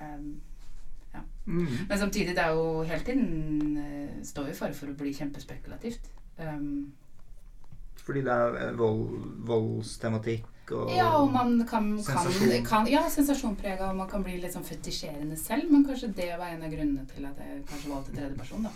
ja. 1.15 1.21
Mm. 1.47 1.67
Men 1.89 1.99
samtidig, 1.99 2.37
det 2.37 2.43
er 2.43 2.51
jo 2.51 2.83
hele 2.83 3.05
tiden 3.05 3.77
eh, 3.77 4.25
står 4.25 4.49
i 4.51 4.55
fare 4.55 4.75
for 4.75 4.91
å 4.91 4.97
bli 4.99 5.13
kjempespekulativt. 5.15 6.11
Um, 6.39 6.93
Fordi 8.03 8.25
det 8.27 8.33
er 8.33 8.57
eh, 8.63 8.73
vold, 8.79 9.13
voldstematikk 9.47 10.73
og 10.75 10.91
Ja, 10.97 11.11
og 11.21 11.31
man 11.33 11.59
kan, 11.69 11.91
kan, 12.03 12.25
Sensasjon. 12.25 12.65
kan 12.65 12.89
Ja, 12.91 13.05
sensasjonprega, 13.11 13.91
og 13.91 13.97
man 13.97 14.09
kan 14.09 14.25
bli 14.25 14.41
litt 14.41 14.57
sånn 14.57 14.67
fetisjerende 14.67 15.37
selv. 15.37 15.71
Men 15.71 15.87
kanskje 15.87 16.11
det 16.17 16.33
var 16.41 16.51
en 16.51 16.65
av 16.65 16.73
grunnene 16.73 17.07
til 17.15 17.29
at 17.29 17.39
jeg 17.45 17.63
kanskje 17.69 17.93
valgte 17.93 18.17
tredjeperson, 18.17 18.67
da. 18.67 18.75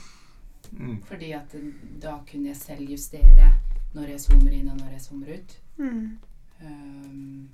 mm. 0.70 0.96
Fordi 1.10 1.32
at 1.40 1.58
eh, 1.58 1.68
da 2.02 2.18
kunne 2.30 2.52
jeg 2.52 2.62
selv 2.62 2.94
justere 2.94 3.52
når 3.96 4.14
jeg 4.14 4.26
zoomer 4.28 4.52
inn, 4.52 4.68
og 4.68 4.78
når 4.78 4.94
jeg 4.94 5.06
zoomer 5.08 5.34
ut. 5.34 5.60
Mm. 5.78 6.18
Um, 6.62 7.48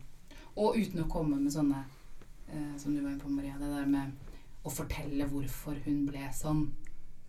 og 0.57 0.77
uten 0.79 1.03
å 1.05 1.09
komme 1.11 1.37
med 1.37 1.53
sånne 1.53 1.83
uh, 1.85 2.77
Som 2.81 2.95
du 2.95 3.03
var 3.03 3.11
inne 3.11 3.21
på, 3.21 3.29
Maria. 3.29 3.57
Det 3.61 3.69
der 3.69 3.87
med 3.91 4.13
å 4.65 4.71
fortelle 4.73 5.27
hvorfor 5.29 5.77
hun 5.85 6.07
ble 6.09 6.29
sånn. 6.33 6.67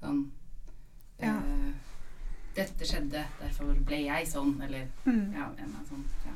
Sånn 0.01 0.21
Ja. 1.21 1.33
uh, 1.39 1.71
Dette 2.55 2.87
skjedde, 2.87 3.25
derfor 3.41 3.73
ble 3.83 3.97
jeg 4.05 4.27
sånn. 4.31 4.53
Eller 4.63 4.87
Mm. 5.05 5.33
ja, 5.35 5.49
en 5.57 5.65
eller 5.65 5.87
sånn. 5.89 6.05
Ja. 6.25 6.31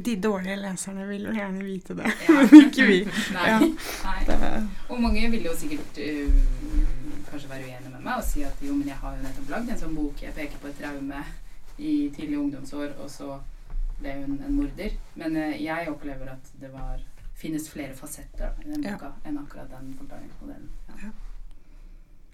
De 0.00 0.14
dårlige 0.16 0.56
leserne 0.62 1.04
vil 1.08 1.26
jo 1.28 1.32
gjerne 1.36 1.64
vite 1.64 1.94
det, 1.98 2.12
Ja. 2.28 2.38
men 2.52 2.70
ikke 2.70 2.86
vi. 2.88 3.00
Nei. 3.36 3.74
Nei. 4.30 4.66
Og 4.88 5.00
mange 5.02 5.28
vil 5.30 5.44
jo 5.44 5.52
sikkert 5.52 5.98
uh, 6.00 6.40
kanskje 7.30 7.48
være 7.50 7.66
uenige 7.68 7.90
med 7.92 8.00
meg 8.06 8.16
og 8.16 8.24
si 8.24 8.42
at 8.48 8.56
jo, 8.64 8.72
men 8.74 8.88
jeg 8.88 8.96
har 8.96 9.16
jo 9.18 9.22
nettopp 9.26 9.50
lagd 9.52 9.68
en 9.74 9.78
sånn 9.84 9.94
bok. 9.98 10.22
Jeg 10.22 10.32
peker 10.34 10.58
på 10.62 10.70
et 10.72 10.78
traume 10.80 11.20
i 11.78 11.92
tidlig 12.16 12.38
ungdomsår, 12.40 12.96
og 13.02 13.10
så 13.12 13.36
ble 14.00 14.12
hun 14.22 14.38
en 14.46 14.54
morder. 14.56 14.94
Men 15.14 15.36
øh, 15.36 15.56
jeg 15.62 15.88
opplever 15.92 16.32
at 16.34 16.52
det 16.60 16.72
var 16.72 17.00
finnes 17.40 17.70
flere 17.72 17.94
fasetter 17.96 18.38
da, 18.50 18.52
i 18.64 18.70
den 18.74 18.82
Ja. 18.84 18.96
boka 18.98 19.12
enn 19.24 19.38
akkurat 19.40 19.70
den 19.72 19.94
forklaringsmodellen. 19.96 20.68
Ja. 21.02 21.10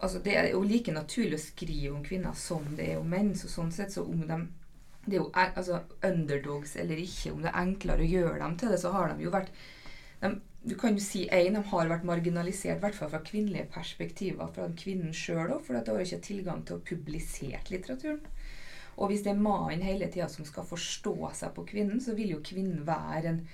altså, 0.00 0.20
det 0.24 0.36
er 0.36 0.50
jo 0.52 0.60
like 0.66 0.92
naturlig 0.92 1.38
å 1.38 1.44
skrive 1.46 1.94
om 1.94 2.04
kvinner 2.04 2.36
som 2.36 2.66
det 2.76 2.92
er 2.92 3.00
om 3.00 3.08
menn. 3.08 3.32
Så 3.38 3.50
sånn 3.52 3.72
sett 3.74 3.94
så 3.94 4.04
om 4.04 4.26
de 4.28 4.42
det 5.08 5.16
er 5.16 5.22
jo 5.22 5.30
altså, 5.34 5.80
underdogs 6.04 6.76
eller 6.76 7.00
ikke, 7.00 7.32
om 7.32 7.40
det 7.42 7.50
er 7.50 7.62
enklere 7.62 8.04
å 8.04 8.12
gjøre 8.12 8.40
dem 8.42 8.56
til 8.60 8.72
det, 8.72 8.80
så 8.82 8.92
har 8.92 9.12
de 9.12 9.24
jo 9.24 9.32
vært 9.32 9.52
de, 10.20 10.34
Du 10.68 10.74
kan 10.76 10.96
jo 10.98 11.00
si 11.00 11.22
en, 11.32 11.54
de 11.54 11.62
har 11.70 11.88
vært 11.88 12.04
marginalisert, 12.04 12.76
i 12.76 12.82
hvert 12.82 12.96
fall 12.98 13.08
fra 13.12 13.22
kvinnelige 13.24 13.70
perspektiver, 13.72 14.50
fra 14.52 14.66
kvinnen 14.76 15.14
sjøl 15.16 15.54
òg, 15.54 15.62
for 15.64 15.78
var 15.78 15.86
har 15.88 16.04
ikke 16.04 16.26
tilgang 16.26 16.64
til 16.66 16.76
å 16.76 16.84
publisere 16.90 17.62
litteraturen. 17.70 18.20
Og 18.98 19.12
hvis 19.12 19.22
det 19.24 19.30
er 19.32 19.42
mannen 19.42 19.84
hele 19.86 20.08
tida 20.10 20.26
som 20.30 20.46
skal 20.46 20.66
forstå 20.66 21.14
seg 21.38 21.52
på 21.54 21.64
kvinnen, 21.70 22.00
så 22.02 22.16
vil 22.18 22.34
jo 22.34 22.40
kvinnen 22.44 22.82
være 22.86 23.30
en, 23.30 23.44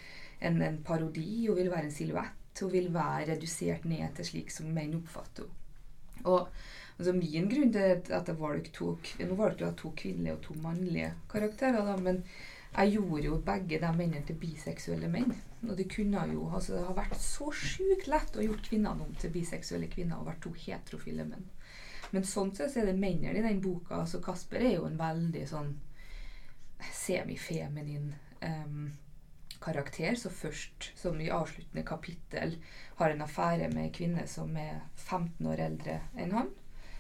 en, 0.40 0.62
en 0.64 0.78
parodi, 0.86 1.45
hun 1.49 1.59
vil 1.61 1.68
være 1.72 1.90
en 1.90 1.92
silhuett, 1.92 2.62
hun 2.62 2.72
vil 2.72 2.88
være 2.95 3.34
redusert 3.34 3.84
ned 3.88 4.16
til 4.16 4.30
slik 4.30 4.55
som 4.55 4.72
menn 4.72 4.97
oppfatter 5.03 5.45
henne. 5.45 5.61
Og 6.24 6.47
altså 6.97 7.12
Min 7.12 7.49
grunn 7.51 7.72
til 7.74 8.12
at 8.16 8.28
jeg 8.30 8.38
valgte 8.38 8.70
to, 8.72 8.92
nå 9.20 9.36
valgte 9.36 9.66
jeg 9.66 9.76
to 9.80 9.90
kvinnelige 9.99 10.36
og 10.36 10.42
to 10.47 10.55
mannlige 10.62 11.11
karakterer, 11.28 11.84
da, 11.84 11.97
men 12.01 12.22
jeg 12.76 12.95
gjorde 12.95 13.26
jo 13.26 13.40
begge 13.47 13.80
de 13.82 13.90
mennene 13.99 14.24
til 14.26 14.38
biseksuelle 14.40 15.11
menn. 15.11 15.34
Og 15.68 15.76
det 15.78 15.88
kunne 15.92 16.24
jo, 16.32 16.49
altså 16.55 16.74
det 16.74 16.86
har 16.86 16.97
vært 16.97 17.20
så 17.22 17.51
sjukt 17.55 18.09
lett 18.11 18.38
å 18.38 18.47
gjort 18.47 18.64
kvinnene 18.68 19.05
om 19.05 19.12
til 19.20 19.34
biseksuelle 19.34 19.90
kvinner 19.92 20.22
og 20.22 20.30
vært 20.30 20.42
to 20.47 20.55
heterofile 20.64 21.26
menn. 21.28 21.45
Men 22.12 22.26
sånn 22.28 22.52
sett 22.57 22.76
er 22.76 22.90
det 22.90 22.98
mennene 22.98 23.38
i 23.38 23.44
den 23.44 23.62
boka. 23.64 24.05
Så 24.07 24.20
Kasper 24.24 24.62
er 24.62 24.76
jo 24.76 24.88
en 24.88 25.00
veldig 25.00 25.46
sånn 25.50 25.72
semifeminin 26.92 28.12
um, 28.42 28.92
karakter. 29.64 30.14
Så 30.14 30.30
først, 30.30 30.92
som 30.98 31.20
i 31.20 31.30
avsluttende 31.32 31.86
kapittel, 31.86 32.59
har 33.00 33.11
en 33.11 33.24
affære 33.24 33.70
med 33.72 33.88
ei 33.88 33.94
kvinne 33.94 34.26
som 34.30 34.57
er 34.57 34.80
15 34.96 35.46
år 35.50 35.64
eldre 35.68 36.00
enn 36.16 36.34
han. 36.36 36.50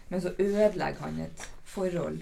Men 0.08 0.20
så 0.20 0.34
ødelegger 0.38 1.00
han 1.00 1.20
et 1.24 1.48
forhold 1.64 2.20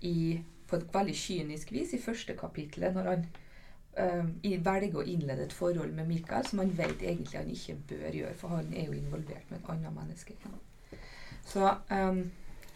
i, 0.00 0.40
på 0.66 0.76
et 0.76 0.94
veldig 0.94 1.16
kynisk 1.16 1.72
vis 1.72 1.92
i 1.94 2.02
første 2.02 2.36
kapittelet, 2.38 2.94
når 2.94 3.10
han 3.10 3.26
em, 3.98 4.32
velger 4.64 5.00
å 5.00 5.06
innlede 5.06 5.48
et 5.48 5.56
forhold 5.56 5.92
med 5.96 6.08
Mikael 6.08 6.46
som 6.46 6.62
han 6.62 6.74
vet 6.78 7.02
egentlig 7.02 7.40
han 7.40 7.50
ikke 7.50 7.78
bør 7.90 8.18
gjøre, 8.22 8.38
for 8.38 8.56
han 8.56 8.72
er 8.72 8.86
jo 8.86 8.96
involvert 8.98 9.50
med 9.50 9.60
et 9.60 9.70
annet 9.74 9.96
menneske. 9.96 10.38
Så 11.48 11.64
um, 11.64 12.20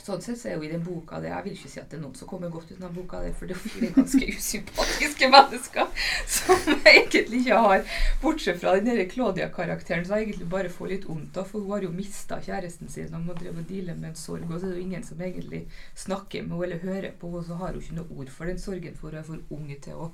sånn 0.02 0.22
sett 0.24 0.40
så 0.40 0.48
er 0.50 0.56
jo 0.56 0.64
i 0.66 0.70
den 0.72 0.82
boka 0.82 1.20
det, 1.22 1.30
Jeg 1.30 1.44
vil 1.44 1.54
ikke 1.54 1.70
si 1.70 1.80
at 1.80 1.92
det 1.92 1.98
er 1.98 2.02
noen 2.02 2.16
som 2.18 2.28
kommer 2.30 2.50
godt 2.50 2.72
ut 2.72 2.82
av 2.82 2.94
boka, 2.96 3.20
der, 3.22 3.34
for 3.38 3.50
det 3.50 3.54
er 3.54 3.92
ganske 3.94 4.28
usympatiske 4.34 5.28
mennesker 5.30 6.08
som 6.36 6.72
egentlig 6.80 7.42
ikke 7.44 7.60
har 7.66 7.84
Bortsett 8.22 8.58
fra 8.62 8.74
den 8.78 9.04
Claudia-karakteren, 9.12 10.06
så 10.06 10.18
jeg 10.18 10.28
egentlig 10.28 10.48
bare 10.50 10.72
får 10.72 10.90
litt 10.94 11.06
vondt 11.06 11.38
av, 11.38 11.46
for 11.50 11.62
hun 11.62 11.76
har 11.76 11.86
jo 11.86 11.94
mista 11.94 12.40
kjæresten 12.42 12.90
sin 12.90 13.14
og 13.14 13.28
må 13.28 13.36
drive 13.38 13.62
og 13.62 13.70
deale 13.70 13.96
med 13.98 14.12
en 14.12 14.18
sorg, 14.18 14.48
og 14.48 14.58
så 14.58 14.66
er 14.66 14.74
det 14.74 14.80
jo 14.80 14.86
ingen 14.88 15.06
som 15.06 15.22
egentlig 15.22 15.64
snakker 15.94 16.46
med 16.46 16.56
henne 16.56 16.68
eller 16.68 16.86
hører 16.88 17.18
på 17.18 17.30
henne, 17.30 17.42
og 17.42 17.50
så 17.50 17.60
har 17.62 17.76
hun 17.76 17.82
ikke 17.84 17.98
noe 18.00 18.18
ord 18.18 18.34
for 18.34 18.50
den 18.50 18.62
sorgen, 18.62 18.98
for 18.98 19.12
hun 19.12 19.20
er 19.20 19.28
for 19.28 19.54
ung 19.54 19.70
til 19.86 20.06
å, 20.06 20.10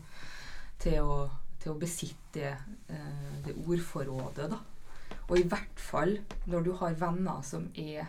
til 0.84 1.00
å, 1.00 1.20
til 1.62 1.72
å 1.72 1.78
besitte 1.80 2.52
eh, 2.52 3.38
det 3.46 3.56
ordforrådet, 3.64 4.52
da. 4.52 4.60
Og 5.28 5.40
i 5.40 5.48
hvert 5.48 5.80
fall 5.80 6.14
når 6.48 6.64
du 6.64 6.70
har 6.80 6.96
venner 7.00 7.40
som 7.44 7.66
er 7.76 8.08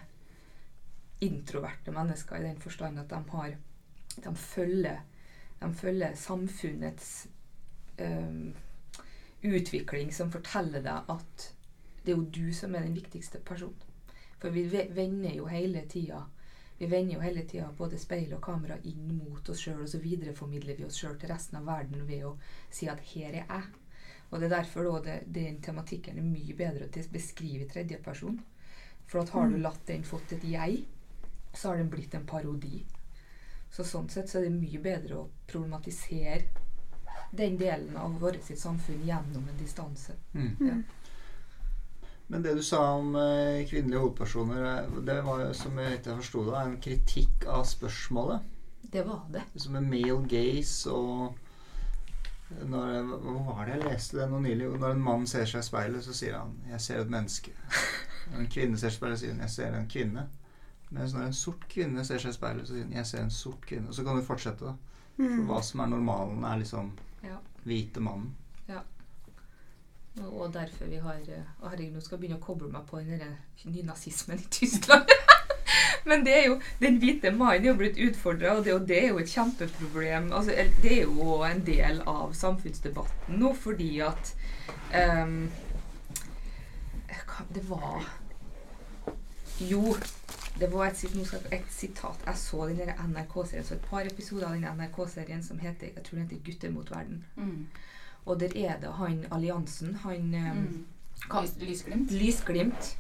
introverte 1.20 1.92
mennesker 1.92 2.40
i 2.40 2.48
den 2.48 2.62
forstand 2.62 3.00
at 3.00 3.10
de 3.10 3.24
har 3.32 3.56
De 4.24 4.36
følger, 4.36 5.00
de 5.62 5.74
følger 5.74 6.16
samfunnets 6.16 7.28
um, 8.00 8.56
utvikling 9.44 10.14
som 10.14 10.32
forteller 10.32 10.82
deg 10.84 11.12
at 11.14 11.46
det 12.04 12.12
er 12.12 12.18
jo 12.18 12.26
du 12.26 12.54
som 12.54 12.76
er 12.76 12.84
den 12.84 12.96
viktigste 12.96 13.40
personen. 13.40 13.86
For 14.40 14.50
vi 14.50 14.66
vender 14.96 15.36
jo 15.36 15.46
hele 15.46 15.86
tida 15.88 16.24
vi 16.80 16.88
vender 16.88 17.14
jo 17.14 17.20
hele 17.20 17.42
tida 17.44 17.68
både 17.78 17.98
speil 18.00 18.32
og 18.34 18.42
kamera 18.44 18.78
inn 18.88 19.10
mot 19.18 19.50
oss 19.52 19.66
sjøl, 19.66 19.82
og 19.84 19.90
så 19.92 20.00
videreformidler 20.00 20.78
vi 20.78 20.86
oss 20.88 21.02
sjøl 21.02 21.18
til 21.20 21.28
resten 21.34 21.58
av 21.60 21.66
verden 21.68 22.06
ved 22.08 22.24
å 22.24 22.38
si 22.72 22.88
at 22.88 23.02
'her 23.04 23.34
er 23.34 23.46
jeg'. 23.50 23.74
Og 24.32 24.40
det 24.40 24.46
er 24.46 24.56
derfor 24.56 24.84
da 24.84 25.02
det, 25.08 25.34
den 25.36 25.60
tematikken 25.62 26.18
er 26.18 26.24
mye 26.24 26.56
bedre 26.56 26.88
å 26.88 27.12
beskrive 27.12 27.66
i 27.66 27.68
tredjeperson. 27.68 28.40
For 29.08 29.20
at 29.20 29.30
har 29.30 29.50
du 29.50 29.58
latt 29.58 29.88
den 29.88 30.04
fått 30.04 30.32
et 30.32 30.44
jeg, 30.44 30.86
så 31.54 31.70
har 31.70 31.78
den 31.78 31.90
blitt 31.90 32.14
en 32.14 32.28
parodi. 32.28 32.86
Så 33.72 33.84
sånn 33.86 34.10
sett 34.10 34.30
så 34.30 34.40
er 34.40 34.48
det 34.48 34.56
mye 34.58 34.82
bedre 34.82 35.18
å 35.20 35.28
problematisere 35.48 36.42
den 37.32 37.58
delen 37.58 37.98
av 37.98 38.16
vårt 38.20 38.44
sitt 38.44 38.60
samfunn 38.60 39.04
gjennom 39.06 39.46
en 39.50 39.60
distanse. 39.60 40.16
Mm. 40.34 40.56
Ja. 40.60 40.78
Men 42.32 42.44
det 42.46 42.54
du 42.54 42.64
sa 42.64 42.92
om 42.94 43.16
eh, 43.16 43.68
kvinnelige 43.70 44.00
hovedpersoner, 44.00 44.64
eh, 44.64 44.98
det 45.06 45.22
var 45.26 45.44
jo, 45.44 45.54
som 45.58 45.78
jeg 45.82 46.00
ikke 46.00 46.18
forsto 46.22 46.44
det, 46.46 46.58
en 46.62 46.82
kritikk 46.82 47.46
av 47.50 47.64
spørsmålet. 47.66 48.58
Det 48.82 49.06
var 49.06 49.24
det. 49.34 49.46
Som 49.56 49.76
en 49.76 49.90
male 49.90 50.20
gaze 50.30 50.94
og 50.94 51.38
når, 52.66 53.02
Hva 53.22 53.34
var 53.48 53.66
det 53.66 53.76
jeg 53.76 53.86
leste 53.86 54.18
det 54.18 54.28
nå 54.30 54.40
nylig? 54.42 54.70
Når 54.82 54.96
en 54.96 55.04
mann 55.06 55.26
ser 55.30 55.46
seg 55.50 55.62
i 55.62 55.68
speilet, 55.68 56.06
så 56.06 56.14
sier 56.18 56.38
han 56.38 56.56
'Jeg 56.70 56.82
ser 56.82 57.02
et 57.02 57.12
menneske'. 57.14 57.54
Når 58.32 58.40
en 58.40 58.54
kvinne 58.56 58.78
ser 58.78 58.90
seg 58.90 58.98
i 58.98 59.00
speilet, 59.00 59.20
sier 59.20 59.34
hun 59.34 59.42
'Jeg 59.42 59.50
ser 59.50 59.76
en 59.78 59.90
kvinne'. 59.90 60.28
Mens 60.92 61.14
når 61.14 61.28
en 61.28 61.34
sort 61.38 61.68
kvinne 61.70 62.06
ser 62.06 62.18
seg 62.18 62.32
i 62.34 62.38
speilet, 62.38 62.68
så 62.68 62.74
sier 62.74 62.84
hun 62.84 62.94
'Jeg 62.94 63.06
ser 63.06 63.22
en 63.22 63.30
sort 63.32 63.62
kvinne'. 63.66 63.88
Og 63.88 63.94
så 63.94 64.04
kan 64.04 64.16
du 64.18 64.22
fortsette, 64.26 64.66
da. 64.66 64.74
For 65.16 65.24
Mm. 65.24 65.48
hva 65.48 65.62
som 65.64 65.80
er 65.80 65.86
normalen, 65.86 66.44
er 66.44 66.58
liksom 66.58 66.92
Ja. 67.24 67.36
hvite 67.66 68.00
mannen. 68.00 68.36
Ja. 68.70 68.80
og 70.22 70.54
derfor 70.54 70.86
vi 70.86 70.96
har 70.98 71.14
eh, 71.14 71.44
Å 71.64 71.70
herregud, 71.70 71.94
nå 71.96 72.02
skal 72.02 72.18
jeg 72.18 72.30
begynne 72.30 72.40
å 72.42 72.46
koble 72.46 72.68
meg 72.72 72.86
på 72.88 72.98
den 72.98 73.20
der 73.20 73.38
nynazismen 73.66 74.40
i 74.40 74.48
Tyskland. 74.52 75.06
Men 76.06 76.24
det 76.26 76.34
er 76.34 76.48
jo, 76.48 76.62
den 76.82 77.00
hvite 77.00 77.32
mannen 77.32 77.64
er 77.66 77.68
jo 77.70 77.76
blitt 77.76 77.98
utfordra, 77.98 78.58
og 78.58 78.66
det, 78.66 78.74
og 78.74 78.88
det 78.88 79.04
er 79.04 79.08
jo 79.10 79.18
et 79.20 79.28
kjempeproblem. 79.30 80.32
Altså, 80.34 80.52
det 80.82 80.92
er 80.98 81.04
jo 81.04 81.44
en 81.44 81.66
del 81.66 82.02
av 82.08 82.34
samfunnsdebatten 82.34 83.38
nå, 83.40 83.54
fordi 83.56 84.00
at 84.00 84.36
um, 85.24 85.50
Det 87.54 87.70
var 87.70 88.04
Jo, 89.62 89.96
det 90.60 90.72
var 90.74 90.88
et, 90.88 90.98
skal, 90.98 91.40
et 91.52 91.72
sitat. 91.72 92.26
Jeg 92.26 92.38
så 92.38 92.68
den 92.68 92.92
NRK-serien, 93.14 93.66
så 93.66 93.76
et 93.76 93.88
par 93.90 94.08
episoder 94.08 94.48
av 94.48 94.58
den 94.58 94.68
NRK-serien 94.80 95.44
som 95.44 95.60
heter 95.60 95.94
jeg 95.96 96.04
tror 96.04 96.18
den 96.18 96.28
heter 96.28 96.44
'Gutter 96.46 96.72
mot 96.72 96.92
verden'. 96.92 97.24
Mm. 97.36 97.68
Og 98.26 98.40
der 98.40 98.56
er 98.56 98.80
det 98.80 98.94
han 98.94 99.26
alliansen, 99.32 99.96
han 99.96 100.34
ehm, 100.34 100.58
Mm. 100.58 100.86
Lys, 101.42 101.56
lysglimt. 101.60 102.12
Lysglimt, 102.12 102.98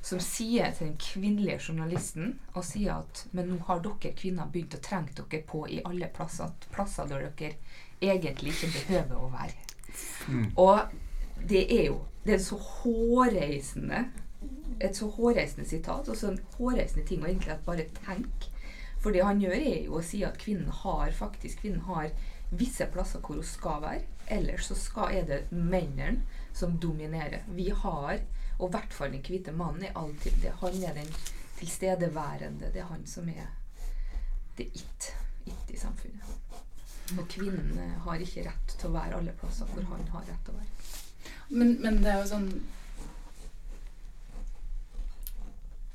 som 0.00 0.20
sier 0.20 0.72
til 0.74 0.86
den 0.86 0.96
kvinnelige 0.98 1.60
journalisten 1.68 2.38
og 2.54 2.64
sier 2.66 3.04
at 3.04 3.26
men 3.32 3.52
nå 3.52 3.58
har 3.68 3.82
dere 3.84 4.14
kvinner 4.18 4.50
begynt 4.50 4.74
å 4.74 4.82
trenge 4.82 5.14
dere 5.14 5.42
på 5.46 5.62
i 5.70 5.78
alle 5.86 6.08
plasser, 6.14 6.50
plasser 6.74 7.06
der 7.06 7.28
dere 7.38 7.54
egentlig 8.02 8.56
ikke 8.56 8.72
behøver 8.80 9.20
å 9.22 9.30
være. 9.30 9.54
Mm. 10.28 10.48
Og 10.56 10.80
det 11.48 11.62
er 11.70 11.86
jo 11.86 12.00
det 12.24 12.34
er 12.34 12.42
så 12.42 12.56
hårreisende 12.56 14.04
et 14.82 14.96
så 14.96 15.08
hårreisende 15.14 15.68
sitat 15.68 16.08
og 16.08 16.16
så 16.18 16.32
en 16.32 16.40
hårreisende 16.56 17.06
ting 17.06 17.22
å 17.22 17.30
egentlig 17.30 17.58
bare 17.66 17.86
tenke. 18.02 18.50
For 19.02 19.14
det 19.14 19.24
han 19.26 19.40
gjør, 19.42 19.56
er 19.58 19.80
jo 19.86 19.98
å 19.98 20.04
si 20.06 20.22
at 20.26 20.38
kvinnen 20.38 20.70
har 20.82 21.10
faktisk 21.16 21.62
kvinnen 21.62 21.86
har 21.88 22.12
visse 22.52 22.86
plasser 22.92 23.22
hvor 23.22 23.40
hun 23.40 23.46
skal 23.46 23.80
være. 23.82 24.04
Ellers 24.30 24.68
så 24.70 24.76
skal, 24.78 25.16
er 25.16 25.26
det 25.26 25.40
mennene 25.50 26.22
som 26.54 26.76
dominerer. 26.78 27.42
Vi 27.56 27.70
har, 27.74 28.22
og 28.58 28.68
i 28.68 28.72
hvert 28.76 28.94
fall 28.94 29.14
den 29.14 29.24
hvite 29.26 29.54
mannen, 29.56 29.88
er 29.88 29.98
alltid 29.98 30.38
det, 30.42 30.52
Han 30.60 30.78
er 30.84 30.94
den 31.00 31.10
tilstedeværende. 31.58 32.70
Det 32.72 32.84
er 32.84 32.90
han 32.92 33.06
som 33.06 33.28
er 33.28 33.50
det 34.58 34.68
it, 34.76 35.14
it 35.46 35.74
i 35.74 35.80
samfunnet. 35.80 36.22
Og 37.18 37.26
kvinnen 37.28 37.78
eh, 37.78 37.96
har 38.04 38.22
ikke 38.22 38.44
rett 38.46 38.76
til 38.78 38.88
å 38.88 38.94
være 38.94 39.18
alle 39.18 39.34
plasser 39.40 39.68
hvor 39.72 39.84
han 39.90 40.06
har 40.14 40.28
rett 40.28 40.46
til 40.46 40.54
å 40.54 40.60
være. 40.60 40.92
Men, 41.48 41.74
men 41.82 41.98
det 42.04 42.12
er 42.12 42.22
jo 42.22 42.30
sånn 42.30 42.48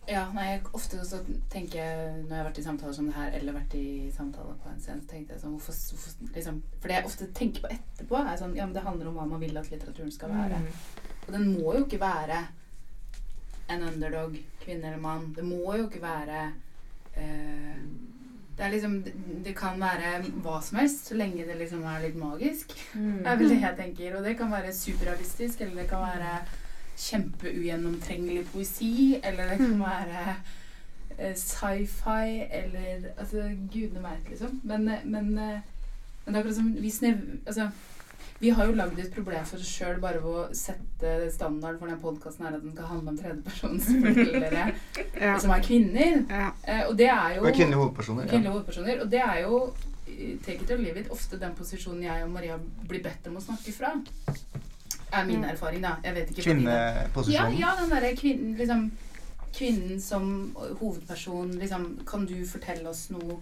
Ja, 0.08 0.22
nei, 0.32 0.46
jeg, 0.54 0.62
ofte 0.78 1.02
så 1.04 1.18
tenker 1.52 1.82
jeg 1.82 2.12
når 2.22 2.32
jeg 2.32 2.40
har 2.40 2.46
vært 2.48 2.60
i 2.62 2.64
samtaler 2.64 2.96
som 2.96 3.10
det 3.10 3.16
her, 3.18 3.34
eller 3.36 3.58
vært 3.58 3.74
i 3.76 3.88
samtaler 4.16 4.56
på 4.64 4.70
en 4.72 4.80
scene, 4.80 5.04
så 5.04 5.12
tenkte 5.12 5.36
jeg 5.36 5.42
sånn 5.42 5.58
hvorfor, 5.58 5.80
hvorfor 5.92 6.30
liksom, 6.38 6.62
For 6.78 6.88
det 6.88 6.96
jeg 6.96 7.10
ofte 7.10 7.28
tenker 7.36 7.66
på 7.66 7.72
etterpå, 7.76 8.22
er 8.22 8.40
sånn 8.40 8.56
Ja, 8.56 8.68
men 8.70 8.76
det 8.78 8.86
handler 8.86 9.10
om 9.12 9.20
hva 9.20 9.26
man 9.28 9.44
vil 9.44 9.60
at 9.60 9.68
litteraturen 9.74 10.14
skal 10.16 10.32
være. 10.32 10.62
Mm. 10.64 11.10
Og 11.26 11.34
den 11.36 11.50
må 11.52 11.74
jo 11.76 11.82
ikke 11.84 12.00
være 12.00 12.40
en 13.68 13.84
underdog, 13.84 14.38
kvinne 14.62 14.88
eller 14.88 15.02
mann. 15.04 15.34
Det 15.36 15.44
må 15.44 15.76
jo 15.76 15.90
ikke 15.90 16.02
være 16.06 16.44
eh, 17.20 17.82
Det 18.58 18.64
er 18.64 18.72
liksom 18.72 18.96
Det 19.44 19.56
kan 19.58 19.76
være 19.82 20.22
hva 20.46 20.62
som 20.64 20.80
helst, 20.80 21.10
så 21.10 21.18
lenge 21.20 21.44
det 21.50 21.58
liksom 21.60 21.84
er 21.84 22.06
litt 22.06 22.16
magisk. 22.22 22.72
Mm. 22.94 23.26
Det 23.26 23.34
er 23.34 23.44
vel 23.44 23.52
det 23.52 23.60
jeg 23.66 23.80
tenker. 23.82 24.16
Og 24.16 24.24
det 24.24 24.38
kan 24.40 24.56
være 24.56 24.72
superrealistisk, 24.74 25.62
eller 25.62 25.84
det 25.84 25.90
kan 25.92 26.08
være 26.08 26.32
kjempeugjennomtrengelig 26.98 28.46
poesi, 28.54 29.20
eller 29.24 29.50
det 29.50 29.58
kan 29.58 29.74
Mm. 29.74 29.80
være 29.86 30.36
eh, 31.20 31.34
sci-fi, 31.36 32.48
eller 32.52 33.10
Altså, 33.18 33.44
gudene 33.74 34.04
veit, 34.04 34.30
liksom. 34.30 34.62
Men, 34.64 34.88
eh, 34.90 35.00
men, 35.06 35.38
eh, 35.38 35.60
men 36.26 36.34
det 36.34 36.36
er 36.36 36.40
akkurat 36.40 36.56
som 36.56 36.74
vi 36.82 36.90
snev... 36.90 37.16
Altså, 37.46 37.70
vi 38.40 38.50
har 38.50 38.66
jo 38.68 38.72
lagd 38.78 39.00
et 39.00 39.14
problem 39.16 39.46
for 39.46 39.58
oss 39.58 39.66
sjøl 39.80 40.00
bare 40.00 40.20
ved 40.22 40.30
å 40.30 40.54
sette 40.54 41.32
standarden 41.34 41.80
for 41.80 41.88
den 41.90 41.98
podkasten 42.00 42.46
her 42.46 42.54
at 42.56 42.62
den 42.62 42.72
skal 42.76 42.86
handle 42.86 43.10
om 43.10 43.18
tredjepersonsfortellere 43.18 44.74
Ja. 45.22 45.40
som 45.40 45.50
er 45.56 45.64
kvinner. 45.66 46.20
ja. 46.30 46.52
Eh, 46.68 46.84
og 46.88 46.98
det 46.98 47.08
er 47.10 47.36
jo 47.36 47.42
Og 47.48 47.54
kvinnelige 47.56 47.80
hovedpersoner. 47.82 48.24
Ja. 48.24 48.30
Kvinnelige 48.30 48.52
hovedpersoner. 48.52 49.02
Og 49.02 49.12
det 49.12 49.20
er 49.26 49.40
jo 49.42 49.74
take 50.46 50.62
it 50.64 50.72
or 50.72 50.78
leave 50.78 51.00
it, 51.00 51.10
ofte 51.12 51.40
den 51.40 51.56
posisjonen 51.58 52.04
jeg 52.04 52.24
og 52.24 52.30
Maria 52.32 52.60
blir 52.88 53.02
bedt 53.04 53.28
om 53.28 53.36
å 53.38 53.42
snakke 53.42 53.74
fra. 53.74 53.96
Er 55.12 55.26
min 55.26 55.40
Mm. 55.42 55.50
erfaring, 55.50 55.82
da. 55.82 55.96
Jeg 56.04 56.14
vet 56.16 56.30
ikke 56.32 56.42
Kvinneposisjonen? 56.44 57.58
Ja, 57.60 57.70
ja, 57.70 57.76
den 57.82 57.90
derre 57.90 58.16
kvinnen 58.16 58.56
liksom 58.58 58.92
Kvinnen 59.54 60.02
som 60.02 60.56
hovedperson, 60.80 61.52
liksom 61.60 61.86
Kan 62.06 62.26
du 62.26 62.46
fortelle 62.46 62.90
oss 62.90 63.10
noe 63.10 63.38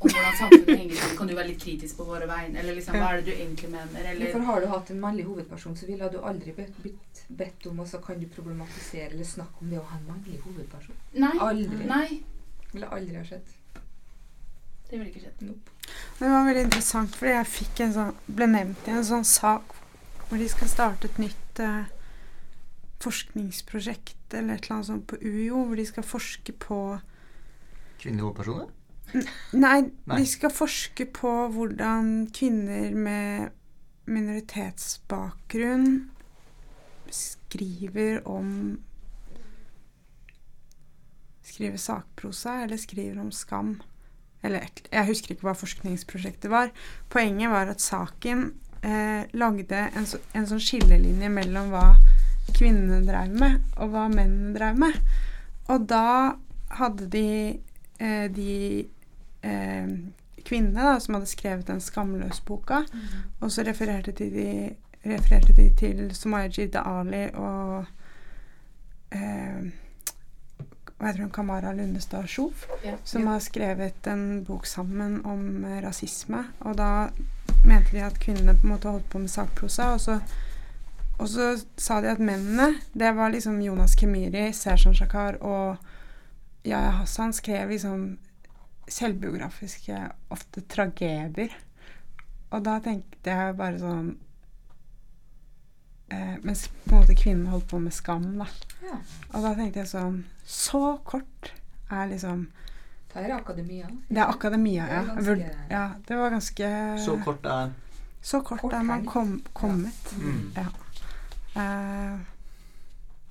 om 0.00 0.08
hvordan 0.08 0.36
samfunnet 0.38 0.78
henger 0.78 0.94
sammen? 0.96 1.16
Kan 1.18 1.26
du 1.28 1.34
være 1.36 1.48
litt 1.50 1.60
kritisk 1.60 1.96
på 1.98 2.04
våre 2.08 2.26
vegne? 2.28 2.58
Eller 2.58 2.72
liksom, 2.78 2.94
hva 2.96 3.10
er 3.12 3.16
det 3.20 3.26
du 3.26 3.32
egentlig 3.34 3.68
mener? 3.70 4.06
Eller 4.12 4.30
For 4.32 4.40
har 4.40 4.60
du 4.60 4.66
hatt 4.70 4.90
en 4.90 5.00
mannlig 5.00 5.24
hovedperson, 5.26 5.74
så 5.76 5.86
ville 5.86 6.08
du 6.12 6.16
aldri 6.24 6.52
blitt 6.56 7.20
bedt 7.28 7.66
om, 7.66 7.80
og 7.80 7.86
så 7.88 7.98
kan 8.00 8.18
du 8.20 8.26
problematisere 8.32 9.10
eller 9.12 9.24
snakke 9.28 9.60
om 9.60 9.68
det 9.70 9.78
å 9.78 9.84
ha 9.90 9.98
en 9.98 10.06
mannlig 10.08 10.40
hovedperson. 10.46 10.96
Nei. 11.20 11.34
Aldri. 11.38 11.84
Nei. 11.90 12.22
Ville 12.72 12.88
aldri 12.88 13.16
ha 13.16 13.24
skjedd. 13.28 13.52
Det 14.90 14.98
ville 14.98 15.10
ikke 15.10 15.20
skjedd. 15.26 15.42
Nope. 15.50 15.76
Det 16.18 16.28
var 16.32 16.44
veldig 16.48 16.64
interessant, 16.64 17.16
fordi 17.20 17.32
jeg 17.36 17.46
fikk 17.58 17.80
en 17.84 17.92
sånn, 17.92 18.14
ble 18.26 18.46
nevnt 18.46 18.88
i 18.88 18.90
en 18.96 19.04
sånn 19.04 19.24
sak 19.28 19.76
hvor 20.30 20.38
de 20.38 20.48
skal 20.48 20.70
starte 20.70 21.08
et 21.10 21.18
nytt 21.18 21.58
eh, 21.58 21.90
forskningsprosjekt 23.02 24.36
eller 24.38 24.54
et 24.54 24.64
eller 24.64 24.76
annet 24.76 24.90
sånt 24.92 25.06
på 25.10 25.18
UiO, 25.18 25.64
hvor 25.66 25.76
de 25.76 25.86
skal 25.88 26.06
forske 26.06 26.54
på 26.54 26.78
Kvinnelige 28.00 28.24
hovedpersoner? 28.28 28.68
Nei, 29.58 29.80
Nei. 30.06 30.20
de 30.20 30.26
skal 30.30 30.52
forske 30.54 31.04
på 31.10 31.32
hvordan 31.50 32.30
kvinner 32.32 32.94
med 32.94 33.50
minoritetsbakgrunn 34.06 35.90
skriver 37.10 38.22
om 38.28 38.78
Skriver 41.50 41.80
sakprosa, 41.82 42.60
eller 42.62 42.78
skriver 42.78 43.18
om 43.18 43.32
skam. 43.34 43.80
Eller 44.46 44.68
jeg 44.86 45.06
husker 45.08 45.34
ikke 45.34 45.48
hva 45.48 45.56
forskningsprosjektet 45.58 46.46
var. 46.52 46.70
Poenget 47.10 47.50
var 47.50 47.72
at 47.72 47.82
saken 47.82 48.52
eh, 48.82 49.26
lagde 49.32 49.88
en, 49.96 50.06
så, 50.06 50.20
en 50.32 50.46
sånn 50.48 50.62
skillelinje 50.62 51.30
mellom 51.32 51.72
hva 51.74 51.86
kvinnene 52.56 53.02
drev 53.06 53.34
med, 53.40 53.58
og 53.78 53.92
hva 53.94 54.06
mennene 54.12 54.54
drev 54.56 54.78
med. 54.80 54.96
Og 55.70 55.84
da 55.90 56.36
hadde 56.78 57.10
de 57.12 57.28
eh, 58.00 58.26
de 58.32 58.54
eh, 59.42 59.92
kvinnene 60.44 60.86
da, 60.92 60.96
som 61.00 61.18
hadde 61.18 61.30
skrevet 61.30 61.68
den 61.68 61.82
Skamløs-boka, 61.84 62.82
og 63.40 63.52
så 63.52 63.64
refererte 63.66 64.14
de, 64.16 64.30
de, 64.34 64.48
refererte 65.04 65.54
de 65.56 65.68
til 65.76 66.02
Sumayajid 66.16 66.76
Ali 66.80 67.26
og 67.38 67.84
eh, 69.14 69.70
hva 71.00 71.08
heter 71.08 71.22
hun, 71.24 71.32
Kamara 71.32 71.72
Lundestad 71.72 72.28
Sjof, 72.28 72.66
yeah, 72.84 72.98
som 73.08 73.24
har 73.30 73.40
skrevet 73.40 74.06
en 74.12 74.42
bok 74.44 74.66
sammen 74.68 75.22
om 75.24 75.64
eh, 75.64 75.78
rasisme. 75.80 76.42
Og 76.68 76.76
da 76.76 77.08
mente 77.64 77.92
de 77.92 78.04
at 78.04 78.18
kvinnene 78.20 78.54
på 78.56 78.66
en 78.66 78.74
måte 78.74 78.88
holdt 78.88 79.08
på 79.12 79.20
med 79.22 79.32
sakprosa, 79.32 79.92
og 79.94 80.00
så, 80.00 80.18
og 81.18 81.28
så 81.28 81.52
sa 81.76 82.00
de 82.00 82.10
at 82.12 82.22
mennene, 82.22 82.80
det 82.92 83.12
var 83.16 83.32
liksom 83.32 83.60
Jonas 83.62 83.96
Kemiri, 83.98 84.52
Sersan 84.56 84.96
Shakar 84.96 85.40
og 85.40 85.76
Yahya 86.64 86.90
Hassan 87.00 87.32
skrev 87.32 87.70
liksom 87.70 88.18
selvbiografiske, 88.90 89.98
ofte 90.30 90.64
tragedier. 90.68 91.54
Og 92.50 92.64
da 92.66 92.80
tenkte 92.82 93.30
jeg 93.30 93.56
bare 93.58 93.78
sånn 93.78 94.08
eh, 96.10 96.36
Mens 96.42 96.64
på 96.82 96.96
en 96.96 96.96
måte 96.96 97.14
kvinnen 97.14 97.46
holdt 97.52 97.68
på 97.70 97.78
med 97.78 97.94
skam, 97.94 98.26
da. 98.40 98.48
Ja. 98.82 98.98
Og 99.30 99.46
da 99.46 99.52
tenkte 99.54 99.84
jeg 99.84 99.90
sånn 99.92 100.16
Så 100.42 100.96
kort 101.06 101.52
er 101.90 102.10
liksom 102.10 102.48
Det 103.14 103.24
er 103.30 103.34
akademia. 103.36 103.86
Det 104.08 104.18
er 104.18 104.26
akademia, 104.30 104.84
ja. 104.86 105.00
Det 105.02 105.28
er 105.28 105.34
ganske- 105.36 105.56
ja. 105.70 105.88
Det 106.08 106.16
var 106.16 106.30
ganske 106.30 106.98
Så 107.04 107.20
kort 107.24 107.44
er 107.46 107.72
Så 108.22 108.40
kort 108.42 108.60
Kort 108.60 108.72
er 108.72 108.82
man 108.82 109.06
kom, 109.06 109.42
kommet. 109.54 110.12
Mm. 110.18 110.52
Ja. 110.56 110.66
Uh, 111.56 112.20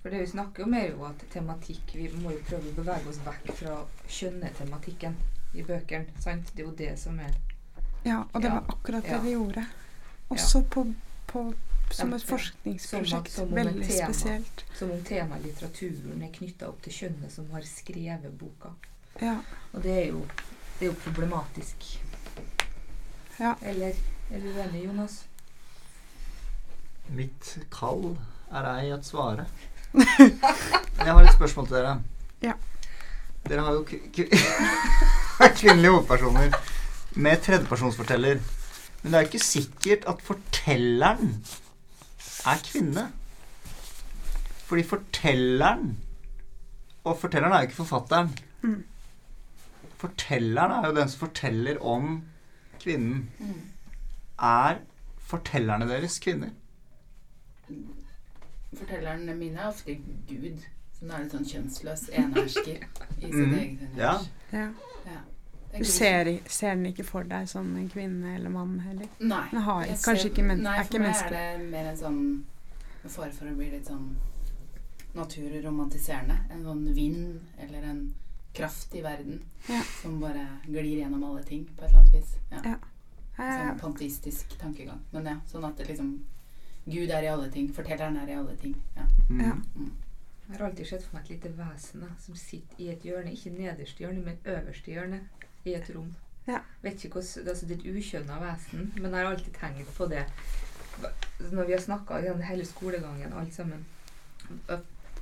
For 0.01 0.09
det 0.09 0.19
vi 0.21 0.25
snakker 0.27 0.63
om, 0.63 0.73
er 0.73 0.89
jo 0.91 1.03
at 1.05 1.23
tematikk 1.33 1.93
Vi 1.95 2.09
må 2.23 2.31
jo 2.31 2.39
prøve 2.49 2.71
å 2.71 2.75
bevege 2.75 3.07
oss 3.09 3.19
vekk 3.25 3.51
fra 3.55 3.77
kjønnetematikken 4.07 5.15
i 5.53 5.63
bøkene. 5.63 6.05
Sant? 6.19 6.51
Det 6.55 6.63
er 6.63 6.67
jo 6.67 6.75
det 6.75 6.99
som 6.99 7.19
er 7.19 7.31
ja, 8.05 8.23
og 8.33 8.41
det 8.41 8.47
Ja. 8.49 8.53
var 8.53 8.63
akkurat 8.69 9.03
det 9.03 9.11
Ja. 9.11 9.17
vi 9.19 9.31
gjorde. 9.31 9.65
Også 10.31 10.61
på, 10.69 10.93
på, 11.27 11.53
som 11.91 12.13
et 12.13 12.21
forskningsprosjekt. 12.23 13.29
Som- 13.29 13.47
som 13.47 13.55
Veldig 13.55 13.87
tema. 13.89 14.13
spesielt. 14.13 14.63
Som 14.73 14.91
om 14.91 15.03
temaet 15.03 15.43
litteraturen 15.43 16.23
er 16.23 16.31
knytta 16.31 16.67
opp 16.69 16.81
til 16.81 16.93
kjønnet 16.93 17.31
som 17.31 17.49
har 17.51 17.61
skrevet 17.61 18.37
boka. 18.39 18.69
Ja. 19.21 19.35
Og 19.73 19.83
det 19.83 19.95
er 20.03 20.05
jo, 20.09 20.21
det 20.79 20.87
er 20.87 20.91
jo 20.91 20.97
problematisk. 21.03 21.87
Ja. 23.39 23.53
Eller 23.61 23.93
er 24.31 24.39
du 24.43 24.47
uenig, 24.51 24.85
Jonas? 24.85 25.19
Mitt 27.09 27.55
kall 27.73 28.17
er 28.53 28.67
ei 28.75 28.91
at 28.93 29.05
svare. 29.07 29.45
Jeg 30.99 31.13
har 31.13 31.23
et 31.23 31.33
spørsmål 31.33 31.67
til 31.67 31.77
dere. 31.79 31.93
Ja. 32.43 32.53
Dere 33.49 33.63
har 33.65 33.77
jo 33.79 33.85
k 33.87 33.97
k 34.13 34.25
kvinnelige 35.61 35.91
hovedpersoner 35.95 36.53
med 37.15 37.41
tredjepersonsforteller. 37.45 38.41
Men 39.01 39.11
det 39.11 39.17
er 39.17 39.23
jo 39.23 39.29
ikke 39.31 39.45
sikkert 39.45 40.05
at 40.11 40.21
fortelleren 40.21 41.33
er 42.45 42.61
kvinne. 42.67 43.07
Fordi 44.69 44.83
fortelleren 44.85 45.97
Og 47.03 47.15
fortelleren 47.17 47.53
er 47.53 47.63
jo 47.63 47.69
ikke 47.69 47.79
forfatteren. 47.79 48.33
Mm. 48.61 48.83
Fortelleren 49.99 50.71
er 50.83 50.87
jo 50.89 50.95
den 50.95 51.09
som 51.11 51.19
forteller 51.27 51.79
om 51.83 52.21
kvinnen. 52.79 53.25
Mm. 53.39 53.61
Er 54.39 54.79
fortellerne 55.29 55.87
deres 55.89 56.19
kvinner? 56.23 56.53
Fortellerne 58.77 59.35
mine 59.35 59.59
er 59.59 59.67
ofte 59.73 59.95
Gud. 60.29 60.61
Som 60.99 61.11
er 61.15 61.23
litt 61.23 61.31
sånn 61.33 61.45
kjønnsløs 61.47 62.05
enehersker 62.11 62.81
i 63.19 63.27
sitt 63.27 63.35
Mm. 63.35 63.53
eget 63.53 63.81
univers. 63.81 63.97
Ja. 63.97 64.13
ja. 64.51 64.69
Ja. 65.05 65.19
Du 65.77 65.83
ser, 65.85 66.29
ser 66.49 66.73
den 66.75 66.85
ikke 66.89 67.03
for 67.05 67.23
deg 67.23 67.47
som 67.47 67.75
en 67.77 67.89
kvinne 67.89 68.35
eller 68.35 68.49
mann 68.49 68.79
heller? 68.81 69.07
Nei. 69.19 69.43
Den 69.51 69.61
har 69.61 69.83
jeg 69.85 69.97
kanskje 70.01 70.21
ser- 70.23 70.29
ikke 70.31 70.43
men, 70.47 70.63
Nei, 70.63 70.77
er 70.79 70.83
for 70.83 70.99
meg 70.99 71.15
er 71.15 71.29
det 71.59 71.69
mer 71.71 71.89
en 71.91 71.97
sånn 71.97 72.19
med 73.03 73.11
fare 73.11 73.31
for 73.31 73.45
å 73.45 73.55
bli 73.55 73.69
litt 73.69 73.85
sånn 73.87 74.15
naturromantiserende. 75.15 76.37
En 76.51 76.63
sånn 76.63 76.83
vind 76.95 77.39
eller 77.59 77.83
en 77.83 78.13
kraft 78.53 78.95
i 78.95 79.01
verden 79.01 79.41
Ja. 79.69 79.81
som 80.01 80.19
bare 80.19 80.47
glir 80.65 80.97
gjennom 80.99 81.23
alle 81.23 81.43
ting 81.43 81.65
på 81.77 81.83
et 81.85 81.89
eller 81.89 81.99
annet 81.99 82.13
vis. 82.13 82.35
Ja. 82.51 82.61
Ja. 82.65 82.75
Sånn 83.39 83.79
panteistisk 83.79 84.57
tankegang. 84.59 84.99
Men 85.11 85.25
ja, 85.25 85.37
sånn 85.47 85.65
at 85.65 85.77
det 85.77 85.87
liksom 85.87 86.25
Gud 86.85 87.09
er 87.11 87.23
i 87.23 87.27
alle 87.27 87.49
ting. 87.51 87.67
Fortelleren 87.73 88.17
er 88.17 88.29
i 88.29 88.33
alle 88.35 88.55
ting. 88.57 88.75
Ja. 88.95 89.05
Mm. 89.29 89.41
Ja. 89.41 89.53
Jeg 90.49 90.57
har 90.57 90.65
alltid 90.65 90.87
sett 90.87 91.03
for 91.03 91.15
meg 91.15 91.23
et 91.23 91.29
lite 91.29 91.49
vesen 91.57 92.01
da, 92.01 92.07
som 92.19 92.35
sitter 92.35 92.81
i 92.81 92.87
et 92.89 93.03
hjørne, 93.05 93.31
ikke 93.31 93.51
nederste 93.53 94.01
hjørne, 94.03 94.23
men 94.25 94.39
øverste 94.45 94.91
hjørne 94.91 95.19
i 95.65 95.75
et 95.77 95.91
rom. 95.95 96.09
Ja. 96.47 96.63
Vet 96.81 97.03
ikke 97.05 97.19
hvordan, 97.19 97.49
altså 97.51 97.65
Det 97.69 97.75
er 97.75 97.81
et 97.91 97.97
ukjønna 97.99 98.39
vesen, 98.41 98.91
men 98.95 99.11
jeg 99.11 99.25
har 99.25 99.33
alltid 99.33 99.53
tenkt 99.53 99.91
på 99.93 100.07
det 100.09 100.23
Når 101.51 101.65
vi 101.67 101.71
har 101.75 101.81
snakka 101.83 102.17
gjennom 102.23 102.41
hele 102.41 102.65
skolegangen, 102.65 103.33
alt 103.33 103.53
sammen 103.53 103.85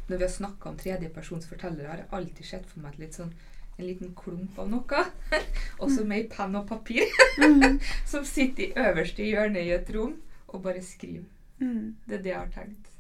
Når 0.08 0.18
vi 0.18 0.24
har 0.24 0.34
snakka 0.34 0.70
om 0.70 0.80
tredjepersons 0.80 1.48
fortellere, 1.50 1.92
har 1.92 2.04
jeg 2.04 2.12
alltid 2.16 2.50
sett 2.50 2.68
for 2.70 2.84
meg 2.84 2.96
et 2.96 3.06
litt 3.06 3.20
sånn 3.20 3.34
en 3.78 3.86
liten 3.86 4.14
klump 4.18 4.58
av 4.60 4.70
noe. 4.72 5.04
Også 5.84 6.06
med 6.08 6.18
ei 6.18 6.28
penn 6.32 6.58
og 6.58 6.68
papir. 6.70 7.06
Mm. 7.38 7.80
som 8.12 8.26
sitter 8.26 8.70
i 8.70 8.88
øverste 8.88 9.28
hjørne 9.28 9.62
i 9.62 9.74
et 9.76 9.92
rom 9.94 10.16
og 10.48 10.64
bare 10.64 10.82
skriver. 10.82 11.28
Mm. 11.60 11.98
Det 12.08 12.20
er 12.20 12.24
det 12.24 12.34
jeg 12.34 12.40
har 12.40 12.54
tenkt. 12.56 12.97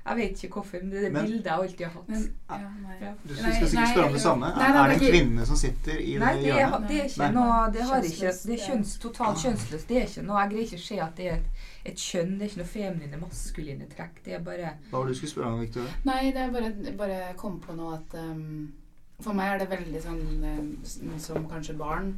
Jeg 0.00 0.16
vet 0.16 0.42
ikke 0.42 0.54
hvorfor, 0.54 0.78
men 0.80 0.90
det 0.90 0.98
er 0.98 1.02
det 1.02 1.12
bildet 1.12 1.44
jeg 1.44 1.52
alltid 1.54 1.84
har 1.84 1.90
hatt. 1.92 2.08
Men, 2.08 2.22
ja, 2.50 2.56
nei. 2.82 2.94
Ja. 3.00 3.10
Du 3.22 3.28
du, 3.28 3.34
skal 3.36 3.52
sikkert 3.52 3.74
nei, 3.74 3.88
spørre 3.92 4.06
om 4.06 4.14
det 4.16 4.22
samme. 4.22 4.46
Nei, 4.56 4.64
Er 4.64 4.72
nei, 4.72 4.72
det 4.72 4.80
en 4.80 4.88
det 4.88 4.94
er 4.96 5.00
ikke- 5.00 5.12
kvinne 5.18 5.46
som 5.50 5.56
sitter 5.60 5.98
i 6.00 6.14
Nei, 6.18 6.30
det 6.36 6.44
hjørnet? 6.46 6.80
Nei, 6.80 6.88
det 6.88 6.96
er 7.00 7.04
ikke 7.10 7.18
Nei. 7.20 7.30
noe 7.36 7.70
Det 7.74 7.82
har 7.90 8.00
ikke 8.08 8.32
Det 8.46 8.54
er 8.56 8.64
kjønns, 8.66 8.94
totalt 9.04 9.38
kjønnsløst. 9.44 9.88
Det 9.88 9.96
er 10.00 10.06
ikke 10.08 10.24
noe 10.26 10.40
Jeg 10.40 10.50
greier 10.50 10.64
ikke 10.70 10.80
å 10.80 10.86
se 10.86 10.98
at 11.00 11.16
det 11.16 11.26
er 11.26 11.34
et, 11.34 11.46
et 11.84 11.96
kjønn. 11.96 12.32
Det 12.38 12.42
er 12.42 12.48
ikke 12.50 12.62
noe 12.62 12.72
feminine, 12.72 13.20
maskuline 13.20 13.86
trekk. 13.94 14.24
Det 14.24 14.32
er 14.34 14.38
bare 14.50 14.72
Hva 14.90 14.98
var 14.98 15.06
det 15.06 15.14
du 15.14 15.18
skulle 15.20 15.30
spørre 15.36 15.52
om, 15.52 15.60
Victoria? 15.60 15.92
Nei, 16.04 16.20
det 16.32 16.36
er 16.46 16.50
bare, 16.50 16.72
bare 16.96 17.20
kom 17.36 17.60
på 17.60 17.76
noe 17.76 17.94
at 18.00 18.14
um, 18.24 18.72
For 19.20 19.32
meg 19.36 19.52
er 19.54 19.58
det 19.66 19.70
veldig 19.78 20.02
sånn 20.02 20.44
um, 20.44 21.18
som 21.18 21.44
kanskje 21.46 21.76
barn 21.76 22.14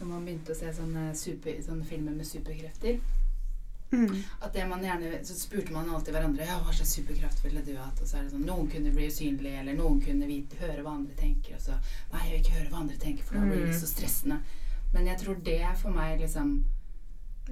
Når 0.00 0.06
man 0.06 0.24
begynte 0.24 0.52
å 0.52 0.56
se 0.56 0.72
sånne, 0.72 1.10
super, 1.14 1.60
sånne 1.62 1.84
filmer 1.84 2.12
med 2.16 2.24
superkrefter 2.26 2.98
Mm. 3.92 4.22
At 4.40 4.54
det 4.54 4.62
man 4.68 4.80
gjerne 4.82 5.18
Så 5.24 5.34
spurte 5.36 5.72
man 5.72 5.88
alltid 5.90 6.14
hverandre 6.14 6.46
Ja, 6.46 6.54
hva 6.64 6.72
slags 6.72 6.94
superkraft 6.96 7.42
ville 7.44 7.60
du 7.66 7.74
hatt? 7.76 8.00
Og 8.00 8.06
så 8.08 8.16
er 8.18 8.22
det 8.24 8.32
sånn 8.32 8.46
Noen 8.48 8.70
kunne 8.72 8.90
bli 8.94 9.06
usynlig, 9.10 9.52
eller 9.60 9.74
noen 9.76 10.00
kunne 10.00 10.26
vite, 10.26 10.56
høre 10.62 10.82
hva 10.82 10.94
andre 10.96 11.14
tenker. 11.18 11.54
Og 11.56 11.60
så 11.60 11.76
Nei, 12.12 12.22
jeg 12.24 12.30
vil 12.32 12.40
ikke 12.40 12.56
høre 12.60 12.70
hva 12.72 12.80
andre 12.80 12.96
tenker, 12.96 13.24
for 13.24 13.34
da 13.34 13.40
blir 13.44 13.60
det 13.66 13.74
Mm. 13.74 13.80
så 13.80 13.86
stressende. 13.90 14.38
Men 14.94 15.06
jeg 15.06 15.18
tror 15.18 15.42
det 15.44 15.60
er 15.60 15.74
for 15.74 15.90
meg 15.90 16.20
liksom 16.20 16.64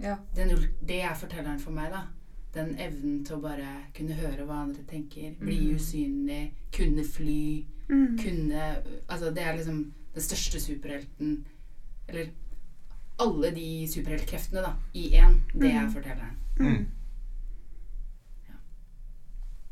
Ja. 0.01 0.17
den, 0.35 0.49
Det 0.85 1.03
er 1.03 1.15
fortelleren 1.15 1.61
for 1.61 1.71
meg, 1.73 1.91
da. 1.93 2.07
Den 2.55 2.75
evnen 2.79 3.25
til 3.25 3.37
å 3.37 3.41
bare 3.43 3.85
kunne 3.95 4.15
høre 4.15 4.47
hva 4.47 4.63
andre 4.65 4.83
tenker. 4.89 5.37
Bli 5.39 5.59
Mm. 5.61 5.75
usynlig. 5.77 6.53
Kunne 6.73 7.05
fly. 7.05 7.67
Mm. 7.89 8.17
Kunne 8.19 8.83
Altså, 9.09 9.31
det 9.35 9.43
er 9.43 9.57
liksom 9.57 9.93
den 10.15 10.23
største 10.23 10.59
superhelten 10.61 11.45
Eller 12.09 12.31
alle 13.21 13.51
de 13.55 13.67
superheltkreftene, 13.93 14.63
da, 14.65 14.73
i 14.95 15.09
én. 15.21 15.35
Det 15.53 15.71
er 15.75 15.85
Mm. 15.87 15.93
fortelleren. 15.95 16.37
Mm. 16.61 16.87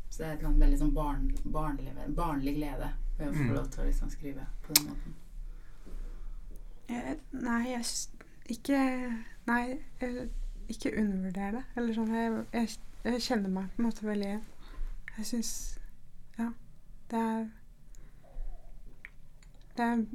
Så 0.09 0.23
det 0.23 0.27
er 0.27 0.33
et 0.49 0.59
veldig 0.59 0.77
sånn 0.81 0.93
barn, 0.93 1.27
barnlig, 1.53 1.93
barnlig 2.15 2.55
glede 2.57 2.89
ved 3.17 3.27
å 3.29 3.33
få 3.33 3.43
Mm. 3.43 3.53
lov 3.55 3.67
til 3.71 3.83
å 3.83 3.85
liksom 3.87 4.09
skrive 4.09 4.45
på 4.63 4.73
den 4.73 4.85
måten. 4.87 5.13
Jeg, 6.89 7.19
nei, 7.31 7.63
jeg 7.71 7.85
Ikke 8.49 8.77
Nei, 9.47 9.77
jeg, 10.01 10.29
ikke 10.69 10.97
undervurder 10.97 11.51
det. 11.51 11.63
Eller 11.77 11.93
sånn 11.93 12.07
jeg, 12.13 12.45
jeg, 12.53 12.77
jeg 13.03 13.21
kjenner 13.21 13.49
meg 13.49 13.67
på 13.75 13.79
en 13.79 13.85
måte 13.85 14.01
veldig 14.05 14.25
igjen. 14.25 14.43
Jeg 15.17 15.25
syns 15.25 15.79
Ja. 16.39 16.49
Det 17.09 17.19
er 17.19 17.49
det 19.77 19.85
er, 19.85 20.05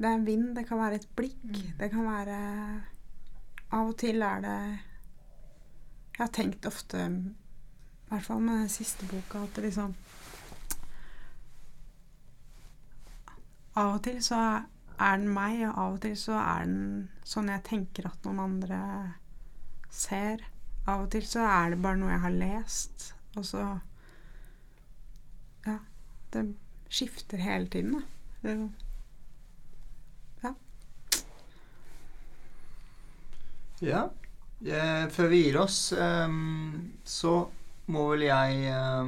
det 0.00 0.08
er 0.08 0.16
en 0.16 0.24
vind, 0.24 0.54
det 0.56 0.64
kan 0.68 0.80
være 0.80 0.96
et 0.96 1.08
blikk. 1.16 1.42
Mm. 1.44 1.72
Det 1.78 1.90
kan 1.92 2.06
være 2.08 2.36
Av 3.70 3.86
og 3.86 3.96
til 4.00 4.22
er 4.26 4.40
det 4.42 4.56
Jeg 6.16 6.22
har 6.24 6.32
tenkt 6.34 6.66
ofte, 6.66 7.04
i 7.04 8.08
hvert 8.08 8.24
fall 8.24 8.40
med 8.42 8.64
den 8.64 8.72
siste 8.72 9.06
boka, 9.06 9.44
at 9.44 9.54
det 9.56 9.68
liksom 9.68 9.92
Av 13.76 13.94
og 13.94 14.02
til 14.04 14.18
så 14.24 14.40
er 15.00 15.20
den 15.20 15.30
meg, 15.32 15.62
og 15.68 15.78
av 15.78 15.92
og 15.94 16.00
til 16.02 16.16
så 16.18 16.36
er 16.40 16.66
den 16.66 16.80
sånn 17.24 17.52
jeg 17.52 17.64
tenker 17.68 18.08
at 18.10 18.26
noen 18.26 18.42
andre 18.42 18.80
ser. 19.94 20.42
Av 20.88 21.04
og 21.04 21.10
til 21.14 21.24
så 21.28 21.44
er 21.46 21.72
det 21.72 21.82
bare 21.84 22.00
noe 22.00 22.10
jeg 22.12 22.24
har 22.24 22.36
lest, 22.40 23.12
og 23.36 23.46
så 23.46 23.64
Ja. 25.66 25.78
Det 26.32 26.44
skifter 26.88 27.38
hele 27.38 27.66
tiden, 27.68 27.92
da. 27.92 28.00
Det 28.42 28.50
er 28.50 28.56
jo- 28.56 28.89
Ja. 33.80 34.10
Eh, 34.60 35.06
før 35.08 35.30
vi 35.32 35.42
gir 35.44 35.56
oss, 35.62 35.92
ehm, 35.96 36.92
så 37.04 37.48
må 37.90 38.04
vel 38.12 38.26
jeg 38.26 38.68
eh, 38.68 39.06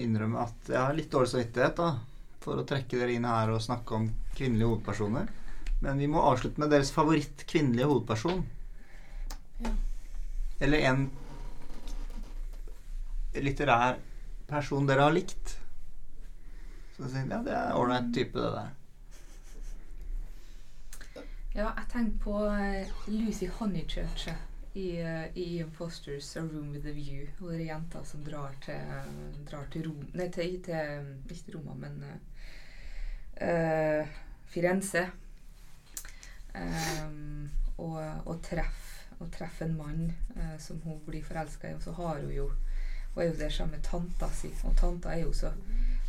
innrømme 0.00 0.40
at 0.46 0.70
jeg 0.72 0.80
har 0.80 0.96
litt 0.96 1.12
dårlig 1.12 1.28
samvittighet 1.34 1.76
da, 1.76 1.90
for 2.42 2.56
å 2.58 2.66
trekke 2.66 2.98
dere 2.98 3.12
inn 3.12 3.28
her 3.28 3.52
og 3.52 3.60
snakke 3.62 3.98
om 3.98 4.08
kvinnelige 4.32 4.70
hovedpersoner. 4.70 5.28
Men 5.82 6.00
vi 6.00 6.08
må 6.08 6.22
avslutte 6.24 6.62
med 6.62 6.72
deres 6.72 6.92
favoritt 6.94 7.44
kvinnelige 7.50 7.90
hovedperson. 7.90 8.44
Ja. 9.62 9.72
Eller 10.62 10.86
en 10.88 11.10
litterær 13.34 13.98
person 14.48 14.86
dere 14.88 15.08
har 15.08 15.14
likt. 15.14 15.58
Så 16.96 17.08
jeg 17.12 17.28
ja, 17.28 17.40
det 17.44 17.54
er 17.56 17.76
ålreit 17.76 18.12
type, 18.14 18.38
det 18.38 18.52
der. 18.56 18.70
Ja, 21.52 21.66
jeg 21.76 21.88
tenker 21.92 22.18
på 22.24 22.34
eh, 22.48 22.88
Lucy 23.12 23.46
Honeychurch 23.58 24.30
i, 24.72 24.86
eh, 25.00 25.26
i 25.36 25.58
Imposters 25.60 26.36
A 26.36 26.40
Room 26.40 26.70
With 26.72 26.88
A 26.88 26.94
View. 26.96 27.26
Hun 27.38 27.52
er 27.54 27.66
jenta 27.66 28.00
som 28.08 28.22
drar 28.24 28.54
til, 28.64 28.80
drar 29.50 29.66
til 29.68 29.84
Rom 29.84 30.06
Nei, 30.16 30.30
til, 30.32 30.56
til 30.64 31.10
ikke 31.28 31.50
til 31.50 31.58
Roma, 31.58 31.76
men 31.76 32.00
eh, 32.08 32.16
eh, 33.48 34.16
Firenze. 34.48 35.04
Um, 36.52 37.50
og, 37.80 38.00
og 38.28 38.40
treffer 38.44 39.28
treff 39.32 39.62
en 39.62 39.76
mann 39.76 40.12
eh, 40.36 40.56
som 40.60 40.80
hun 40.82 41.04
blir 41.04 41.24
forelska 41.24 41.70
i. 41.70 41.76
Og 41.76 41.84
så 41.84 41.92
har 42.00 42.24
hun 42.24 42.32
jo 42.32 42.50
Hun 43.12 43.22
er 43.22 43.28
jo 43.28 43.36
der 43.36 43.50
sammen 43.52 43.76
med 43.76 43.84
tanta 43.84 44.28
si, 44.32 44.48
og 44.64 44.76
tanta 44.76 45.12
er 45.12 45.26
jo 45.26 45.32
så 45.36 45.50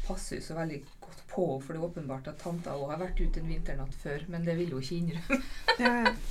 passer 0.07 0.35
jo 0.39 0.41
så 0.45 0.53
veldig 0.57 0.81
godt 1.01 1.21
på 1.33 1.45
henne, 1.47 1.63
for 1.65 1.73
det 1.73 1.79
er 1.81 1.87
åpenbart 1.87 2.27
at 2.29 2.37
tanta 2.43 2.73
òg 2.77 2.89
har 2.91 2.99
vært 3.01 3.19
ute 3.23 3.39
en 3.41 3.47
vinternatt 3.49 3.93
før, 4.03 4.25
men 4.29 4.45
det 4.45 4.55
vil 4.57 4.71
hun 4.75 4.81
ikke 4.83 4.99
innrømme. 5.01 5.41
Ja, 5.79 5.93
ja. 6.05 6.11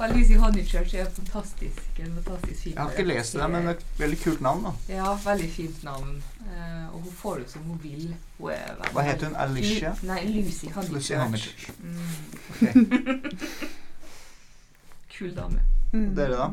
Og 0.00 0.08
Lucy 0.14 0.38
Honeychurch 0.40 0.94
er 0.96 1.02
en 1.04 1.12
fantastisk, 1.12 1.98
en 2.00 2.14
fantastisk 2.16 2.62
film. 2.62 2.74
Jeg 2.78 2.82
har 2.82 2.90
ikke 2.94 3.04
lest 3.10 3.34
det, 3.36 3.48
men 3.52 3.66
det 3.66 3.74
er 3.74 3.76
et 3.82 3.98
veldig 4.00 4.18
kult 4.22 4.40
navn, 4.46 4.62
da. 4.64 4.70
Ja, 4.88 5.10
veldig 5.24 5.48
fint 5.52 5.82
navn. 5.84 6.14
Eh, 6.46 6.86
og 6.94 7.02
hun 7.04 7.12
får 7.12 7.42
det 7.42 7.50
som 7.52 7.66
hun 7.68 7.82
vil. 7.82 8.06
Hun 8.38 8.50
er 8.54 8.72
veldig- 8.78 8.94
Hva 8.96 9.04
heter 9.04 9.26
hun? 9.28 9.36
Alicia? 9.44 9.92
Lu- 10.00 10.08
Nei, 10.08 10.22
Lucy 10.38 10.70
Honeychurch. 10.72 10.92
Lucy 10.96 11.14
Honeychurch. 11.14 11.70
Mm. 11.82 11.98
Okay. 12.54 12.72
Kul 15.18 15.34
dame. 15.36 15.60
Mm. 15.92 16.14
Dere, 16.16 16.36
da? 16.40 16.48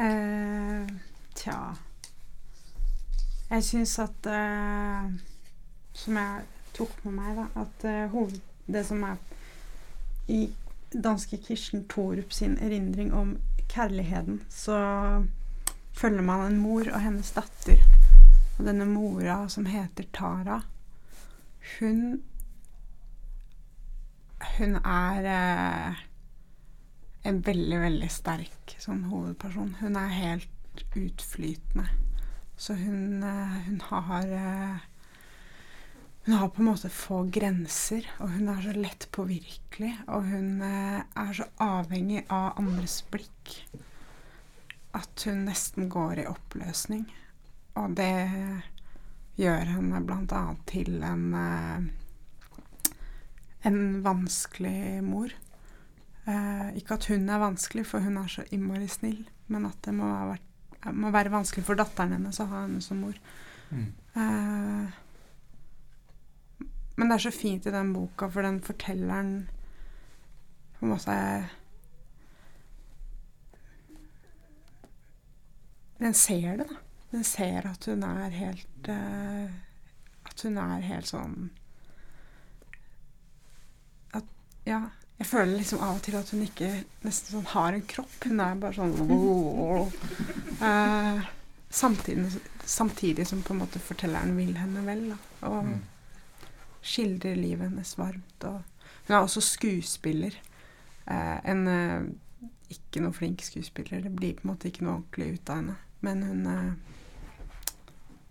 Uh, 0.00 0.88
tja 1.38 1.58
Jeg 3.50 3.64
syns 3.64 3.98
at 4.02 4.26
uh, 4.26 5.10
Som 5.94 6.16
jeg 6.16 6.44
tok 6.74 6.94
med 7.04 7.16
meg, 7.18 7.36
da 7.38 7.64
At 7.64 7.86
uh, 7.86 8.10
hoved, 8.14 8.40
det 8.66 8.86
som 8.88 9.02
er 9.04 9.20
i 10.28 10.46
danske 10.94 11.36
Kirsten 11.36 11.82
Thorup 11.90 12.32
sin 12.32 12.54
erindring 12.62 13.10
om 13.12 13.34
kjærligheten, 13.68 14.38
så 14.48 14.78
følger 15.92 16.22
man 16.22 16.46
en 16.46 16.60
mor 16.62 16.88
og 16.88 17.00
hennes 17.02 17.32
datter. 17.36 17.82
Og 18.58 18.64
denne 18.68 18.86
mora, 18.88 19.42
som 19.48 19.66
heter 19.66 20.06
Tara, 20.14 20.62
hun 21.78 22.22
Hun 24.58 24.74
er 24.76 25.24
eh, 25.24 26.00
en 27.24 27.38
veldig, 27.46 27.78
veldig 27.80 28.10
sterk 28.12 28.74
sånn 28.78 29.06
hovedperson. 29.08 29.76
Hun 29.80 29.96
er 29.96 30.10
helt 30.12 30.82
utflytende. 30.94 31.86
Så 32.56 32.74
hun, 32.78 33.22
eh, 33.22 33.56
hun 33.68 33.80
har 33.90 34.34
eh, 34.40 34.76
Hun 36.24 36.34
har 36.34 36.48
på 36.48 36.62
en 36.62 36.70
måte 36.70 36.88
få 36.88 37.18
grenser, 37.28 38.06
og 38.18 38.30
hun 38.32 38.48
er 38.48 38.62
så 38.64 38.72
lett 38.72 39.10
påvirkelig. 39.12 39.90
Og 40.08 40.24
hun 40.24 40.62
eh, 40.64 41.02
er 41.04 41.32
så 41.36 41.44
avhengig 41.60 42.22
av 42.32 42.56
andres 42.62 43.02
blikk 43.12 43.52
at 44.96 45.26
hun 45.28 45.44
nesten 45.44 45.90
går 45.92 46.22
i 46.22 46.26
oppløsning. 46.30 47.04
Og 47.76 47.98
det 47.98 48.08
gjør 49.36 49.74
henne 49.74 50.00
annet 50.00 50.64
til 50.70 51.02
en 51.04 51.92
en 53.64 54.02
vanskelig 54.02 55.04
mor. 55.04 55.32
Eh, 56.24 56.76
ikke 56.76 56.98
at 56.98 57.06
hun 57.08 57.28
er 57.28 57.40
vanskelig, 57.40 57.86
for 57.88 58.04
hun 58.04 58.18
er 58.20 58.28
så 58.28 58.44
innmari 58.52 58.88
snill, 58.88 59.22
men 59.48 59.66
at 59.68 59.78
det 59.84 59.94
må 59.96 60.08
være, 60.08 60.38
må 60.92 61.10
være 61.14 61.32
vanskelig 61.32 61.64
for 61.64 61.78
datteren 61.78 62.12
hennes 62.18 62.40
å 62.42 62.48
ha 62.50 62.64
henne 62.66 62.82
som 62.84 63.00
mor. 63.00 63.16
Mm. 63.70 63.88
Uh, 64.14 64.86
men 66.94 67.10
det 67.10 67.16
er 67.16 67.24
så 67.26 67.34
fint 67.34 67.66
i 67.66 67.74
den 67.74 67.92
boka, 67.94 68.28
for 68.30 68.46
den 68.46 68.60
fortelleren 68.62 69.36
på 70.78 70.86
en 70.86 70.92
måte 70.92 71.18
Den 75.98 76.14
ser 76.14 76.56
det, 76.58 76.66
da. 76.68 76.76
Den 77.14 77.24
ser 77.24 77.66
at 77.70 77.86
hun 77.86 78.02
er 78.02 78.34
helt 78.34 78.88
uh, 78.90 79.50
At 80.26 80.42
hun 80.42 80.58
er 80.58 80.82
helt 80.84 81.08
sånn 81.08 81.36
at, 84.12 84.26
Ja, 84.66 84.82
Jeg 85.18 85.26
føler 85.30 85.56
liksom 85.60 85.80
av 85.84 85.96
og 85.96 86.02
til 86.02 86.16
at 86.18 86.30
hun 86.34 86.42
ikke 86.42 86.68
nesten 87.04 87.36
sånn 87.36 87.46
har 87.52 87.72
en 87.76 87.84
kropp. 87.86 88.16
Hun 88.26 88.40
er 88.42 88.56
bare 88.58 88.74
sånn 88.74 88.94
uh, 90.60 91.20
samtidig, 91.82 92.40
samtidig 92.66 93.26
som 93.30 93.42
på 93.46 93.54
en 93.54 93.60
måte 93.62 93.78
fortelleren 93.82 94.34
vil 94.36 94.56
henne 94.58 94.82
vel. 94.86 95.04
Da, 95.12 95.18
og 95.50 95.60
Mm. 95.68 95.80
skildrer 96.84 97.36
livet 97.38 97.70
hennes 97.70 97.94
varmt. 97.98 98.44
Og 98.44 98.60
hun 99.06 99.14
er 99.16 99.20
også 99.22 99.40
skuespiller. 99.40 100.34
Uh, 101.06 101.38
en 101.48 101.62
uh, 101.68 102.02
ikke 102.74 103.00
noe 103.04 103.14
flink 103.14 103.42
skuespiller. 103.46 104.02
Det 104.04 104.12
blir 104.16 104.34
på 104.34 104.44
en 104.48 104.50
måte 104.54 104.68
ikke 104.68 104.84
noe 104.84 104.98
ordentlig 104.98 105.38
ut 105.38 105.50
av 105.54 105.62
henne. 105.62 105.76
Men 106.04 106.22
hun, 106.26 106.46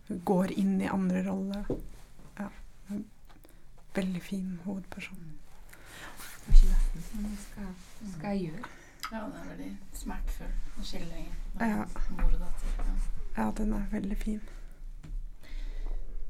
hun 0.10 0.20
går 0.28 0.52
inn 0.60 0.76
i 0.82 0.92
andre 0.92 1.24
roller. 1.26 1.66
Ja. 2.38 2.50
Veldig 3.96 4.22
fin 4.22 4.60
hovedperson. 4.66 5.33
Jeg 6.48 6.56
ikke 6.56 6.68
lest 6.72 7.14
men 7.16 7.24
det 7.30 7.39
skal, 7.39 7.68
skal 8.16 8.30
jeg 8.30 8.39
gjøre. 8.48 8.64
Ja, 9.12 9.18
den 9.18 9.34
er 9.39 9.46
veldig 9.50 9.78
smertefull 9.94 10.52
skildring. 10.84 11.28
Ja. 11.60 11.84
Mor 12.10 12.24
og 12.24 12.39
datter. 12.39 12.68
Ja. 12.78 12.84
Ja, 13.44 13.52
den 13.58 13.74
er 13.74 13.86
veldig 13.91 14.18
fin. 14.18 14.41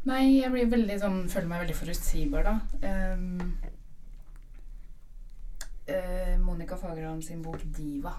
Nei, 0.04 0.42
jeg 0.42 0.52
blir 0.52 0.66
veldig 0.72 1.00
sånn, 1.00 1.30
føler 1.32 1.48
meg 1.48 1.60
veldig 1.64 1.76
forutsigbar, 1.80 2.44
da. 2.44 2.60
Um, 3.14 3.54
uh, 5.88 6.36
Monica 6.44 6.76
Fagerholm 6.80 7.22
sin 7.24 7.42
bok 7.44 7.62
'Diva'. 7.64 8.18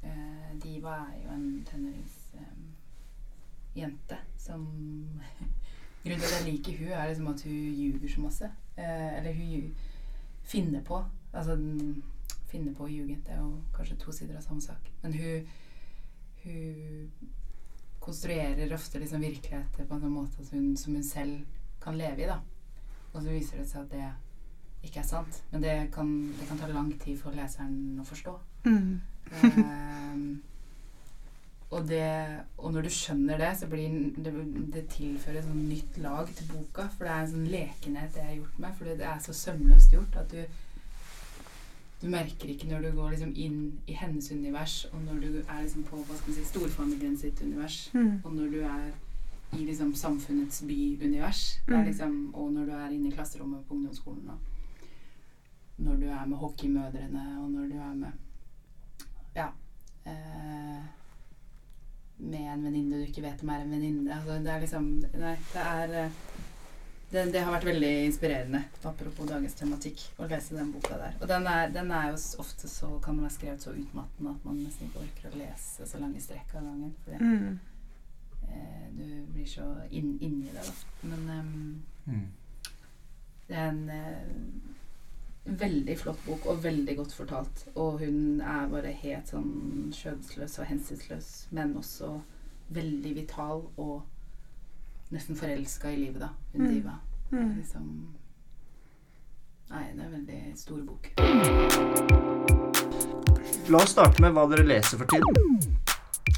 Uh, 0.00 0.50
Diva 0.62 0.94
er 1.10 1.16
jo 1.24 1.30
en 1.34 1.64
tenåringsjente 1.68 4.16
som 4.38 4.60
Grunnen 6.04 6.20
til 6.20 6.28
at 6.30 6.36
jeg 6.40 6.46
liker 6.52 6.72
hun 6.78 6.88
er 6.96 7.06
liksom 7.10 7.28
at 7.28 7.42
hun 7.44 7.52
ljuger 7.76 8.08
så 8.08 8.20
masse. 8.20 8.44
Uh, 8.78 9.18
eller 9.18 9.32
hun 9.36 9.46
lju- 9.52 9.74
finner 10.50 10.82
på. 10.86 10.98
Altså 11.32 11.56
finne 12.50 12.74
på 12.74 12.86
å 12.86 12.90
ljuge. 12.90 13.18
Det 13.24 13.34
er 13.34 13.42
jo 13.42 13.60
kanskje 13.76 13.98
to 14.02 14.14
sider 14.14 14.38
av 14.38 14.46
samme 14.46 14.64
sak. 14.64 14.90
Men 15.02 15.14
hun, 15.14 15.52
hun 16.44 17.28
konstruerer 18.00 18.74
ofte 18.74 18.98
liksom 19.02 19.22
virkeligheter 19.22 19.86
på 19.86 19.94
en 19.94 20.02
sånn 20.04 20.16
måte 20.16 20.46
som 20.46 20.58
hun, 20.58 20.72
som 20.80 20.96
hun 20.96 21.06
selv 21.06 21.60
kan 21.82 21.98
leve 21.98 22.24
i. 22.24 22.30
da. 22.30 22.40
Og 23.12 23.22
så 23.22 23.28
viser 23.28 23.60
det 23.62 23.68
seg 23.70 23.86
at 23.86 23.94
det 23.94 24.88
ikke 24.88 25.02
er 25.02 25.08
sant. 25.08 25.42
Men 25.52 25.64
det 25.64 25.76
kan, 25.94 26.10
det 26.38 26.48
kan 26.48 26.60
ta 26.60 26.70
lang 26.72 26.90
tid 26.98 27.18
for 27.20 27.36
leseren 27.36 28.00
å 28.00 28.06
forstå. 28.08 28.36
Mm. 28.66 29.00
Ehm, 29.30 30.24
og, 31.70 31.84
det, 31.88 32.04
og 32.58 32.72
når 32.74 32.82
du 32.82 32.88
skjønner 32.90 33.38
det, 33.38 33.50
så 33.60 33.66
blir 33.70 33.92
det, 34.16 34.32
det 34.74 34.88
tilfører 34.90 35.38
et 35.38 35.44
sånn 35.46 35.68
nytt 35.68 35.98
lag 36.02 36.26
til 36.34 36.48
boka. 36.50 36.88
For 36.96 37.04
det 37.06 37.12
er 37.14 37.20
en 37.26 37.30
sånn 37.34 37.46
lekenhet 37.52 38.10
det 38.14 38.24
jeg 38.24 38.26
har 38.26 38.40
gjort 38.40 38.58
med. 38.64 38.74
For 38.78 38.84
det 38.90 39.06
er 39.06 39.18
så 39.22 39.32
sømløst 39.32 39.92
gjort 39.94 40.16
at 40.24 40.30
du 40.34 40.42
du 42.00 42.06
merker 42.08 42.48
ikke 42.48 42.64
når 42.70 42.80
du 42.86 42.94
går 42.96 43.10
liksom 43.12 43.32
inn 43.36 43.56
i 43.86 43.92
hennes 43.92 44.30
univers, 44.32 44.86
og 44.88 45.02
når 45.04 45.18
du 45.20 45.26
er 45.42 45.58
liksom 45.62 45.82
på 45.84 45.98
hva 46.00 46.14
skal 46.16 46.30
man 46.30 46.36
si, 46.38 46.44
storfamilien 46.48 47.16
sitt 47.20 47.42
univers, 47.44 47.90
Mm. 47.92 48.22
og 48.24 48.32
når 48.34 48.46
du 48.54 48.60
er 48.64 48.86
i 49.52 49.64
liksom 49.66 49.90
samfunnets 49.94 50.62
byunivers, 50.64 51.58
er 51.68 51.76
Mm. 51.76 51.84
liksom, 51.84 52.14
og 52.34 52.52
når 52.52 52.64
du 52.66 52.72
er 52.72 52.88
inne 52.96 53.08
i 53.08 53.12
klasserommet 53.12 53.66
på 53.68 53.74
ungdomsskolen, 53.74 54.30
og 54.30 54.38
når 55.78 55.96
du 56.00 56.06
er 56.08 56.24
med 56.26 56.38
hockeymødrene, 56.38 57.26
og 57.42 57.50
når 57.50 57.68
du 57.68 57.76
er 57.78 57.94
med 57.94 58.12
ja, 59.36 59.48
eh, 60.06 60.82
med 62.20 62.46
en 62.52 62.64
venninne 62.64 62.98
du 63.00 63.06
ikke 63.06 63.22
vet 63.24 63.42
om 63.42 63.50
er 63.50 63.62
en 63.64 63.70
venninne. 63.72 64.12
Altså, 64.16 64.36
det 64.44 64.52
er 64.52 64.60
liksom 64.60 64.88
Nei, 65.20 65.36
det 65.52 65.62
er 65.64 65.94
eh, 66.04 66.10
det, 67.10 67.24
det 67.34 67.40
har 67.42 67.50
vært 67.56 67.64
veldig 67.66 67.88
inspirerende, 68.06 68.60
apropos 68.86 69.26
dagens 69.26 69.54
tematikk, 69.58 70.02
å 70.22 70.28
lese 70.30 70.54
den 70.54 70.68
boka 70.70 70.94
der. 71.00 71.16
Og 71.20 71.26
den 71.26 71.46
er, 71.50 71.72
den 71.74 71.90
er 71.90 72.12
jo 72.12 72.18
ofte 72.38 72.68
så 72.70 72.90
kan 73.02 73.16
den 73.18 73.24
være 73.26 73.34
skrevet 73.34 73.64
så 73.64 73.72
utmattende 73.74 74.30
at 74.36 74.44
man 74.46 74.60
nesten 74.62 74.86
ikke 74.86 75.02
orker 75.02 75.32
å 75.32 75.40
lese 75.40 75.88
så 75.90 75.98
lange 75.98 76.22
strekk 76.22 76.54
av 76.54 76.68
gangen. 76.68 76.92
Fordi 77.04 77.18
Mm. 77.18 77.58
eh, 78.46 78.86
du 78.94 79.26
blir 79.34 79.46
så 79.46 79.66
inn, 79.90 80.18
inni 80.20 80.52
det, 80.54 80.62
da. 80.62 81.08
Men 81.10 81.28
um, 81.40 81.82
Mm. 82.06 82.28
det 83.48 83.56
er 83.56 83.68
en 83.68 83.88
eh, 83.90 84.22
veldig 85.44 85.98
flott 85.98 86.20
bok, 86.26 86.46
og 86.46 86.62
veldig 86.64 86.96
godt 86.96 87.12
fortalt. 87.16 87.64
Og 87.74 87.98
hun 87.98 88.40
er 88.40 88.68
bare 88.68 88.92
helt 89.02 89.28
sånn 89.32 89.90
skjødesløs 89.96 90.58
og 90.60 90.66
hensynsløs, 90.70 91.30
men 91.50 91.76
også 91.76 92.20
veldig 92.70 93.14
vital 93.16 93.64
og 93.76 94.02
nesten 95.10 95.36
forelska 95.36 95.90
i 95.90 95.96
livet, 95.96 96.20
da. 96.20 96.28
Hun 96.52 96.62
Mm. 96.66 96.74
diva. 96.74 96.98
Mm. 97.32 97.56
liksom 97.58 98.06
Nei, 99.70 99.84
det 99.94 100.00
er 100.02 100.06
en 100.06 100.12
veldig 100.12 100.58
stor 100.58 100.80
bok. 100.82 101.10
La 103.70 103.78
oss 103.78 103.90
starte 103.90 104.20
med 104.20 104.32
hva 104.34 104.48
dere 104.50 104.66
leser 104.66 104.98
for 104.98 105.06
tiden. 105.06 105.76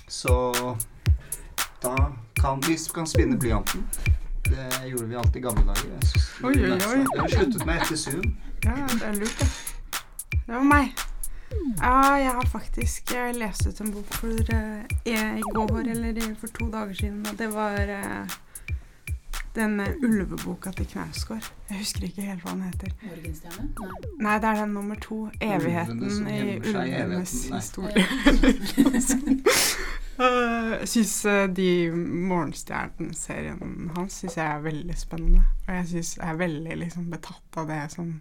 Så 0.06 0.52
da 1.82 1.94
kan 2.36 2.60
vi 2.60 2.76
kan 2.94 3.06
spinne 3.06 3.38
blyanten. 3.40 3.86
Det 4.52 4.88
gjorde 4.88 5.06
vi 5.06 5.16
alltid 5.16 5.36
i 5.36 5.40
gamle 5.40 5.62
dager. 5.66 5.88
Jeg 5.90 6.44
Oi, 6.44 6.52
oi, 6.64 6.72
oi. 6.72 6.98
Det 6.98 7.20
har 7.20 7.28
vi 7.28 7.34
sluttet 7.34 7.66
med 7.66 7.82
etter 7.82 7.96
Zoom. 7.96 8.36
Ja, 8.64 8.74
det 8.92 9.06
er 9.08 9.14
lurt, 9.20 9.38
det. 9.40 9.48
Det 10.32 10.54
var 10.54 10.62
meg. 10.62 10.92
Ja, 11.80 12.16
jeg 12.16 12.30
har 12.30 12.46
faktisk 12.46 13.12
lest 13.34 13.66
ut 13.66 13.80
en 13.80 13.92
bok 13.92 14.14
for 14.14 14.54
eh, 14.54 14.84
i 15.04 15.42
går, 15.54 15.78
eller 15.94 16.34
for 16.40 16.46
to 16.58 16.68
dager 16.70 16.94
siden, 16.94 17.26
og 17.32 17.38
det 17.38 17.48
var 17.54 17.80
eh, 17.96 18.36
den 19.54 19.80
eh, 19.80 19.94
ulveboka 20.02 20.70
til 20.76 20.86
Knausgård. 20.86 21.52
Jeg 21.70 21.78
husker 21.78 22.04
ikke 22.08 22.22
helt 22.22 22.44
hva 22.44 22.50
den 22.56 22.62
heter. 22.62 22.92
Morgenstjerne? 23.02 23.68
Nei. 23.80 23.90
Nei, 24.20 24.36
det 24.38 24.48
er 24.52 24.60
den 24.64 24.74
nummer 24.74 24.94
to. 25.00 25.28
'Evigheten 25.40 26.28
i 26.28 26.58
ulvenes 26.58 27.34
historie'. 27.52 28.06
Eh, 30.22 30.72
Jeg 30.82 30.88
syns 30.88 31.14
de 31.56 31.68
Morgenstjernen-serien 32.30 33.90
hans 33.96 34.20
synes 34.22 34.36
jeg 34.38 34.46
er 34.46 34.62
veldig 34.64 34.96
spennende. 34.98 35.42
Og 35.66 35.74
jeg 35.74 35.88
syns 35.92 36.14
jeg 36.18 36.28
er 36.30 36.38
veldig 36.40 36.76
liksom 36.84 37.10
betatt 37.12 37.58
av 37.62 37.68
det 37.70 37.80
som 37.94 38.12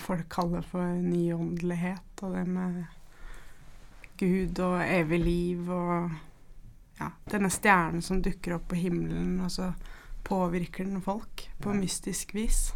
folk 0.00 0.28
kaller 0.32 0.62
for 0.64 0.94
nyåndelighet, 1.04 2.22
og 2.24 2.34
det 2.36 2.46
med 2.48 2.84
Gud 4.20 4.58
og 4.64 4.80
evig 4.84 5.18
liv 5.24 5.68
og 5.72 6.10
ja, 7.00 7.08
denne 7.32 7.50
stjernen 7.52 8.02
som 8.04 8.20
dukker 8.24 8.54
opp 8.58 8.66
på 8.72 8.78
himmelen, 8.80 9.38
og 9.44 9.50
så 9.52 9.70
påvirker 10.24 10.84
den 10.84 11.00
folk 11.04 11.46
på 11.60 11.72
Ja. 11.72 11.78
mystisk 11.80 12.34
vis. 12.36 12.72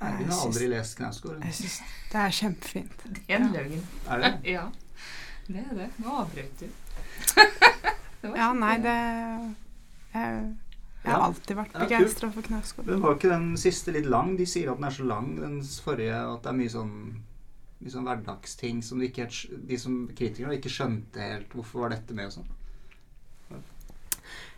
Nei, 0.00 0.12
vi 0.18 0.24
Jeg 0.24 0.32
har 0.32 0.46
aldri 0.46 0.68
lest 0.68 0.96
Knausgård. 0.98 1.40
jeg 1.44 1.54
syns 1.54 1.80
det 2.12 2.20
er 2.20 2.30
kjempefint. 2.30 3.04
Det 3.04 3.22
er 3.28 3.36
en 3.36 3.52
løgn. 3.52 3.84
Er 4.08 4.18
det? 4.24 4.32
Ja, 4.56 4.64
det 5.46 5.64
er 5.70 5.74
det. 5.76 5.90
Nå 5.98 6.08
avbrøt 6.24 6.60
du. 6.60 6.66
Ja, 8.34 8.52
nei, 8.56 8.78
det 8.80 8.94
Jeg, 10.14 10.36
jeg 11.04 11.12
har 11.12 11.26
alltid 11.26 11.58
vært 11.58 11.74
begeistra 11.76 12.30
for 12.32 12.46
Knausgård. 12.46 12.86
Men 12.88 13.02
var 13.04 13.18
ikke 13.18 13.32
den 13.34 13.50
siste 13.60 13.92
litt 13.92 14.08
lang? 14.08 14.34
De 14.38 14.46
sier 14.48 14.70
at 14.72 14.80
den 14.80 14.88
er 14.88 14.94
så 14.96 15.06
lang, 15.08 15.34
den 15.36 15.58
forrige, 15.84 16.16
at 16.16 16.46
det 16.46 16.52
er 16.52 16.58
mye 16.62 16.72
sånn 16.72 16.94
mye 17.84 17.92
sånn 17.92 18.06
hverdagsting 18.08 18.80
som 18.86 19.00
de, 19.02 19.10
ikke 19.10 19.26
de 19.68 19.76
som 19.80 19.96
kritikerne 20.16 20.56
ikke 20.56 20.72
skjønte 20.72 21.20
helt 21.20 21.52
hvorfor 21.52 21.84
var 21.84 21.92
dette 21.92 22.16
med 22.16 22.30
og 22.30 22.38
sånn. 22.38 22.52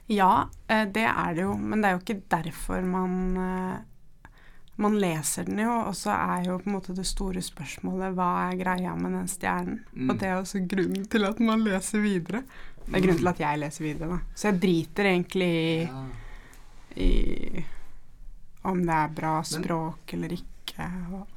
Ja, 0.07 0.47
eh, 0.71 0.85
det 0.87 1.09
er 1.11 1.35
det 1.35 1.43
jo, 1.49 1.57
men 1.59 1.83
det 1.83 1.89
er 1.89 1.97
jo 1.97 2.03
ikke 2.05 2.21
derfor 2.31 2.85
man 2.87 3.15
eh, 3.43 3.79
Man 4.77 4.99
leser 5.01 5.47
den 5.49 5.62
jo, 5.62 5.72
og 5.89 5.95
så 5.97 6.12
er 6.12 6.51
jo 6.51 6.59
på 6.61 6.68
en 6.68 6.74
måte 6.77 6.93
det 6.97 7.07
store 7.09 7.41
spørsmålet 7.41 8.12
hva 8.16 8.27
er 8.51 8.59
greia 8.61 8.93
med 8.99 9.14
den 9.16 9.29
stjernen? 9.31 9.79
Mm. 9.95 10.11
Og 10.11 10.18
det 10.20 10.29
er 10.29 10.37
også 10.37 10.61
grunnen 10.68 11.07
til 11.09 11.24
at 11.24 11.41
man 11.41 11.64
leser 11.64 12.03
videre. 12.05 12.43
Det 12.85 12.93
er 12.93 13.05
grunnen 13.07 13.22
til 13.22 13.31
at 13.33 13.41
jeg 13.41 13.61
leser 13.62 13.85
videre, 13.87 14.09
da. 14.12 14.18
Så 14.37 14.51
jeg 14.51 14.61
driter 14.62 15.09
egentlig 15.14 15.49
i, 15.49 15.87
Ja. 15.87 16.03
i 17.03 17.64
om 18.66 18.83
det 18.87 18.95
er 18.95 19.09
bra 19.14 19.43
språk 19.47 20.12
eller 20.12 20.33
ikke. 20.37 20.87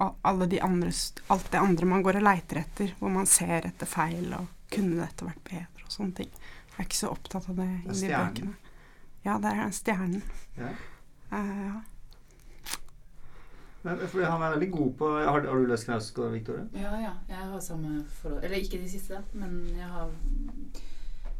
Og 0.03 0.15
alle 0.25 0.47
de 0.51 0.59
andre, 0.65 0.91
alt 1.31 1.51
det 1.51 1.59
andre 1.61 1.85
man 1.85 2.03
går 2.03 2.19
og 2.19 2.25
leiter 2.25 2.59
etter, 2.63 2.93
hvor 2.99 3.11
man 3.13 3.29
ser 3.29 3.67
etter 3.69 3.87
feil 3.87 4.33
og 4.35 4.47
kunne 4.73 4.99
dette 4.99 5.25
vært 5.27 5.43
bedre 5.47 5.85
og 5.85 5.93
sånne 5.93 6.15
ting. 6.17 6.31
Jeg 6.33 6.75
er 6.83 6.87
ikke 6.89 6.99
så 6.99 7.11
opptatt 7.13 7.47
av 7.49 7.55
det 7.59 7.69
i 7.69 7.93
de 8.01 8.09
bøkene. 8.11 8.55
Ja, 9.25 9.37
det 9.39 9.51
er 9.51 9.61
den 9.63 9.75
stjernen. 9.75 10.21
Ja. 10.57 10.73
Uh, 11.31 11.63
ja. 11.69 11.79
Men, 13.83 13.99
fordi 14.11 14.25
han 14.27 14.41
er 14.43 14.51
veldig 14.57 14.67
god 14.71 14.93
på 14.99 15.09
Har, 15.15 15.45
har 15.47 15.55
du 15.55 15.65
lest 15.69 15.85
Knausgård, 15.87 16.33
Victoria? 16.33 16.65
Ja, 16.75 16.89
ja. 16.99 17.11
Jeg 17.29 17.37
har 17.37 17.59
samme 17.63 18.01
forhold 18.19 18.43
Eller 18.43 18.57
ikke 18.59 18.81
de 18.81 18.89
siste, 18.91 19.13
da, 19.13 19.21
men 19.39 19.69
jeg 19.77 19.87
har 19.87 20.09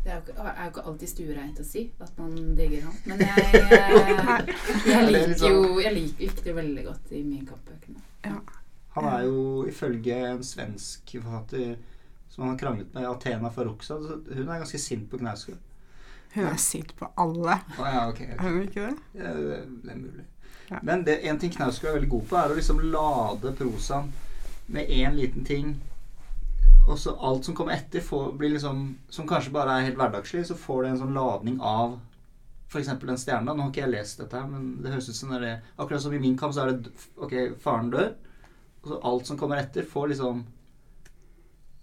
Det 0.06 0.14
er 0.14 0.16
jo 0.16 0.22
ikke, 0.22 0.46
er 0.48 0.64
jo 0.64 0.70
ikke 0.72 0.86
alltid 0.92 1.12
stuereint 1.12 1.60
å 1.60 1.66
si 1.68 1.84
at 2.00 2.22
man 2.22 2.38
digger 2.56 2.86
han. 2.88 2.96
Men 3.12 3.26
jeg, 3.26 3.50
jeg, 3.60 4.56
jeg 4.88 4.96
Er 4.96 5.12
liker 5.12 5.46
jo 5.50 5.80
Jeg 5.84 5.94
liker 5.98 6.44
det 6.48 6.56
veldig 6.62 6.86
godt 6.88 7.12
i 7.12 7.24
min 7.28 7.44
kampbøkene. 7.50 8.40
Han 8.96 9.06
er 9.12 9.26
jo 9.28 9.66
ifølge 9.70 10.16
en 10.32 10.44
svensk 10.44 11.12
forfatter 11.20 11.76
som 12.30 12.44
han 12.46 12.54
har 12.54 12.60
kranglet 12.62 12.94
med, 12.94 13.08
Athena 13.10 13.50
Farrokhzad, 13.50 14.06
hun 14.36 14.48
er 14.48 14.62
ganske 14.62 14.80
sint 14.80 15.10
på 15.12 15.18
Knausgård. 15.18 15.58
Hun 16.36 16.46
er 16.46 16.60
sint 16.62 16.92
på 16.98 17.08
alle, 17.18 17.56
Ah, 17.80 17.88
ja, 17.94 18.02
ok. 18.10 18.20
okay. 18.22 18.36
er 18.38 18.52
hun 18.54 18.62
ikke 18.62 18.84
det? 18.86 18.98
Ja, 19.18 19.32
det 19.34 19.56
er 19.92 19.96
mulig. 19.98 20.26
Men 20.82 21.04
det, 21.06 21.20
en 21.28 21.40
ting 21.42 21.54
Knausgård 21.54 21.90
er 21.90 21.96
veldig 21.98 22.12
god 22.12 22.26
på, 22.30 22.38
er 22.38 22.52
å 22.52 22.58
liksom 22.58 22.82
lade 22.94 23.54
prosaen 23.58 24.12
med 24.70 24.92
én 24.94 25.16
liten 25.18 25.46
ting 25.46 25.72
Og 26.88 27.00
så 27.02 27.16
alt 27.26 27.48
som 27.48 27.56
kommer 27.58 27.74
etter, 27.74 28.04
får, 28.06 28.36
blir 28.38 28.54
liksom 28.54 28.84
Som 29.10 29.28
kanskje 29.30 29.54
bare 29.56 29.78
er 29.80 29.88
helt 29.88 29.98
hverdagslig, 29.98 30.46
så 30.46 30.58
får 30.58 30.84
det 30.84 30.92
en 30.92 31.02
sånn 31.04 31.18
ladning 31.18 31.58
av 31.62 31.98
f.eks. 32.70 32.92
den 33.02 33.18
stjerna. 33.18 33.56
Nå 33.56 33.64
har 33.64 33.72
ikke 33.72 33.82
jeg 33.82 33.94
lest 33.96 34.20
dette, 34.22 34.38
her, 34.38 34.46
men 34.46 34.76
det 34.84 34.92
høres 34.94 35.10
ut 35.10 35.18
som 35.18 35.32
det 35.34 35.40
er 35.48 35.64
Akkurat 35.82 36.04
som 36.04 36.14
i 36.14 36.22
min 36.22 36.38
kamp, 36.38 36.54
så 36.54 36.68
er 36.68 36.76
det 36.76 36.92
Ok, 37.18 37.34
faren 37.64 37.90
dør. 37.94 38.12
Og 38.84 38.92
så 38.92 39.00
alt 39.10 39.26
som 39.26 39.40
kommer 39.40 39.58
etter, 39.58 39.88
får 39.90 40.12
liksom 40.14 40.44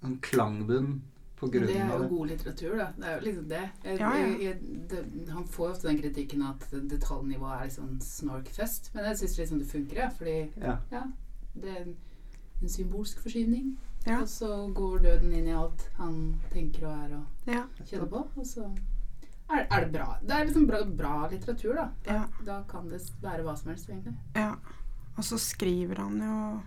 en 0.07 0.19
klangbunn 0.23 1.01
Det 1.41 1.77
er 1.77 1.91
av 1.93 1.99
jo 1.99 2.03
det. 2.03 2.09
god 2.11 2.29
litteratur, 2.29 2.77
da. 2.79 2.87
Det 2.97 3.05
er 3.07 3.15
jo 3.19 3.25
liksom 3.27 3.49
det. 3.49 3.63
Jeg, 3.85 3.99
Ja, 4.01 4.11
ja. 4.17 4.27
Jeg, 4.27 4.41
jeg, 4.41 4.89
det 4.89 5.29
han 5.33 5.45
får 5.47 5.71
ofte 5.71 5.89
den 5.89 5.99
kritikken 6.01 6.43
at 6.43 6.65
detaljnivået 6.89 7.61
er 7.61 7.65
litt 7.65 7.77
sånn 7.77 7.99
snorkfest. 8.01 8.91
Men 8.95 9.05
jeg 9.05 9.17
syns 9.19 9.39
liksom 9.39 9.59
det 9.59 9.67
funker, 9.71 9.97
ja. 9.97 10.09
Fordi 10.09 10.37
Ja. 10.63 10.79
ja, 10.91 11.03
det 11.55 11.69
er 11.77 11.83
en, 11.83 11.97
en 12.63 12.69
symbolsk 12.69 13.21
forskyvning. 13.21 13.77
Ja. 14.07 14.21
Og 14.23 14.29
så 14.29 14.73
går 14.73 14.99
døden 15.03 15.33
inn 15.33 15.49
i 15.49 15.53
alt 15.53 15.89
han 15.99 16.41
tenker 16.53 16.87
og 16.87 17.05
er 17.05 17.17
og 17.19 17.51
Ja. 17.53 17.65
kjenner 17.85 18.07
på. 18.09 18.27
Og 18.37 18.47
så 18.47 18.65
er, 19.51 19.67
er 19.71 19.85
det 19.85 19.93
bra. 19.93 20.19
Det 20.23 20.31
er 20.31 20.45
liksom 20.47 20.67
bra, 20.67 20.85
bra 20.85 21.29
litteratur, 21.31 21.75
da. 21.75 21.89
Da, 22.05 22.13
Ja. 22.15 22.25
da 22.47 22.63
kan 22.69 22.89
det 22.89 23.03
være 23.23 23.43
hva 23.45 23.57
som 23.59 23.69
helst, 23.71 23.89
egentlig. 23.91 24.17
ja. 24.35 24.55
Og 25.19 25.25
så 25.25 25.39
skriver 25.39 25.97
han 25.97 26.19
jo 26.21 26.63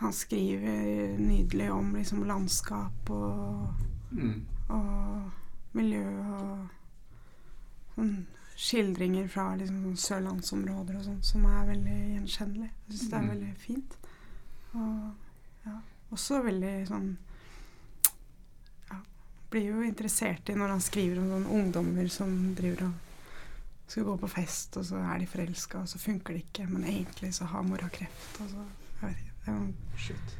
Han 0.00 0.12
skriver 0.16 1.16
nydelig 1.20 1.70
om 1.72 1.94
liksom 1.96 2.24
landskap 2.26 3.10
og, 3.10 3.74
Mm. 4.10 4.46
og 4.68 5.30
miljø 5.72 6.04
og 6.34 6.68
sånn 7.94 8.26
skildringer 8.56 9.28
fra 9.30 9.44
liksom 9.56 9.82
sånn 9.84 10.00
sørlandsområder 10.04 10.96
og 10.98 11.04
sånn, 11.04 11.20
som 11.24 11.44
er 11.46 11.66
veldig 11.68 11.98
gjenkjennelig. 12.16 12.70
Jeg 12.88 12.96
syns 12.96 13.10
det 13.10 13.18
er 13.18 13.22
Mm. 13.22 13.30
veldig 13.30 13.56
fint. 13.56 13.96
Og 14.74 15.12
ja, 15.66 15.76
også 16.12 16.42
veldig 16.44 16.86
sånn 16.88 17.16
ja, 18.90 18.96
Blir 19.50 19.64
jo 19.72 19.80
interessert 19.82 20.48
i 20.48 20.54
når 20.54 20.68
han 20.68 20.80
skriver 20.80 21.18
om 21.18 21.28
sånne 21.30 21.54
ungdommer 21.60 22.08
som 22.10 22.54
driver 22.54 22.86
og 22.86 22.92
skal 23.90 24.04
gå 24.04 24.18
på 24.20 24.28
fest, 24.30 24.76
og 24.76 24.84
så 24.84 24.96
er 25.02 25.18
de 25.18 25.26
forelska, 25.26 25.80
og 25.80 25.88
så 25.88 25.98
funker 25.98 26.34
det 26.34 26.44
ikke, 26.52 26.68
men 26.70 26.84
egentlig 26.84 27.32
så 27.34 27.44
har 27.50 27.62
mora 27.62 27.88
kreft, 27.88 28.40
og 28.40 28.48
så 28.48 28.66
Jeg 29.02 29.08
vet 29.08 29.16
ikke. 29.16 29.29
Det 29.46 29.74
Shit. 29.96 30.36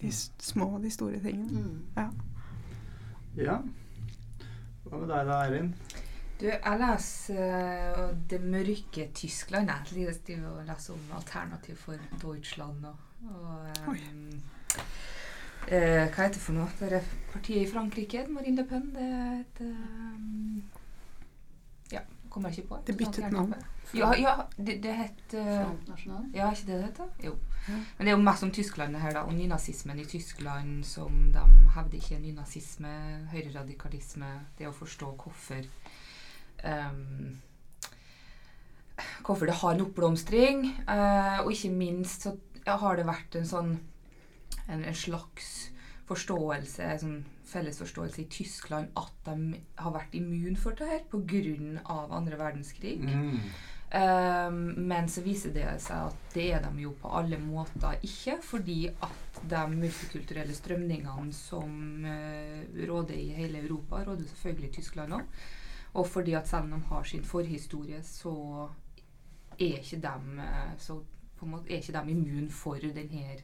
de 0.00 0.12
små 0.12 0.66
og 0.76 0.82
de 0.82 0.90
store 0.90 1.20
tingene. 1.20 1.62
Mm. 1.62 1.86
Ja. 1.96 2.08
Ja. 3.36 3.56
Hva 4.86 4.98
med 5.00 5.08
deg 5.10 5.26
da, 5.28 5.38
Eirin? 5.46 5.70
Du, 6.40 6.44
jeg 6.52 6.78
leser 6.82 7.38
uh, 7.96 8.10
Det 8.30 8.40
mørke 8.44 9.08
Tyskland. 9.14 9.70
Jeg 9.72 9.88
driver 9.90 10.50
og 10.50 10.64
leser 10.68 10.94
om 10.94 11.00
alternativ 11.16 11.76
for 11.80 11.94
Deutschland 12.22 12.84
og, 12.84 12.96
og 13.24 13.70
um, 13.86 13.92
Oi. 13.94 13.98
eh, 15.68 16.04
Hva 16.12 16.26
heter 16.26 16.36
det 16.36 16.42
for 16.44 16.58
noe? 16.58 16.68
Det 16.78 16.92
er 17.00 17.08
partiet 17.32 17.64
i 17.64 17.70
Frankrike, 17.72 18.26
Marine 18.28 18.60
Le 18.60 18.66
Pen. 18.68 18.90
Det 18.94 19.08
er 19.16 19.40
et 19.40 19.64
um, 19.64 20.62
Ja, 21.92 22.04
kommer 22.36 22.52
jeg 22.52 22.62
ikke 22.62 22.68
på. 22.74 22.78
Det 22.86 22.94
byttet 23.00 23.32
navn. 23.32 23.54
Ja, 23.96 24.10
ja 24.20 24.34
det, 24.58 24.80
det 24.84 24.92
het 24.98 25.34
eh, 25.38 25.62
Ja, 26.34 26.48
er 26.48 26.52
ikke 26.52 26.66
det 26.66 26.74
det 26.74 26.82
heter? 26.84 27.12
Jo. 27.24 27.32
Ja. 27.66 27.78
Men 27.96 28.06
det 28.06 28.12
er 28.12 28.16
jo 28.16 28.24
mest 28.26 28.44
om 28.44 28.52
Tyskland 28.52 28.96
her, 29.00 29.14
da. 29.16 29.22
Og 29.24 29.34
nynazismen 29.34 30.02
i 30.02 30.04
Tyskland 30.04 30.84
som 30.84 31.30
de 31.32 31.44
hevder 31.74 31.96
ikke 31.98 32.18
er 32.18 32.22
nynazisme, 32.22 32.92
høyreradikalisme. 33.32 34.28
Det 34.58 34.68
å 34.68 34.74
forstå 34.76 35.12
hvorfor 35.22 35.64
um, 36.64 37.38
Hvorfor 39.26 39.48
det 39.48 39.58
har 39.60 39.74
en 39.74 39.86
oppblomstring. 39.86 40.68
uh, 40.88 41.40
og 41.44 41.52
ikke 41.52 41.72
minst 41.72 42.28
så 42.28 42.36
har 42.66 42.96
det 42.98 43.06
vært 43.06 43.36
en 43.38 43.48
sånn 43.48 43.72
en, 44.66 44.82
en 44.82 44.94
slags 44.94 45.70
forståelse, 46.08 46.82
en 46.82 47.18
sånn 47.46 47.52
fellesforståelse 47.52 48.22
i 48.22 48.28
Tyskland 48.30 48.88
at 48.98 49.12
de 49.24 49.62
har 49.78 49.94
vært 49.94 50.14
immun 50.14 50.56
for 50.56 50.72
det 50.72 50.88
her 50.90 51.02
pga. 51.10 51.82
andre 52.10 52.36
verdenskrig. 52.38 53.00
Mm. 53.00 53.40
Um, 53.86 54.74
men 54.88 55.08
så 55.08 55.22
viser 55.22 55.52
det 55.54 55.80
seg 55.80 56.08
at 56.08 56.32
det 56.34 56.48
er 56.52 56.64
de 56.64 56.82
jo 56.82 56.90
på 57.00 57.08
alle 57.08 57.38
måter 57.38 58.00
ikke, 58.02 58.40
fordi 58.42 58.88
at 58.90 59.38
de 59.46 59.60
multikulturelle 59.70 60.54
strømningene 60.54 61.32
som 61.32 62.04
uh, 62.04 62.66
råder 62.88 63.14
i 63.14 63.28
hele 63.36 63.62
Europa, 63.62 64.02
råder 64.02 64.26
selvfølgelig 64.26 64.68
i 64.68 64.76
Tyskland 64.80 65.14
òg. 65.14 65.46
Og 65.96 66.06
fordi 66.06 66.34
at 66.34 66.48
selv 66.48 66.66
om 66.66 66.70
de 66.70 66.88
har 66.88 67.04
sin 67.04 67.24
forhistorie, 67.24 68.02
så 68.02 68.68
er 69.56 69.78
ikke 69.78 69.96
de, 70.02 70.42
eh, 70.42 70.74
så 70.78 70.98
på 71.38 71.46
en 71.46 71.50
måte 71.54 71.72
er 71.72 71.80
ikke 71.80 71.92
de 71.94 72.10
immun 72.10 72.50
for 72.50 72.74
den 72.74 73.08
her, 73.08 73.40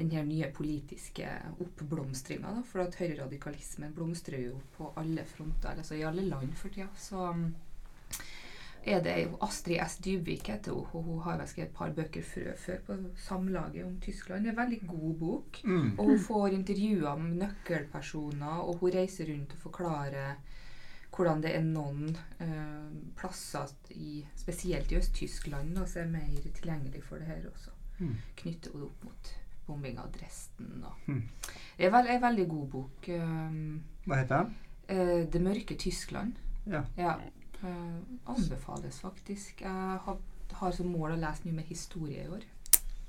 den 0.00 0.10
her 0.14 0.24
nye 0.24 0.50
politiske 0.56 1.28
oppblomstringa. 1.60 2.60
For 2.70 2.84
at 2.84 2.98
høyreradikalismen 3.00 3.94
blomstrer 3.96 4.46
jo 4.48 4.60
på 4.76 4.92
alle 5.00 5.26
fronter, 5.28 5.76
altså 5.76 5.98
i 5.98 6.06
alle 6.08 6.24
land 6.28 6.54
for 6.58 6.72
tida. 6.72 6.88
Så 6.98 7.30
um, 7.30 7.50
er 8.82 9.02
det 9.04 9.16
jo 9.26 9.36
Astrid 9.44 9.80
S. 9.84 9.98
Dybvik 10.04 10.48
heter 10.48 10.72
hun, 10.72 10.86
og 10.92 11.02
hun 11.08 11.24
har 11.26 11.40
vel 11.40 11.50
skrevet 11.50 11.68
et 11.68 11.76
par 11.76 11.92
bøker 11.96 12.24
før, 12.24 12.54
før 12.56 12.78
på 12.86 12.96
Samlaget 13.26 13.84
om 13.84 13.98
Tyskland. 14.00 14.44
Det 14.44 14.52
er 14.52 14.56
en 14.56 14.62
veldig 14.62 14.80
god 14.88 15.18
bok. 15.20 15.60
Mm. 15.64 15.90
Og 15.98 16.14
hun 16.14 16.24
får 16.28 16.56
intervjuer 16.56 17.10
om 17.12 17.28
nøkkelpersoner, 17.42 18.64
og 18.64 18.80
hun 18.80 18.96
reiser 18.96 19.28
rundt 19.32 19.52
og 19.58 19.68
forklarer 19.68 20.40
hvordan 21.10 21.40
det 21.42 21.50
er 21.56 21.64
noen 21.66 22.14
eh, 22.38 22.90
plasser, 23.18 23.72
i, 23.90 24.22
spesielt 24.38 24.92
i 24.92 24.96
Øst-Tyskland, 24.96 25.74
som 25.90 26.04
er 26.04 26.12
mer 26.14 26.50
tilgjengelig 26.54 27.02
for 27.04 27.18
det 27.18 27.26
her 27.26 27.48
også. 27.50 27.74
Mm. 27.98 28.14
Knytter 28.36 28.72
hun 28.72 28.86
opp 28.86 29.04
mot 29.04 29.32
bombinga 29.70 30.02
av 30.04 30.12
Dresden. 30.14 30.84
Og. 30.84 31.08
Mm. 31.08 31.22
Det 31.78 31.88
er 31.88 32.10
en 32.16 32.22
veldig 32.26 32.48
god 32.50 32.68
bok. 32.76 33.08
Um, 33.16 33.82
Hva 34.06 34.20
heter 34.20 34.36
den? 34.44 34.54
eh, 34.88 35.26
'Det 35.32 35.40
mørke 35.42 35.76
Tyskland'. 35.78 36.34
Ja. 36.66 36.82
Ja, 36.98 37.14
eh, 37.64 38.00
anbefales 38.26 39.00
faktisk. 39.00 39.60
Jeg 39.62 39.70
har, 40.04 40.16
har 40.52 40.72
som 40.72 40.86
mål 40.92 41.12
å 41.16 41.20
lese 41.20 41.44
mye 41.46 41.54
mer 41.60 41.68
historie 41.68 42.24
i 42.24 42.28
år. 42.28 42.42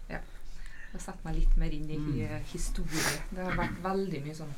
Ja. 0.10 0.20
Har 0.92 1.00
satt 1.00 1.24
meg 1.26 1.36
litt 1.36 1.58
mer 1.58 1.70
inn 1.72 1.90
i 1.90 1.98
Mm. 1.98 2.42
historie. 2.54 3.22
Det 3.36 3.44
har 3.44 3.52
vært 3.56 3.82
veldig 3.84 4.24
mye 4.26 4.36
sånn 4.36 4.54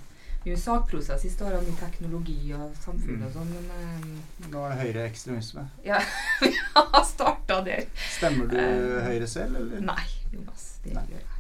mye 0.45 0.57
sakprosa 0.57 1.15
siste 1.17 1.45
åra, 1.45 1.61
mye 1.61 1.77
teknologi 1.79 2.53
og 2.53 2.73
samfunn 2.75 3.23
og 3.23 3.31
sånn, 3.31 3.47
men 3.53 3.69
eh, 3.71 4.49
Nå 4.51 4.63
er 4.65 4.69
det 4.75 4.79
høyreekstremisme. 4.93 5.69
ja, 5.85 5.99
vi 6.41 6.49
har 6.75 7.03
starta 7.03 7.61
der. 7.63 7.85
Stemmer 8.17 8.47
du 8.49 8.57
Eh, 8.57 9.05
Høyre 9.05 9.27
selv, 9.27 9.55
eller? 9.55 9.79
Nei, 9.79 10.03
Jonas, 10.33 10.79
det 10.83 10.93
Nei. 10.93 11.03
gjør 11.03 11.21
jeg. 11.21 11.32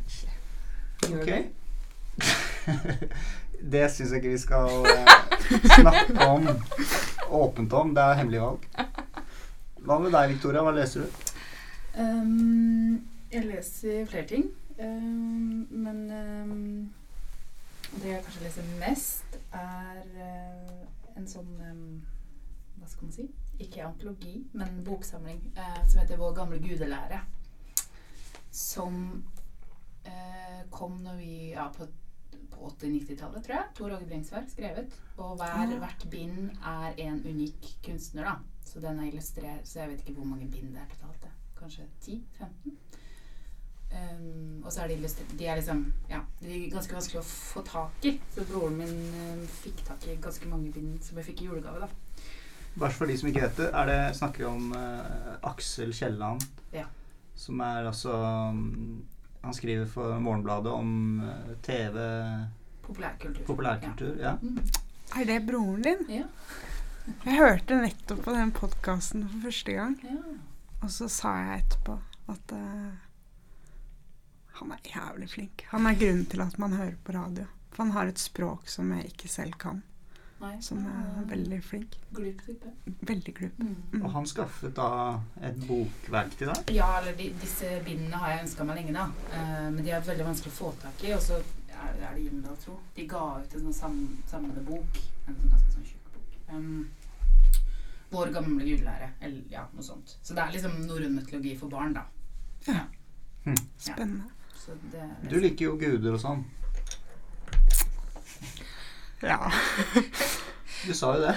Gjør 1.09 1.21
okay. 1.21 1.43
det? 1.43 1.53
det 3.73 3.83
syns 3.91 4.11
jeg 4.11 4.21
ikke 4.21 4.33
vi 4.33 4.41
skal 4.41 4.87
eh, 4.87 5.13
snakke 5.79 6.27
om 6.27 6.47
åpent 7.29 7.73
om. 7.73 7.93
Det 7.95 8.03
er 8.03 8.19
hemmelig 8.21 8.41
valg. 8.41 8.67
Hva 9.83 9.99
med 9.99 10.13
deg, 10.15 10.29
Victoria? 10.31 10.63
Hva 10.63 10.73
leser 10.75 11.03
du? 11.03 11.21
Um, 11.99 13.03
jeg 13.33 13.45
leser 13.49 14.05
flere 14.09 14.27
ting. 14.29 14.47
Um, 14.79 15.67
men 15.69 15.99
um, 16.11 16.93
det 17.99 18.09
jeg 18.09 18.23
kanskje 18.25 18.45
leser 18.47 18.71
mest, 18.79 19.37
er 19.53 20.01
uh, 20.17 21.19
en 21.19 21.27
sånn 21.29 21.51
Hva 22.79 22.89
skal 22.89 23.05
man 23.05 23.13
si? 23.13 23.27
Ikke 23.61 23.83
antologi, 23.85 24.39
men 24.57 24.81
boksamling 24.87 25.43
uh, 25.59 25.83
som 25.83 26.01
heter 26.01 26.21
Vår 26.21 26.33
gamle 26.39 26.61
gudelære. 26.63 27.21
Som 28.53 29.23
uh, 30.07 30.63
kom 30.73 30.97
når 31.03 31.19
vi 31.19 31.33
ja, 31.53 31.67
på, 31.73 31.87
på 32.53 32.71
80-90-tallet, 32.71 33.43
tror 33.45 33.55
jeg. 33.57 33.69
Tor 33.77 33.95
Åge 33.97 34.07
Bringsværd 34.09 34.49
skrevet. 34.51 34.97
Og 35.17 35.37
hver, 35.41 35.77
hvert 35.83 36.07
bind 36.11 36.51
er 36.59 36.97
en 37.05 37.21
unik 37.25 37.75
kunstner, 37.85 38.29
da. 38.31 38.35
Så 38.63 38.79
den 38.79 38.99
er 38.99 39.09
illustrert 39.11 39.67
Så 39.67 39.81
jeg 39.81 39.89
vet 39.91 40.05
ikke 40.07 40.21
hvor 40.21 40.29
mange 40.29 40.47
bind 40.51 40.71
det 40.73 40.81
er 40.81 40.93
totalt. 40.95 41.27
Kanskje 41.59 41.87
10-15. 42.01 42.77
Um, 43.93 44.63
og 44.65 44.71
så 44.73 44.81
er 44.81 44.87
de 44.87 45.09
De 45.37 45.45
er 45.45 45.55
liksom 45.55 45.93
Ja, 46.09 46.19
de 46.41 46.47
er 46.49 46.71
ganske 46.73 46.95
vanskelig 46.95 47.19
å 47.21 47.27
få 47.27 47.61
tak 47.67 48.07
i. 48.09 48.15
Så 48.33 48.45
broren 48.49 48.79
min 48.79 48.95
um, 49.13 49.43
fikk 49.61 49.83
tak 49.85 50.07
i 50.07 50.17
ganske 50.21 50.49
mange 50.49 50.71
bind 50.73 50.97
som 51.05 51.19
jeg 51.19 51.29
fikk 51.29 51.43
i 51.43 51.49
julegave, 51.51 51.85
da. 51.85 52.23
Bare 52.79 52.95
for 52.95 53.05
de 53.05 53.17
som 53.17 53.29
ikke 53.29 53.43
vet 53.43 53.59
det, 53.61 53.69
er 53.69 53.89
det 53.91 53.99
snakker 54.17 54.43
vi 54.43 54.49
om 54.49 54.71
uh, 54.73 55.35
Aksel 55.51 55.93
Kielland. 55.93 56.41
Ja. 56.73 56.87
Som 57.37 57.61
er 57.61 57.85
altså 57.85 58.15
mm, 58.53 59.03
Han 59.43 59.53
skriver 59.53 59.85
for 59.91 60.19
Morgenbladet 60.23 60.71
om 60.71 61.21
eh, 61.21 61.55
TV, 61.65 61.97
Populærkultur. 62.81 63.45
populærkultur. 63.45 64.15
Ja. 64.19 64.23
Ja. 64.23 64.37
Mm. 64.41 64.59
Er 65.19 65.25
det 65.25 65.39
broren 65.47 65.81
din? 65.83 66.05
Ja. 66.09 66.27
Jeg 67.25 67.35
hørte 67.35 67.81
nettopp 67.81 68.21
på 68.23 68.33
den 68.33 68.53
podkasten 68.55 69.25
for 69.27 69.43
første 69.49 69.75
gang, 69.75 69.97
ja. 70.07 70.15
og 70.79 70.91
så 70.91 71.09
sa 71.11 71.33
jeg 71.41 71.65
etterpå 71.65 71.97
at 72.31 72.53
uh, 72.55 72.93
han 74.61 74.71
er 74.71 74.87
jævlig 74.87 75.27
flink. 75.33 75.65
Han 75.73 75.89
er 75.89 75.99
grunnen 75.99 76.29
til 76.31 76.41
at 76.45 76.55
man 76.63 76.77
hører 76.79 76.95
på 77.03 77.15
radio. 77.17 77.45
For 77.73 77.83
han 77.83 77.91
har 77.97 78.07
et 78.07 78.21
språk 78.21 78.71
som 78.71 78.95
jeg 78.95 79.11
ikke 79.11 79.27
selv 79.27 79.57
kan. 79.59 79.83
Nei. 80.43 80.57
som 80.61 80.79
er 80.85 81.25
veldig 81.29 81.59
flink. 81.63 81.97
Glup 82.11 82.41
type. 82.45 82.71
Veldig 83.07 83.33
glup. 83.37 83.59
Mm. 83.59 83.75
Mm. 83.93 84.01
Og 84.01 84.09
han 84.17 84.27
skaffet 84.27 84.75
da 84.75 84.87
et 85.41 85.59
bokverk 85.67 86.35
til 86.39 86.51
deg? 86.51 86.73
Ja, 86.75 86.89
eller 86.99 87.15
de, 87.19 87.29
disse 87.41 87.69
bindene 87.85 88.19
har 88.19 88.33
jeg 88.33 88.45
ønska 88.45 88.67
meg 88.67 88.81
lenge, 88.81 88.95
da. 88.97 89.05
Uh, 89.33 89.69
men 89.73 89.81
de 89.85 89.93
er 89.95 90.03
veldig 90.09 90.27
vanskelig 90.27 90.51
å 90.53 90.57
få 90.57 90.73
tak 90.81 91.05
i. 91.07 91.13
Og 91.15 91.23
så 91.23 91.39
er, 91.39 91.93
er 91.93 92.01
det 92.01 92.25
Gyldendal, 92.25 92.57
tro. 92.65 92.75
De 92.97 93.07
ga 93.13 93.23
ut 93.39 93.55
en 93.55 93.65
sånn 93.69 93.79
sam, 93.79 94.01
samlende 94.31 94.65
bok. 94.67 94.99
En 95.27 95.39
sånn 95.39 95.55
ganske 95.55 95.77
sånn 95.77 95.87
tjukk 95.93 96.11
bok. 96.17 96.35
Um, 96.51 96.83
Vår 98.13 98.29
gamle 98.35 98.65
gudelære. 98.67 99.13
Eller 99.25 99.41
ja, 99.49 99.63
noe 99.73 99.85
sånt. 99.85 100.17
Så 100.21 100.35
det 100.37 100.43
er 100.43 100.53
liksom 100.53 100.75
norrøn 100.85 101.15
mytologi 101.17 101.55
for 101.57 101.71
barn, 101.71 101.95
da. 101.97 102.05
Spennende. 103.77 104.29
Så 104.63 104.75
det, 104.91 105.07
Du 105.31 105.39
liker 105.41 105.71
jo 105.71 105.79
guder 105.79 106.13
og 106.15 106.21
sånn. 106.21 106.43
Ja. 109.23 109.37
Du 110.87 110.93
sa 110.93 111.13
jo 111.15 111.21
det. 111.23 111.35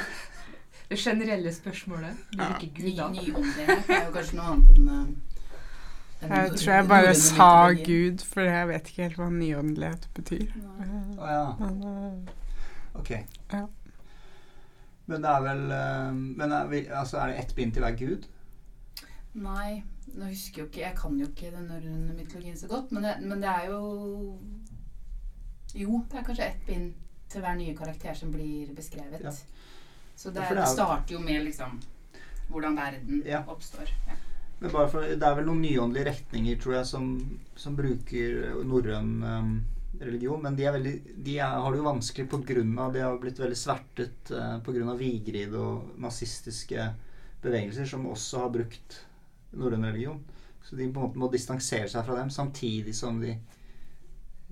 Det 0.91 0.99
generelle 0.99 1.53
spørsmålet. 1.55 2.16
Du 2.32 2.43
Ja. 2.43 2.49
liker 2.61 2.82
Ny, 2.82 2.91
guder. 2.91 3.09
nyåndelighet 3.14 3.91
er 3.91 4.05
jo 4.07 4.12
kanskje 4.14 4.37
noe 4.37 4.53
annet 4.53 4.76
enn 4.76 4.89
eh, 6.22 6.28
Jeg 6.28 6.51
tror 6.59 6.72
jeg 6.74 6.89
bare 6.89 7.14
sa. 7.14 7.49
Gud, 7.72 8.24
for 8.26 8.41
jeg 8.43 8.68
vet 8.68 8.89
ikke 8.91 9.03
helt 9.03 9.16
hva 9.20 9.28
nyåndelighet 9.30 10.09
betyr. 10.14 10.47
Å 11.18 11.30
ja. 11.30 11.47
Eh, 11.70 12.34
Ok. 12.97 13.11
Ja. 13.53 13.66
Men 15.07 15.22
det 15.22 15.30
er 15.30 15.43
vel 15.45 15.64
eh, 15.70 16.12
Men 16.14 16.53
er, 16.53 16.66
vi, 16.70 16.87
altså, 16.91 17.18
er 17.18 17.26
det 17.26 17.39
ett 17.45 17.55
bind 17.55 17.72
til 17.76 17.82
hver 17.84 17.97
gud? 17.99 18.24
Nei, 19.34 19.82
nå 20.14 20.24
husker 20.30 20.62
jeg 20.62 20.64
jo 20.64 20.66
ikke 20.70 20.80
Jeg 20.80 20.97
kan 20.97 21.18
jo 21.20 21.26
ikke 21.26 21.51
den 21.57 21.66
norrøne 21.68 22.14
mytologien 22.16 22.57
så 22.59 22.66
godt, 22.70 22.91
men 22.93 23.05
det, 23.05 23.16
men 23.22 23.43
det 23.43 23.49
er 23.53 23.66
jo 23.70 24.39
Jo, 25.74 26.01
det 26.11 26.18
er 26.18 26.24
kanskje 26.24 26.47
ett 26.49 26.66
bind 26.66 26.95
til 27.28 27.42
hver 27.42 27.56
nye 27.58 27.74
karakter 27.76 28.14
som 28.14 28.30
blir 28.32 28.72
beskrevet. 28.76 29.20
Ja. 29.24 29.32
Så 30.16 30.30
det, 30.30 30.46
det 30.48 30.58
er- 30.58 30.72
starter 30.72 31.14
jo 31.14 31.20
med 31.20 31.44
liksom 31.44 31.80
hvordan 32.50 32.76
verden 32.76 33.22
Ja. 33.26 33.42
oppstår. 33.46 33.88
Ja. 34.06 34.14
Men 34.60 34.70
bare 34.72 34.88
for, 34.88 35.00
Det 35.02 35.22
er 35.22 35.34
vel 35.34 35.44
noen 35.46 35.60
nyåndelige 35.62 36.06
retninger, 36.06 36.60
tror 36.60 36.74
jeg, 36.74 36.86
som, 36.86 37.40
som 37.56 37.76
bruker 37.76 38.62
norrøn 38.64 39.22
um, 39.22 39.64
religion. 40.00 40.40
Men 40.42 40.56
de, 40.56 40.64
er 40.64 40.72
veldig, 40.72 40.94
de 41.24 41.38
er, 41.38 41.58
har 41.60 41.72
det 41.72 41.78
jo 41.82 41.84
vanskelig 41.90 42.28
pga. 42.30 42.88
De 42.92 43.00
har 43.04 43.18
blitt 43.18 43.38
veldig 43.38 43.56
svertet 43.58 44.30
uh, 44.32 44.58
pga. 44.64 44.94
Vigrid 44.96 45.54
og 45.54 45.98
nazistiske 45.98 46.88
bevegelser, 47.42 47.84
som 47.84 48.06
også 48.06 48.38
har 48.46 48.54
brukt 48.54 49.02
norrøn 49.52 49.84
religion. 49.84 50.24
Så 50.64 50.76
de 50.76 50.88
på 50.88 51.00
en 51.00 51.06
måte 51.10 51.18
må 51.20 51.28
distansere 51.30 51.88
seg 51.88 52.06
fra 52.06 52.16
dem, 52.16 52.30
samtidig 52.30 52.94
som 52.96 53.20
de 53.20 53.36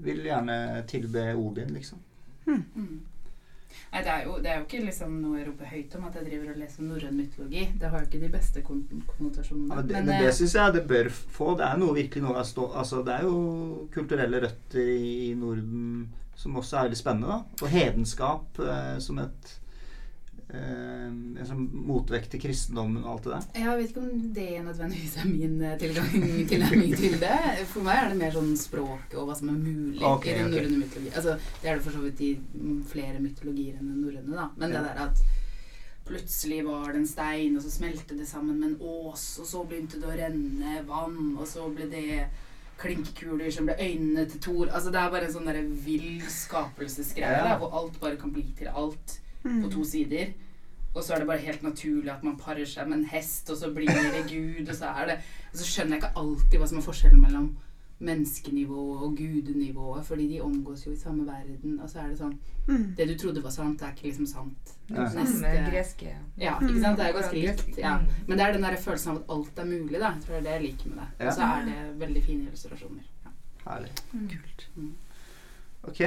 vil 0.05 0.21
gjerne 0.27 0.85
tilbe 0.91 1.33
Odin, 1.39 1.73
liksom. 1.75 1.99
Mm. 2.47 3.03
Nei, 3.95 4.01
det 4.03 4.11
er, 4.11 4.25
jo, 4.27 4.37
det 4.43 4.51
er 4.51 4.57
jo 4.59 4.65
ikke 4.67 4.81
liksom 4.89 5.13
noe 5.23 5.39
jeg 5.39 5.47
roper 5.49 5.71
høyt 5.71 5.93
om 5.99 6.07
at 6.09 6.17
jeg 6.19 6.27
driver 6.29 6.51
og 6.51 6.59
leser 6.59 6.87
norrøn 6.87 7.17
mytologi. 7.19 7.65
Det 7.79 7.91
har 7.91 8.03
jo 8.03 8.09
ikke 8.09 8.23
de 8.25 8.31
beste 8.33 8.63
konnotasjonene. 8.67 9.71
Ja, 9.71 9.83
det, 9.87 9.95
Men, 9.95 10.09
men 10.09 10.15
eh, 10.17 10.25
det 10.27 10.33
syns 10.39 10.57
jeg 10.59 10.75
det 10.75 10.85
bør 10.91 11.11
få. 11.15 11.53
Det 11.59 11.67
er 11.69 11.81
noe 11.81 11.97
virkelig 11.97 12.25
noe 12.25 12.45
stå, 12.47 12.69
Altså, 12.75 13.03
det 13.07 13.15
er 13.15 13.27
jo 13.29 13.89
kulturelle 13.95 14.43
røtter 14.47 14.91
i, 14.95 15.13
i 15.29 15.35
Norden 15.39 16.09
som 16.35 16.57
også 16.59 16.77
er 16.77 16.89
veldig 16.89 16.99
spennende, 16.99 17.37
da. 17.37 17.63
Og 17.63 17.71
hedenskap 17.71 18.59
eh, 18.63 18.97
som 19.03 19.21
et 19.23 19.53
eh, 20.55 21.05
en 21.11 21.47
sånn 21.49 21.65
motvekt 21.89 22.31
til 22.35 22.41
kristendommen 22.45 23.03
og 23.05 23.11
alt 23.13 23.27
det 23.27 23.33
der. 23.35 23.47
Jeg 23.65 23.79
vet 23.81 23.91
ikke 23.93 24.05
om 24.05 24.25
det 24.39 24.49
nødvendigvis 24.65 25.17
er 25.21 25.29
min 25.29 25.57
eh, 25.63 25.77
tilgang 25.83 26.11
tilnærming 26.51 26.97
til 27.05 27.17
det. 27.23 27.39
For 27.73 27.87
meg 27.87 28.01
er 28.01 28.11
det 28.15 28.21
mer 28.23 28.37
sånn 28.39 28.53
språket 28.61 29.19
og 29.21 29.29
hva 29.31 29.37
som 29.39 29.51
er 29.53 29.59
mulig 29.61 30.03
okay, 30.09 30.35
i 30.35 30.39
den 30.43 30.53
norrøne 30.55 30.79
okay. 30.79 30.83
mytologien. 30.85 31.17
Altså, 31.21 31.39
det 31.63 31.71
er 31.71 31.79
det 31.81 31.87
for 31.89 31.99
så 31.99 32.05
vidt 32.07 32.23
i 32.25 32.33
flere 32.95 33.21
mytologier 33.25 33.81
enn 33.81 33.91
den 33.93 34.05
norrøne, 34.07 34.37
da. 34.39 34.49
Men 34.57 34.71
Ja. 34.71 34.81
det 34.81 34.95
der 34.95 35.03
at 35.09 35.25
plutselig 36.05 36.65
var 36.67 36.91
det 36.93 36.99
en 37.01 37.07
stein, 37.09 37.55
og 37.57 37.63
så 37.65 37.71
smelte 37.73 38.17
det 38.19 38.27
sammen 38.29 38.59
med 38.61 38.69
en 38.75 38.81
ås, 38.81 39.39
og 39.41 39.47
så 39.49 39.63
begynte 39.65 40.01
det 40.03 40.11
å 40.11 40.17
renne 40.19 40.83
vann, 40.89 41.37
og 41.39 41.47
så 41.49 41.65
ble 41.73 41.87
det 41.89 42.27
klinkekuler 42.77 43.51
som 43.55 43.65
ble 43.69 43.77
øynene 43.81 44.27
til 44.29 44.41
Thor. 44.45 44.69
Altså, 44.69 44.91
det 44.93 45.01
er 45.01 45.11
bare 45.15 45.29
en 45.29 45.33
sånn 45.33 45.49
derre 45.49 45.63
vill 45.87 46.21
skapelsesgreie, 46.29 47.45
Ja. 47.47 47.59
hvor 47.59 47.73
alt 47.73 48.01
bare 48.03 48.17
kan 48.21 48.33
bli 48.35 48.45
til 48.59 48.69
alt 48.69 49.21
mm. 49.45 49.63
på 49.63 49.71
to 49.71 49.85
sider. 49.85 50.33
Og 50.95 51.03
så 51.03 51.15
er 51.15 51.19
det 51.19 51.27
bare 51.27 51.43
helt 51.43 51.63
naturlig 51.63 52.11
at 52.13 52.25
man 52.25 52.37
parer 52.39 52.67
seg 52.71 52.89
med 52.89 53.01
en 53.01 53.09
hest, 53.11 53.51
og 53.51 53.57
så 53.59 53.73
blir 53.75 53.91
det 53.91 54.25
Gud, 54.31 54.69
og 54.69 54.75
så 54.75 54.93
er 54.95 55.07
det 55.07 55.17
Og 55.53 55.59
så 55.59 55.65
skjønner 55.67 55.97
jeg 55.97 56.03
ikke 56.03 56.19
alltid 56.19 56.59
hva 56.59 56.67
som 56.67 56.79
er 56.79 56.87
forskjellen 56.87 57.21
mellom 57.23 57.49
menneskenivået 58.05 59.03
og 59.07 59.17
gudenivået, 59.17 60.05
fordi 60.07 60.29
de 60.29 60.41
omgås 60.43 60.87
jo 60.87 60.93
i 60.93 60.99
samme 60.99 61.27
verden, 61.27 61.81
og 61.81 61.91
så 61.91 61.99
er 62.03 62.09
det 62.09 62.19
sånn 62.19 62.39
Mm. 62.69 62.95
Det 62.97 63.09
du 63.09 63.19
trodde 63.19 63.43
var 63.45 63.51
sant, 63.51 63.83
er 63.83 63.91
ikke 63.93 64.07
liksom 64.09 64.27
sant. 64.27 64.71
Ja. 64.91 65.05
Neste- 65.05 65.71
greske 65.71 66.17
Ja, 66.39 66.55
ikke 66.61 66.81
sant? 66.81 66.97
Det 66.97 67.05
er 67.05 67.09
jo 67.09 67.19
ganske 67.19 67.37
Akkurat. 67.37 67.67
likt. 67.67 67.79
Ja. 67.79 67.99
Mm. 67.99 68.07
Men 68.27 68.39
det 68.39 68.47
er 68.47 68.53
den 68.53 68.63
der 68.63 68.77
følelsen 68.77 69.11
av 69.11 69.17
at 69.17 69.25
alt 69.29 69.59
er 69.59 69.65
mulig, 69.65 70.01
da. 70.01 70.11
Jeg 70.13 70.23
tror 70.23 70.35
det 70.35 70.39
er 70.39 70.43
det 70.43 70.53
jeg 70.53 70.63
liker 70.63 70.89
med 70.89 70.99
det. 70.99 71.09
Ja. 71.21 71.27
Og 71.27 71.33
så 71.33 71.43
er 71.43 71.65
det 71.65 72.01
veldig 72.01 72.23
fine 72.25 72.43
illustrasjoner. 72.43 73.03
Ja. 73.25 73.31
Herlig. 73.71 73.91
Kult. 74.13 74.69
Ok. 75.83 76.01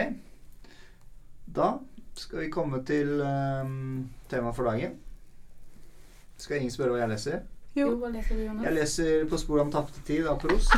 Da 1.56 1.80
skal 2.18 2.40
vi 2.44 2.50
komme 2.54 2.82
til 2.88 3.20
um, 3.22 4.08
temaet 4.30 4.58
for 4.58 4.70
dagen. 4.70 4.98
Skal 6.38 6.60
ingen 6.62 6.74
spørre 6.74 6.96
hva 6.96 7.04
jeg 7.04 7.14
leser? 7.14 7.46
Jo, 7.78 7.92
Jo. 7.92 7.96
hva 8.02 8.10
leser 8.10 8.36
du, 8.36 8.44
Jonas? 8.46 8.64
Jeg 8.66 8.74
leser 8.74 9.26
På 9.30 9.38
sporet 9.38 9.68
om 9.68 9.72
tapte 9.74 10.02
tid 10.06 10.28
av 10.28 10.40
Pros. 10.42 10.70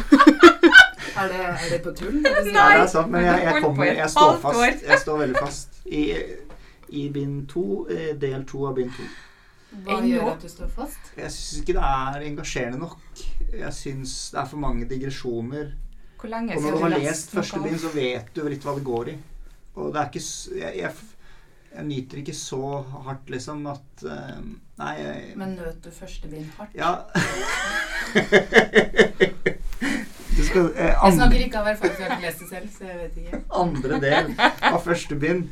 Er 1.20 1.28
det, 1.32 1.40
er 1.40 1.72
det 1.72 1.80
på 1.84 1.92
tull? 1.98 2.20
Nei! 2.22 2.32
det 2.46 2.52
Ja, 2.54 2.66
det 2.70 2.84
er 2.84 2.92
sant, 2.92 3.10
men 3.12 3.24
jeg, 3.26 3.42
jeg, 3.44 3.64
kommer, 3.64 3.88
jeg 3.88 4.10
står 4.14 4.38
fast. 4.44 4.84
Jeg 4.88 5.00
står 5.02 5.18
veldig 5.24 5.40
fast. 5.42 5.80
I, 5.86 6.04
i 6.96 7.10
bind 7.12 7.48
to, 7.50 7.64
eh, 7.92 8.14
del 8.20 8.46
to 8.48 8.62
av 8.70 8.78
bind 8.78 8.94
to. 8.96 9.08
Hva 9.86 10.00
gjør 10.06 10.32
at 10.32 10.46
du 10.46 10.50
står 10.52 10.70
fast? 10.74 11.12
Jeg 11.18 11.32
syns 11.34 11.62
ikke 11.62 11.76
det 11.78 11.90
er 11.90 12.26
engasjerende 12.30 12.80
nok. 12.82 12.98
Jeg 13.52 13.74
syns 13.78 14.16
det 14.34 14.42
er 14.42 14.50
for 14.54 14.62
mange 14.64 14.88
digresjoner. 14.90 15.74
Hvor 16.20 16.32
lenge 16.32 16.56
Og 16.58 16.64
når 16.64 16.78
du 16.78 16.84
har 16.84 16.96
lest 16.98 17.36
første 17.36 17.62
bind, 17.64 17.80
så 17.82 17.92
vet 17.94 18.32
du 18.36 18.44
litt 18.48 18.66
hva 18.66 18.76
det 18.78 18.86
går 18.88 19.12
i. 19.14 19.18
Og 19.80 19.94
det 19.94 20.02
er 20.02 20.10
ikke 20.10 20.26
Jeg, 20.60 20.78
jeg, 20.84 20.92
jeg 21.76 21.86
nyter 21.86 22.18
ikke 22.22 22.34
så 22.34 22.82
hardt, 23.06 23.30
liksom, 23.30 23.66
at 23.70 24.04
uh, 24.06 24.40
Nei, 24.80 24.94
jeg, 24.96 25.34
Men 25.38 25.56
nøt 25.60 25.84
du 25.84 25.92
første 25.94 26.30
bind 26.32 26.48
hardt? 26.58 26.76
Ja 26.78 26.96
Du 30.40 30.44
skal 30.48 30.70
eh, 30.74 30.94
Jeg 30.94 31.16
snakker 31.18 31.44
ikke 31.44 31.60
av 31.60 31.68
erfaring, 31.74 31.96
for 31.96 32.02
jeg 32.02 32.10
har 32.10 32.16
ikke 32.16 32.28
lest 32.28 32.44
det 32.44 32.50
selv, 32.50 32.70
så 32.74 32.88
jeg 32.88 32.98
vet 33.00 33.18
ikke. 33.22 33.42
andre 33.60 34.00
del 34.02 34.32
av 34.40 34.80
første 34.86 35.18
bind, 35.20 35.50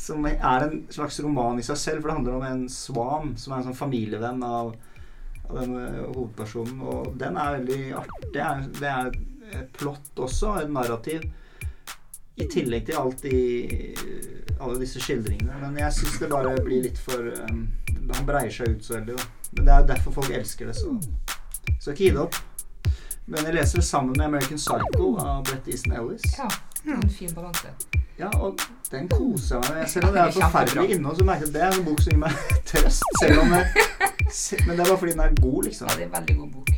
som 0.00 0.26
er 0.30 0.66
en 0.68 0.76
slags 0.94 1.18
roman 1.24 1.58
i 1.58 1.66
seg 1.66 1.80
selv, 1.80 2.00
for 2.00 2.10
det 2.10 2.16
handler 2.20 2.38
om 2.38 2.46
en 2.48 2.64
svan 2.70 3.34
som 3.40 3.52
er 3.52 3.60
en 3.60 3.68
sånn 3.68 3.78
familievenn 3.78 4.42
av, 4.46 4.74
av 5.48 5.58
denne 5.58 5.84
hovedpersonen, 6.04 6.78
og 6.86 7.16
den 7.20 7.40
er 7.42 7.56
veldig 7.58 7.80
artig. 8.04 8.30
Det 8.36 8.44
er, 8.44 8.62
det 8.78 8.92
er 8.92 9.10
et 9.60 9.74
plott 9.76 10.24
også, 10.28 10.54
et 10.62 10.72
narrativ. 10.72 11.26
I 12.36 12.46
tillegg 12.50 12.86
til 12.88 12.98
alt 12.98 13.24
i 13.30 13.40
alle 14.58 14.80
disse 14.80 15.02
skildringene. 15.02 15.54
Men 15.60 15.78
jeg 15.78 15.94
syns 15.98 16.18
det 16.18 16.30
bare 16.32 16.54
blir 16.64 16.82
litt 16.88 16.98
for 16.98 17.30
um, 17.46 17.68
Han 18.14 18.26
breier 18.26 18.50
seg 18.52 18.74
ut 18.74 18.86
så 18.86 18.98
veldig, 18.98 19.18
da. 19.18 19.28
Men 19.54 19.68
det 19.68 19.74
er 19.74 19.84
jo 19.84 19.90
derfor 19.92 20.16
folk 20.18 20.34
elsker 20.34 20.70
det, 20.70 20.76
så 20.76 20.96
Så 21.80 21.92
ikke 21.94 22.04
gi 22.04 22.10
det 22.16 22.24
opp. 22.24 22.40
Men 23.26 23.46
jeg 23.46 23.54
leser 23.54 23.80
det 23.80 23.86
sammen 23.86 24.16
med 24.18 24.26
American 24.26 24.58
Psycho 24.60 25.14
av 25.22 25.44
Brett 25.46 25.68
Easton 25.68 25.94
Ellis. 25.96 26.26
Ja, 26.38 26.48
en 26.92 27.08
fin 27.08 27.32
balanse. 27.34 27.70
Ja, 28.18 28.28
og 28.28 28.60
den 28.90 29.08
koser 29.08 29.56
jeg 29.56 29.70
meg 29.70 29.78
med. 29.78 29.88
Selv 29.88 30.08
om 30.08 30.12
det 30.12 30.20
er 30.20 30.26
er 30.28 30.36
forferdelig 30.40 30.98
innhold, 30.98 31.16
så 31.16 31.24
merker 31.24 31.46
jeg 31.46 31.48
at 31.48 31.54
det 31.54 31.62
er 31.62 31.78
en 31.78 31.86
bok 31.88 32.02
som 32.04 32.12
gir 32.12 32.20
meg 32.26 32.42
trøst. 32.70 33.08
Selv 33.22 33.40
om 33.46 33.56
jeg, 33.56 33.86
men 34.66 34.74
det 34.74 34.80
er 34.80 34.90
bare 34.90 34.98
fordi 34.98 35.12
den 35.16 35.24
er 35.26 35.40
god, 35.40 35.62
liksom. 35.70 35.88
Ja, 35.88 35.96
det 35.96 36.02
er 36.02 36.10
en 36.10 36.16
veldig 36.18 36.36
god 36.42 36.50
bok. 36.58 36.74